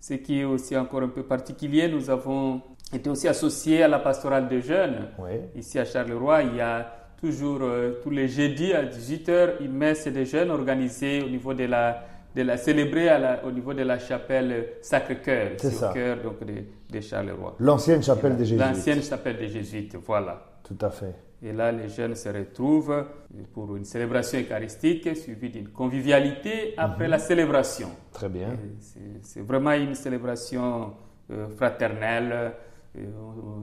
Ce 0.00 0.14
qui 0.14 0.40
est 0.40 0.44
aussi 0.44 0.76
encore 0.76 1.02
un 1.02 1.08
peu 1.08 1.24
particulier, 1.24 1.88
nous 1.88 2.08
avons 2.08 2.62
été 2.92 3.08
aussi 3.10 3.28
associés 3.28 3.82
à 3.82 3.88
la 3.88 3.98
pastorale 3.98 4.48
des 4.48 4.60
jeunes. 4.62 5.08
Oui. 5.18 5.30
Ici 5.56 5.78
à 5.78 5.84
Charleroi, 5.84 6.42
il 6.44 6.56
y 6.56 6.60
a 6.60 6.90
toujours, 7.20 7.60
euh, 7.62 8.00
tous 8.02 8.10
les 8.10 8.28
jeudis 8.28 8.72
à 8.72 8.84
18h, 8.84 9.62
une 9.62 9.72
messe 9.72 10.08
des 10.08 10.24
jeunes 10.24 10.50
organisée 10.50 11.22
au 11.22 11.28
niveau 11.28 11.54
de 11.54 11.64
la, 11.64 12.02
de 12.34 12.42
la 12.42 12.54
à 12.54 13.18
la- 13.18 13.44
au 13.44 13.50
niveau 13.50 13.74
de 13.74 13.82
la 13.82 13.98
chapelle 13.98 14.68
Sacré-Cœur, 14.80 15.52
au 15.64 15.92
cœur 15.92 16.22
donc, 16.22 16.44
de, 16.44 16.54
de 16.90 17.00
Charleroi. 17.00 17.56
L'ancienne 17.60 18.02
chapelle 18.02 18.36
des 18.36 18.44
Jésuites. 18.44 18.66
L'ancienne 18.66 19.02
chapelle 19.02 19.36
des 19.38 19.48
Jésuites, 19.48 19.96
voilà. 20.04 20.42
Tout 20.64 20.78
à 20.80 20.90
fait. 20.90 21.14
Et 21.44 21.52
là, 21.52 21.72
les 21.72 21.88
jeunes 21.88 22.14
se 22.14 22.28
retrouvent 22.28 23.04
pour 23.52 23.74
une 23.76 23.84
célébration 23.84 24.38
eucharistique 24.38 25.16
suivie 25.16 25.50
d'une 25.50 25.68
convivialité 25.70 26.74
après 26.76 27.08
la 27.08 27.18
célébration. 27.18 27.88
Très 28.12 28.28
bien. 28.28 28.56
C'est 29.22 29.40
vraiment 29.40 29.72
une 29.72 29.94
célébration 29.94 30.92
euh, 31.30 31.48
fraternelle. 31.56 32.52
Et 32.96 33.06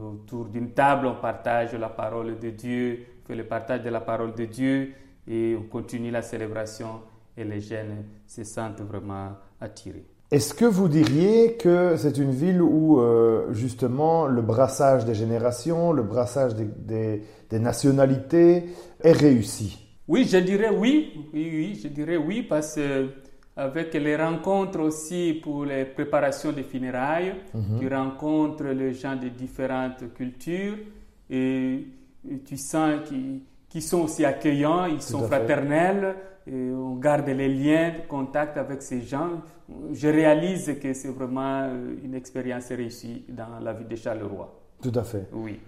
autour 0.02 0.46
d'une 0.46 0.72
table, 0.72 1.06
on 1.06 1.16
partage 1.22 1.74
la 1.76 1.90
parole 1.90 2.40
de 2.40 2.50
Dieu, 2.50 3.06
on 3.24 3.28
fait 3.28 3.36
le 3.36 3.44
partage 3.46 3.84
de 3.84 3.90
la 3.90 4.02
parole 4.02 4.34
de 4.34 4.46
Dieu 4.46 4.92
et 5.28 5.56
on 5.58 5.64
continue 5.70 6.10
la 6.10 6.24
célébration 6.24 7.02
et 7.40 7.44
les 7.44 7.62
jeunes 7.62 8.04
se 8.28 8.44
sentent 8.44 8.82
vraiment 8.82 9.30
attirés. 9.62 10.06
Est-ce 10.32 10.54
que 10.54 10.66
vous 10.66 10.88
diriez 10.88 11.54
que 11.58 11.96
c'est 11.98 12.18
une 12.20 12.32
ville 12.32 12.62
où 12.62 13.00
euh, 13.00 13.52
justement 13.54 14.28
le 14.28 14.44
brassage 14.44 15.04
des 15.06 15.16
générations, 15.16 15.92
le 15.92 16.04
brassage 16.04 16.54
des, 16.54 16.66
des- 16.66 17.24
des 17.50 17.60
nationalités 17.60 18.66
est 19.02 19.12
réussi? 19.12 19.88
Oui, 20.08 20.26
je 20.26 20.38
dirais 20.38 20.70
oui, 20.70 21.14
oui, 21.34 21.50
oui, 21.52 21.80
je 21.82 21.88
dirais 21.88 22.18
oui, 22.18 22.44
parce 22.44 22.76
que 22.76 23.08
avec 23.56 23.94
les 23.96 24.16
rencontres 24.16 24.80
aussi 24.80 25.40
pour 25.44 25.66
les 25.66 25.84
préparations 25.86 26.52
des 26.52 26.64
funérailles, 26.64 27.34
tu 27.80 27.88
rencontres 27.94 28.64
les 28.66 28.94
gens 28.94 29.16
de 29.16 29.30
différentes 29.30 30.14
cultures 30.14 30.78
et, 31.30 31.86
tu 32.46 32.56
sens 32.58 33.02
qu'ils 33.08 33.42
qu'ils 33.70 33.84
sont 33.84 34.02
aussi 34.02 34.26
accueillants, 34.26 34.86
ils 34.86 35.02
sont 35.02 35.22
fraternels, 35.28 36.16
et 36.52 36.72
on 36.72 36.96
garde 36.96 37.28
les 37.28 37.48
liens 37.50 37.90
de 37.92 38.08
contact 38.08 38.58
avec 38.58 38.82
ces 38.82 39.02
gens. 39.02 39.42
Je 39.94 40.08
réalise 40.08 40.76
que 40.82 40.94
c'est 40.94 41.10
vraiment 41.10 41.62
euh, 41.64 41.96
une 42.04 42.16
expérience 42.16 42.68
réussie 42.70 43.24
dans 43.30 43.60
la 43.64 43.74
vie 43.74 43.86
de 43.86 43.96
Charleroi. 43.96 44.54
Tout 44.82 44.92
à 44.96 45.04
fait. 45.04 45.28
Oui. 45.34 45.60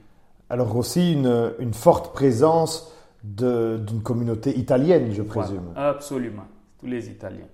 Alors 0.49 0.75
aussi 0.75 1.13
une, 1.13 1.53
une 1.59 1.73
forte 1.73 2.13
présence 2.13 2.91
d'une 3.23 4.01
communauté 4.03 4.57
italienne, 4.57 5.11
je 5.11 5.21
Voilà. 5.21 5.41
présume. 5.47 5.65
Absolument. 5.75 6.45
Tous 6.79 6.87
les 6.87 7.07
Italiens 7.09 7.45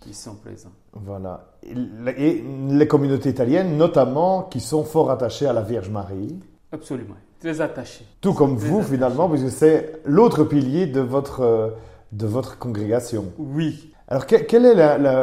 qui 0.00 0.12
sont 0.14 0.34
présents. 0.34 0.72
Voilà. 0.92 1.52
Et, 1.62 2.42
les 2.70 2.88
communautés 2.88 3.28
italiennes, 3.30 3.76
notamment, 3.76 4.42
qui 4.42 4.58
sont 4.58 4.82
fort 4.82 5.12
attachées 5.12 5.46
à 5.46 5.52
la 5.52 5.62
Vierge 5.62 5.88
Marie, 5.90 6.40
Absolument. 6.72 7.14
Très 7.38 7.60
attaché. 7.60 8.04
tout 8.20 8.32
comme 8.34 8.56
vous 8.56 8.78
attaché. 8.78 8.94
finalement, 8.94 9.28
puisque 9.28 9.50
c'est 9.50 10.00
l'autre 10.04 10.42
pilier 10.44 10.86
de 10.86 11.00
votre, 11.00 11.40
euh, 11.42 11.70
de 12.12 12.26
votre 12.26 12.58
congrégation. 12.58 13.32
Oui. 13.38 13.92
Alors 14.08 14.26
que- 14.26 14.36
quelle 14.36 14.66
est 14.66 14.74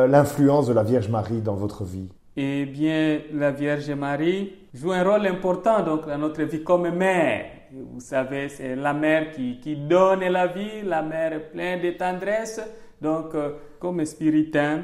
l'influence 0.07 0.67
de 0.67 0.73
la 0.73 0.83
Vierge 0.83 1.09
Marie 1.09 1.41
dans 1.41 1.55
votre 1.55 1.83
vie? 1.83 2.09
Eh 2.35 2.65
bien, 2.65 3.19
la 3.33 3.51
Vierge 3.51 3.91
Marie 3.91 4.53
joue 4.73 4.91
un 4.91 5.03
rôle 5.03 5.27
important 5.27 5.83
donc, 5.83 6.07
dans 6.07 6.17
notre 6.17 6.43
vie 6.43 6.63
comme 6.63 6.89
mère. 6.89 7.45
Vous 7.71 7.99
savez, 7.99 8.49
c'est 8.49 8.75
la 8.75 8.93
mère 8.93 9.31
qui, 9.31 9.59
qui 9.59 9.75
donne 9.75 10.21
la 10.21 10.47
vie, 10.47 10.81
la 10.83 11.03
mère 11.03 11.51
pleine 11.51 11.81
de 11.81 11.91
tendresse. 11.91 12.59
Donc, 13.01 13.35
euh, 13.35 13.51
comme 13.79 14.03
spiritain, 14.05 14.83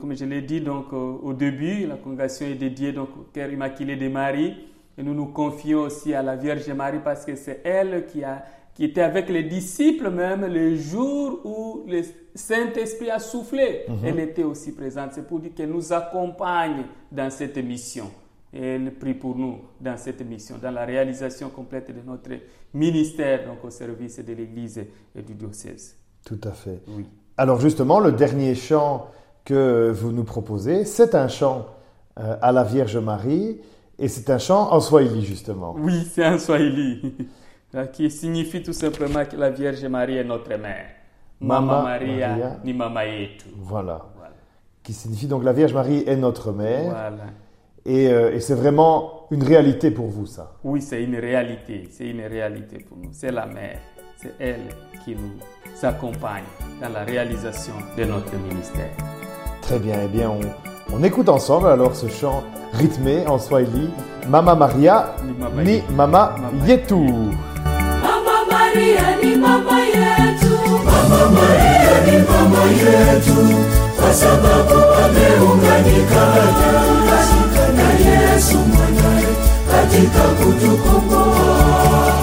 comme 0.00 0.14
je 0.16 0.24
l'ai 0.24 0.42
dit 0.42 0.60
donc, 0.60 0.86
euh, 0.92 0.96
au 1.22 1.32
début, 1.34 1.86
la 1.86 1.96
congrégation 1.96 2.46
est 2.46 2.54
dédiée 2.54 2.92
donc, 2.92 3.10
au 3.18 3.26
cœur 3.32 3.50
immaculé 3.50 3.96
de 3.96 4.08
Marie. 4.08 4.54
Et 4.96 5.02
nous 5.02 5.14
nous 5.14 5.26
confions 5.26 5.80
aussi 5.80 6.14
à 6.14 6.22
la 6.22 6.36
Vierge 6.36 6.68
Marie 6.70 7.00
parce 7.04 7.24
que 7.24 7.36
c'est 7.36 7.60
elle 7.64 8.06
qui, 8.06 8.24
a, 8.24 8.42
qui 8.78 8.84
était 8.84 9.02
avec 9.02 9.28
les 9.28 9.42
disciples 9.42 10.08
même 10.08 10.46
le 10.46 10.76
jour 10.76 11.40
où 11.44 11.84
le 11.88 12.00
Saint-Esprit 12.32 13.10
a 13.10 13.18
soufflé. 13.18 13.86
Elle 14.04 14.20
était 14.20 14.44
aussi 14.44 14.70
présente. 14.70 15.14
C'est 15.14 15.26
pour 15.26 15.40
dire 15.40 15.50
qu'elle 15.52 15.70
nous 15.72 15.92
accompagne 15.92 16.84
dans 17.10 17.28
cette 17.28 17.56
mission. 17.56 18.08
Et 18.54 18.76
elle 18.76 18.94
prie 18.94 19.14
pour 19.14 19.34
nous 19.34 19.56
dans 19.80 19.96
cette 19.96 20.24
mission, 20.24 20.58
dans 20.62 20.70
la 20.70 20.84
réalisation 20.84 21.48
complète 21.50 21.88
de 21.88 22.08
notre 22.08 22.30
ministère 22.72 23.48
donc 23.48 23.64
au 23.64 23.70
service 23.70 24.24
de 24.24 24.32
l'Église 24.32 24.80
et 25.12 25.22
du 25.22 25.34
diocèse. 25.34 25.96
Tout 26.24 26.40
à 26.44 26.52
fait. 26.52 26.80
Oui. 26.86 27.04
Alors 27.36 27.60
justement, 27.60 27.98
le 27.98 28.12
dernier 28.12 28.54
chant 28.54 29.08
que 29.44 29.90
vous 29.90 30.12
nous 30.12 30.22
proposez, 30.22 30.84
c'est 30.84 31.16
un 31.16 31.26
chant 31.26 31.66
euh, 32.20 32.36
à 32.40 32.52
la 32.52 32.62
Vierge 32.62 32.96
Marie 32.96 33.58
et 33.98 34.06
c'est 34.06 34.30
un 34.30 34.38
chant 34.38 34.72
en 34.72 34.78
Swahili 34.78 35.24
justement. 35.24 35.74
Oui, 35.76 36.06
c'est 36.08 36.24
un 36.24 36.38
Swahili 36.38 37.16
qui 37.92 38.10
signifie 38.10 38.62
tout 38.62 38.72
simplement 38.72 39.24
que 39.24 39.36
la 39.36 39.50
Vierge 39.50 39.84
Marie 39.86 40.16
est 40.18 40.24
notre 40.24 40.48
mère. 40.56 40.86
Mama, 41.40 41.82
Maria, 41.82 42.28
Maria. 42.28 42.56
ni 42.64 42.72
mama 42.72 43.04
yetu. 43.06 43.46
Voilà. 43.56 44.06
Voilà. 44.16 44.32
Qui 44.82 44.92
signifie 44.92 45.26
donc 45.26 45.44
la 45.44 45.52
Vierge 45.52 45.74
Marie 45.74 46.02
est 46.06 46.16
notre 46.16 46.50
mère. 46.52 46.90
Voilà. 46.90 47.24
Et, 47.84 48.08
euh, 48.08 48.32
et 48.34 48.40
c'est 48.40 48.54
vraiment 48.54 49.26
une 49.30 49.42
réalité 49.42 49.90
pour 49.90 50.06
vous, 50.08 50.26
ça. 50.26 50.56
Oui, 50.64 50.82
c'est 50.82 51.02
une 51.04 51.16
réalité. 51.16 51.88
C'est 51.90 52.08
une 52.08 52.22
réalité 52.22 52.78
pour 52.78 52.96
nous. 52.96 53.10
C'est 53.12 53.30
la 53.30 53.46
mère. 53.46 53.78
C'est 54.16 54.34
elle 54.40 54.60
qui 55.04 55.14
nous 55.14 55.38
accompagne 55.82 56.42
dans 56.82 56.88
la 56.88 57.04
réalisation 57.04 57.74
de 57.96 58.04
notre 58.04 58.34
ministère. 58.36 58.90
Très 59.62 59.78
bien. 59.78 60.00
Eh 60.04 60.08
bien, 60.08 60.30
on, 60.30 60.40
on 60.92 61.04
écoute 61.04 61.28
ensemble 61.28 61.68
alors 61.68 61.94
ce 61.94 62.08
chant 62.08 62.42
rythmé 62.72 63.26
en 63.26 63.38
Swahili. 63.38 63.90
Mama 64.28 64.54
Maria 64.56 65.14
Ni 65.24 65.32
mama 65.34 65.62
ni 65.62 65.70
yetu. 65.72 65.92
Mama 65.94 66.34
Mama 66.40 66.66
Yetu. 66.66 66.94
Mama 66.96 67.32
Maria 68.74 69.16
ni 69.22 69.36
mama 69.36 69.80
yetu. 69.80 70.52
Mama 70.84 71.20
Maria 71.36 71.94
ni 72.06 72.16
mama 72.28 72.62
yetu. 72.82 73.36
Kwa 74.00 74.14
sababu 74.14 74.74
ameunganika 75.04 76.24
na 77.76 77.88
Yesu 78.08 78.54
mwanae 78.58 79.26
katika 79.72 80.20
kutukomboa. 80.20 81.58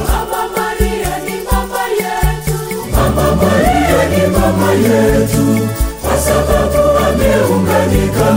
Mama 0.08 0.42
Maria 0.58 1.14
ni 1.26 1.36
mama 1.52 1.84
yetu. 2.00 2.58
Mama 2.92 3.36
Maria 3.36 4.02
ni 4.12 4.28
mama 4.38 4.72
yetu. 4.72 5.68
Kwa 6.02 6.18
sababu 6.18 6.82
ameunganika 7.08 8.32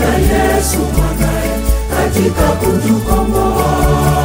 na 0.00 0.12
Yesu 0.18 0.78
mwanae 0.78 1.50
katika 1.96 2.42
kutukomboa. 2.52 4.21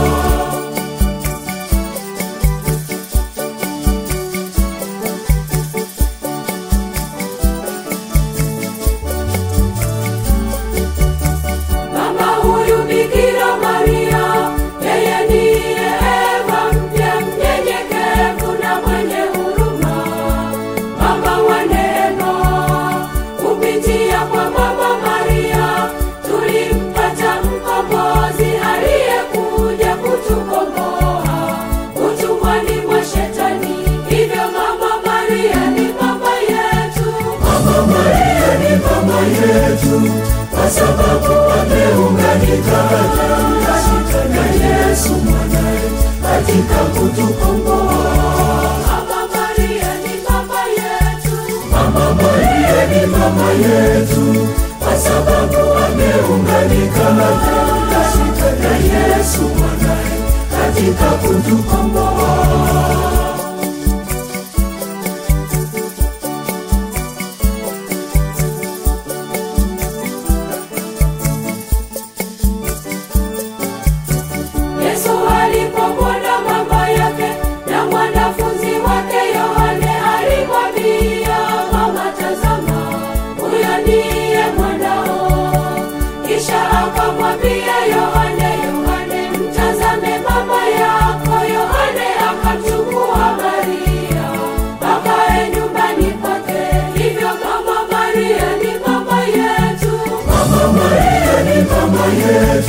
Yetu 40.05 40.11
kwa 40.51 40.69
sababu 40.69 41.33
ameunganika 41.61 42.81
na 44.33 44.45
Yesu 44.65 45.09
mwanae 45.13 45.81
katika 46.23 46.75
kutukomboa. 46.75 48.03
Mama 51.71 52.13
Maria 52.15 52.85
ni 52.87 53.05
mama 53.07 53.51
yetu, 53.51 54.47
kwa 54.79 54.97
sababu 54.97 55.57
ameunganika 55.85 57.09
na 58.61 58.77
Yesu 58.77 59.41
mwanae 59.41 60.17
katika 60.59 61.05
kutukomboa. 61.05 62.96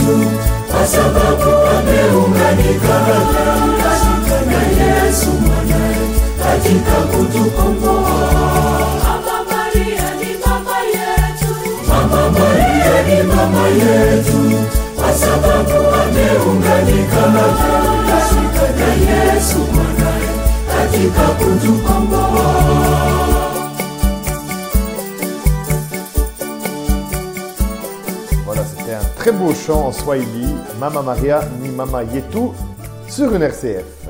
Yetu 0.08 0.30
kwa 0.70 0.86
sababu 0.86 1.50
ameunganika 1.78 2.98
na 4.50 4.62
Yesu 4.84 5.30
mwanae 5.30 5.96
katika 6.44 6.92
kutukomboa. 6.92 8.30
Mama 9.04 9.44
Maria 9.50 10.14
ni 10.20 10.38
mama 10.46 10.78
yetu, 10.94 11.54
Mama 11.88 12.30
Maria 12.30 13.02
ni 13.02 13.22
mama 13.22 13.66
yetu 13.68 14.58
kwa 14.96 15.12
sababu 15.14 15.70
ameunganika 16.02 17.26
na 18.78 18.88
Yesu 19.12 19.58
mwanae 19.58 20.28
katika 20.76 21.22
kutukomboa. 21.22 23.07
C'était 28.64 28.94
un 28.94 29.04
très 29.16 29.32
beau 29.32 29.52
chant 29.54 29.86
en 29.86 29.92
Swahili. 29.92 30.46
Mama 30.80 31.02
Maria 31.02 31.40
ni 31.62 31.68
Mama 31.68 32.02
Yetu 32.02 32.48
sur 33.08 33.34
une 33.34 33.42
RCF. 33.42 34.08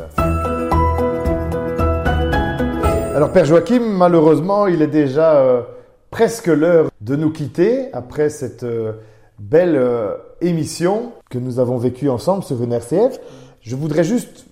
Alors, 3.14 3.32
Père 3.32 3.44
Joachim, 3.44 3.80
malheureusement, 3.80 4.66
il 4.66 4.80
est 4.80 4.86
déjà 4.86 5.36
euh, 5.36 5.62
presque 6.10 6.46
l'heure 6.46 6.88
de 7.00 7.16
nous 7.16 7.30
quitter 7.30 7.92
après 7.92 8.30
cette 8.30 8.62
euh, 8.62 8.92
belle 9.38 9.76
euh, 9.76 10.14
émission 10.40 11.12
que 11.28 11.38
nous 11.38 11.58
avons 11.58 11.76
vécue 11.76 12.08
ensemble 12.08 12.44
sur 12.44 12.62
une 12.62 12.72
RCF. 12.72 13.18
Je 13.60 13.76
voudrais 13.76 14.04
juste 14.04 14.46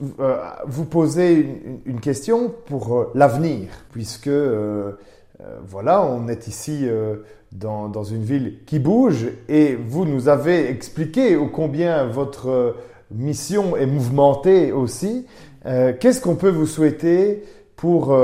vous 0.66 0.84
poser 0.84 1.62
une, 1.86 2.00
question 2.00 2.52
pour 2.66 3.06
l'avenir, 3.14 3.68
puisque 3.92 4.28
euh, 5.46 5.58
voilà, 5.66 6.02
on 6.04 6.28
est 6.28 6.48
ici 6.48 6.80
euh, 6.84 7.16
dans, 7.52 8.02
une 8.02 8.22
ville 8.22 8.58
qui 8.66 8.78
bouge 8.78 9.28
et 9.48 9.74
vous 9.74 10.04
nous 10.04 10.28
avez 10.28 10.68
expliqué 10.70 11.36
ô 11.36 11.46
combien 11.46 12.06
votre 12.06 12.48
euh, 12.48 12.72
mission 13.10 13.76
est 13.76 13.86
mouvementée 13.86 14.72
aussi. 14.72 15.26
Qu'est-ce 15.64 16.20
qu'on 16.20 16.36
peut 16.36 16.50
vous 16.50 16.66
souhaiter 16.66 17.42
pour, 17.74 18.14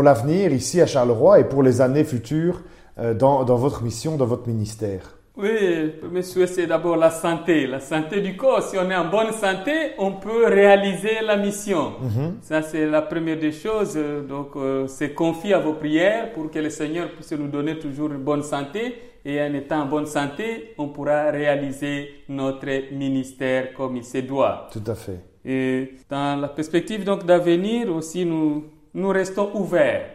l'avenir 0.00 0.52
ici 0.52 0.80
à 0.80 0.86
Charleroi 0.86 1.40
et 1.40 1.44
pour 1.44 1.64
les 1.64 1.80
années 1.80 2.04
futures 2.04 2.62
dans 2.96 3.42
votre 3.44 3.82
mission, 3.82 4.16
dans 4.16 4.26
votre 4.26 4.46
ministère? 4.46 5.16
Oui, 5.36 5.48
le 5.50 5.90
premier 6.00 6.22
souhait, 6.22 6.46
c'est 6.46 6.68
d'abord 6.68 6.96
la 6.96 7.10
santé, 7.10 7.66
la 7.66 7.80
santé 7.80 8.20
du 8.20 8.36
corps. 8.36 8.62
Si 8.62 8.78
on 8.78 8.88
est 8.88 8.94
en 8.94 9.10
bonne 9.10 9.32
santé, 9.32 9.92
on 9.98 10.12
peut 10.12 10.46
réaliser 10.46 11.22
la 11.26 11.36
mission. 11.36 11.94
Ça, 12.40 12.62
c'est 12.62 12.86
la 12.86 13.02
première 13.02 13.38
des 13.38 13.50
choses. 13.50 13.98
Donc, 14.28 14.50
euh, 14.54 14.86
c'est 14.86 15.12
confier 15.12 15.54
à 15.54 15.58
vos 15.58 15.72
prières 15.72 16.32
pour 16.32 16.52
que 16.52 16.60
le 16.60 16.70
Seigneur 16.70 17.10
puisse 17.10 17.32
nous 17.32 17.48
donner 17.48 17.80
toujours 17.80 18.12
une 18.12 18.22
bonne 18.22 18.44
santé. 18.44 18.94
Et 19.24 19.42
en 19.42 19.52
étant 19.54 19.80
en 19.82 19.86
bonne 19.86 20.06
santé, 20.06 20.74
on 20.78 20.88
pourra 20.88 21.32
réaliser 21.32 22.24
notre 22.28 22.94
ministère 22.94 23.72
comme 23.74 23.96
il 23.96 24.04
se 24.04 24.18
doit. 24.18 24.68
Tout 24.70 24.84
à 24.86 24.94
fait. 24.94 25.18
Et 25.44 25.94
dans 26.08 26.40
la 26.40 26.48
perspective 26.48 27.04
donc 27.04 27.26
d'avenir 27.26 27.92
aussi, 27.92 28.24
nous, 28.24 28.66
nous 28.94 29.08
restons 29.08 29.50
ouverts. 29.54 30.06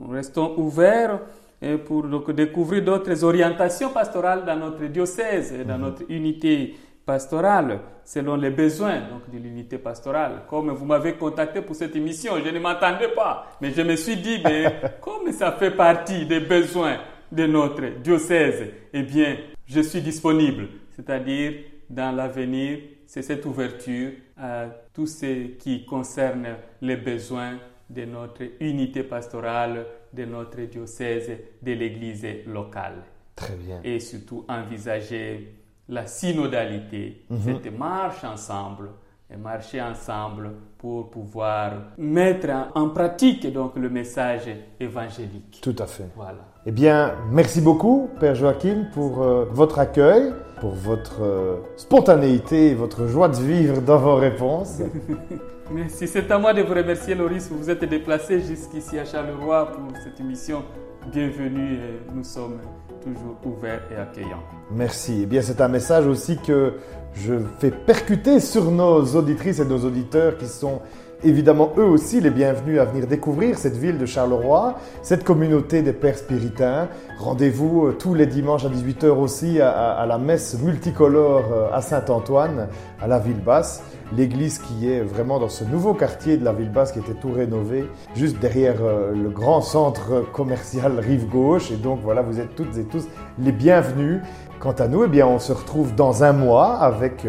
Nous 0.00 0.08
restons 0.08 0.54
ouverts 0.56 1.18
euh, 1.62 1.78
pour 1.78 2.04
donc, 2.04 2.30
découvrir 2.30 2.84
d'autres 2.84 3.24
orientations 3.24 3.90
pastorales 3.90 4.44
dans 4.44 4.56
notre 4.56 4.84
diocèse 4.84 5.52
et 5.52 5.64
dans 5.64 5.78
notre 5.78 6.02
unité 6.08 6.74
pastorale, 7.04 7.80
selon 8.04 8.36
les 8.36 8.50
besoins 8.50 9.00
donc, 9.00 9.30
de 9.32 9.38
l'unité 9.38 9.78
pastorale. 9.78 10.42
Comme 10.48 10.70
vous 10.70 10.84
m'avez 10.84 11.14
contacté 11.14 11.62
pour 11.62 11.74
cette 11.74 11.96
émission, 11.96 12.34
je 12.44 12.50
ne 12.50 12.58
m'attendais 12.60 13.08
pas, 13.08 13.46
mais 13.60 13.72
je 13.72 13.82
me 13.82 13.96
suis 13.96 14.16
dit, 14.16 14.40
mais 14.44 14.76
comme 15.00 15.32
ça 15.32 15.52
fait 15.52 15.70
partie 15.70 16.26
des 16.26 16.40
besoins 16.40 16.98
de 17.32 17.46
notre 17.46 18.00
diocèse, 18.02 18.68
eh 18.92 19.02
bien, 19.02 19.36
je 19.66 19.80
suis 19.80 20.00
disponible. 20.00 20.68
C'est-à-dire, 20.94 21.54
dans 21.88 22.14
l'avenir, 22.14 22.78
c'est 23.06 23.22
cette 23.22 23.44
ouverture 23.46 24.10
à 24.36 24.66
tout 24.92 25.06
ce 25.06 25.46
qui 25.56 25.84
concerne 25.86 26.46
les 26.82 26.96
besoins 26.96 27.54
de 27.88 28.04
notre 28.04 28.42
unité 28.60 29.02
pastorale 29.02 29.86
de 30.12 30.24
notre 30.24 30.60
diocèse, 30.62 31.30
de 31.62 31.72
l'Église 31.72 32.26
locale. 32.46 33.02
Très 33.36 33.54
bien. 33.56 33.80
Et 33.84 34.00
surtout 34.00 34.44
envisager 34.48 35.54
la 35.88 36.06
synodalité, 36.06 37.24
cette 37.44 37.76
marche 37.78 38.24
ensemble, 38.24 38.90
et 39.30 39.36
marcher 39.36 39.82
ensemble 39.82 40.52
pour 40.78 41.10
pouvoir 41.10 41.72
mettre 41.98 42.48
en- 42.48 42.68
en 42.74 42.88
pratique 42.90 43.52
donc 43.52 43.76
le 43.76 43.90
message 43.90 44.48
évangélique. 44.80 45.60
Tout 45.62 45.76
à 45.78 45.86
fait. 45.86 46.08
Voilà. 46.16 46.46
Eh 46.68 46.70
bien, 46.70 47.14
merci 47.32 47.62
beaucoup, 47.62 48.10
Père 48.20 48.34
Joachim, 48.34 48.88
pour 48.92 49.22
euh, 49.22 49.46
votre 49.50 49.78
accueil, 49.78 50.34
pour 50.60 50.72
votre 50.72 51.22
euh, 51.22 51.56
spontanéité 51.78 52.68
et 52.68 52.74
votre 52.74 53.06
joie 53.06 53.30
de 53.30 53.36
vivre 53.36 53.80
dans 53.80 53.96
vos 53.96 54.16
réponses. 54.16 54.82
Merci. 55.72 56.06
C'est 56.06 56.30
à 56.30 56.38
moi 56.38 56.52
de 56.52 56.60
vous 56.60 56.74
remercier, 56.74 57.14
Loris. 57.14 57.48
Vous 57.50 57.56
vous 57.56 57.70
êtes 57.70 57.84
déplacé 57.84 58.40
jusqu'ici 58.40 58.98
à 58.98 59.06
Charleroi 59.06 59.72
pour 59.72 59.82
cette 60.04 60.20
émission. 60.20 60.62
Bienvenue 61.10 61.76
et 61.76 62.14
nous 62.14 62.24
sommes 62.24 62.58
toujours 63.02 63.38
ouverts 63.46 63.84
et 63.90 63.96
accueillants. 63.96 64.42
Merci. 64.70 65.20
Eh 65.22 65.26
bien, 65.26 65.40
c'est 65.40 65.62
un 65.62 65.68
message 65.68 66.06
aussi 66.06 66.36
que 66.36 66.74
je 67.14 67.36
fais 67.60 67.70
percuter 67.70 68.40
sur 68.40 68.70
nos 68.70 69.02
auditrices 69.16 69.58
et 69.58 69.64
nos 69.64 69.82
auditeurs 69.86 70.36
qui 70.36 70.46
sont 70.46 70.82
évidemment 71.24 71.72
eux 71.76 71.84
aussi 71.84 72.20
les 72.20 72.30
bienvenus 72.30 72.78
à 72.80 72.84
venir 72.84 73.06
découvrir 73.06 73.58
cette 73.58 73.76
ville 73.76 73.98
de 73.98 74.06
Charleroi, 74.06 74.74
cette 75.02 75.24
communauté 75.24 75.82
des 75.82 75.92
Pères 75.92 76.16
Spiritains. 76.18 76.88
Rendez-vous 77.18 77.86
euh, 77.86 77.92
tous 77.98 78.14
les 78.14 78.26
dimanches 78.26 78.64
à 78.64 78.68
18h 78.68 79.06
aussi 79.08 79.60
à, 79.60 79.70
à- 79.70 80.06
la 80.06 80.18
messe 80.18 80.56
multicolore 80.62 81.44
euh, 81.52 81.68
à 81.72 81.82
Saint-Antoine, 81.82 82.68
à 83.00 83.06
la 83.08 83.18
ville 83.18 83.40
basse. 83.42 83.82
L'église 84.16 84.58
qui 84.58 84.90
est 84.90 85.00
vraiment 85.00 85.38
dans 85.38 85.48
ce 85.48 85.64
nouveau 85.64 85.92
quartier 85.92 86.36
de 86.36 86.44
la 86.44 86.52
ville 86.52 86.70
basse 86.70 86.92
qui 86.92 87.00
était 87.00 87.14
tout 87.14 87.32
rénové, 87.32 87.90
juste 88.14 88.38
derrière 88.38 88.76
euh, 88.82 89.12
le 89.12 89.28
grand 89.28 89.60
centre 89.60 90.24
commercial 90.32 90.98
Rive 91.00 91.28
Gauche. 91.28 91.70
Et 91.72 91.76
donc 91.76 91.98
voilà, 92.02 92.22
vous 92.22 92.38
êtes 92.40 92.54
toutes 92.54 92.76
et 92.78 92.84
tous 92.84 93.06
les 93.38 93.52
bienvenus. 93.52 94.20
Quant 94.60 94.72
à 94.72 94.88
nous, 94.88 95.04
eh 95.04 95.08
bien, 95.08 95.26
on 95.26 95.38
se 95.38 95.52
retrouve 95.52 95.94
dans 95.94 96.24
un 96.24 96.32
mois 96.32 96.74
avec 96.78 97.24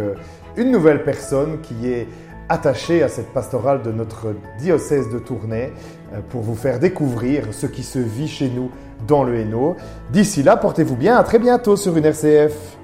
une 0.57 0.71
nouvelle 0.71 1.03
personne 1.03 1.59
qui 1.61 1.87
est 1.87 2.07
attachée 2.49 3.03
à 3.03 3.07
cette 3.07 3.31
pastorale 3.31 3.83
de 3.83 3.91
notre 3.91 4.35
diocèse 4.59 5.09
de 5.09 5.19
Tournai 5.19 5.71
euh, 6.13 6.19
pour 6.29 6.41
vous 6.41 6.55
faire 6.55 6.79
découvrir 6.79 7.45
ce 7.51 7.67
qui 7.67 7.83
se 7.83 7.99
vit 7.99 8.27
chez 8.27 8.49
nous 8.49 8.71
dans 9.07 9.23
le 9.23 9.35
Hainaut. 9.35 9.77
D'ici 10.11 10.43
là, 10.43 10.57
portez-vous 10.57 10.95
bien. 10.95 11.15
À 11.15 11.23
très 11.23 11.39
bientôt 11.39 11.75
sur 11.75 11.95
une 11.95 12.05
RCF. 12.05 12.78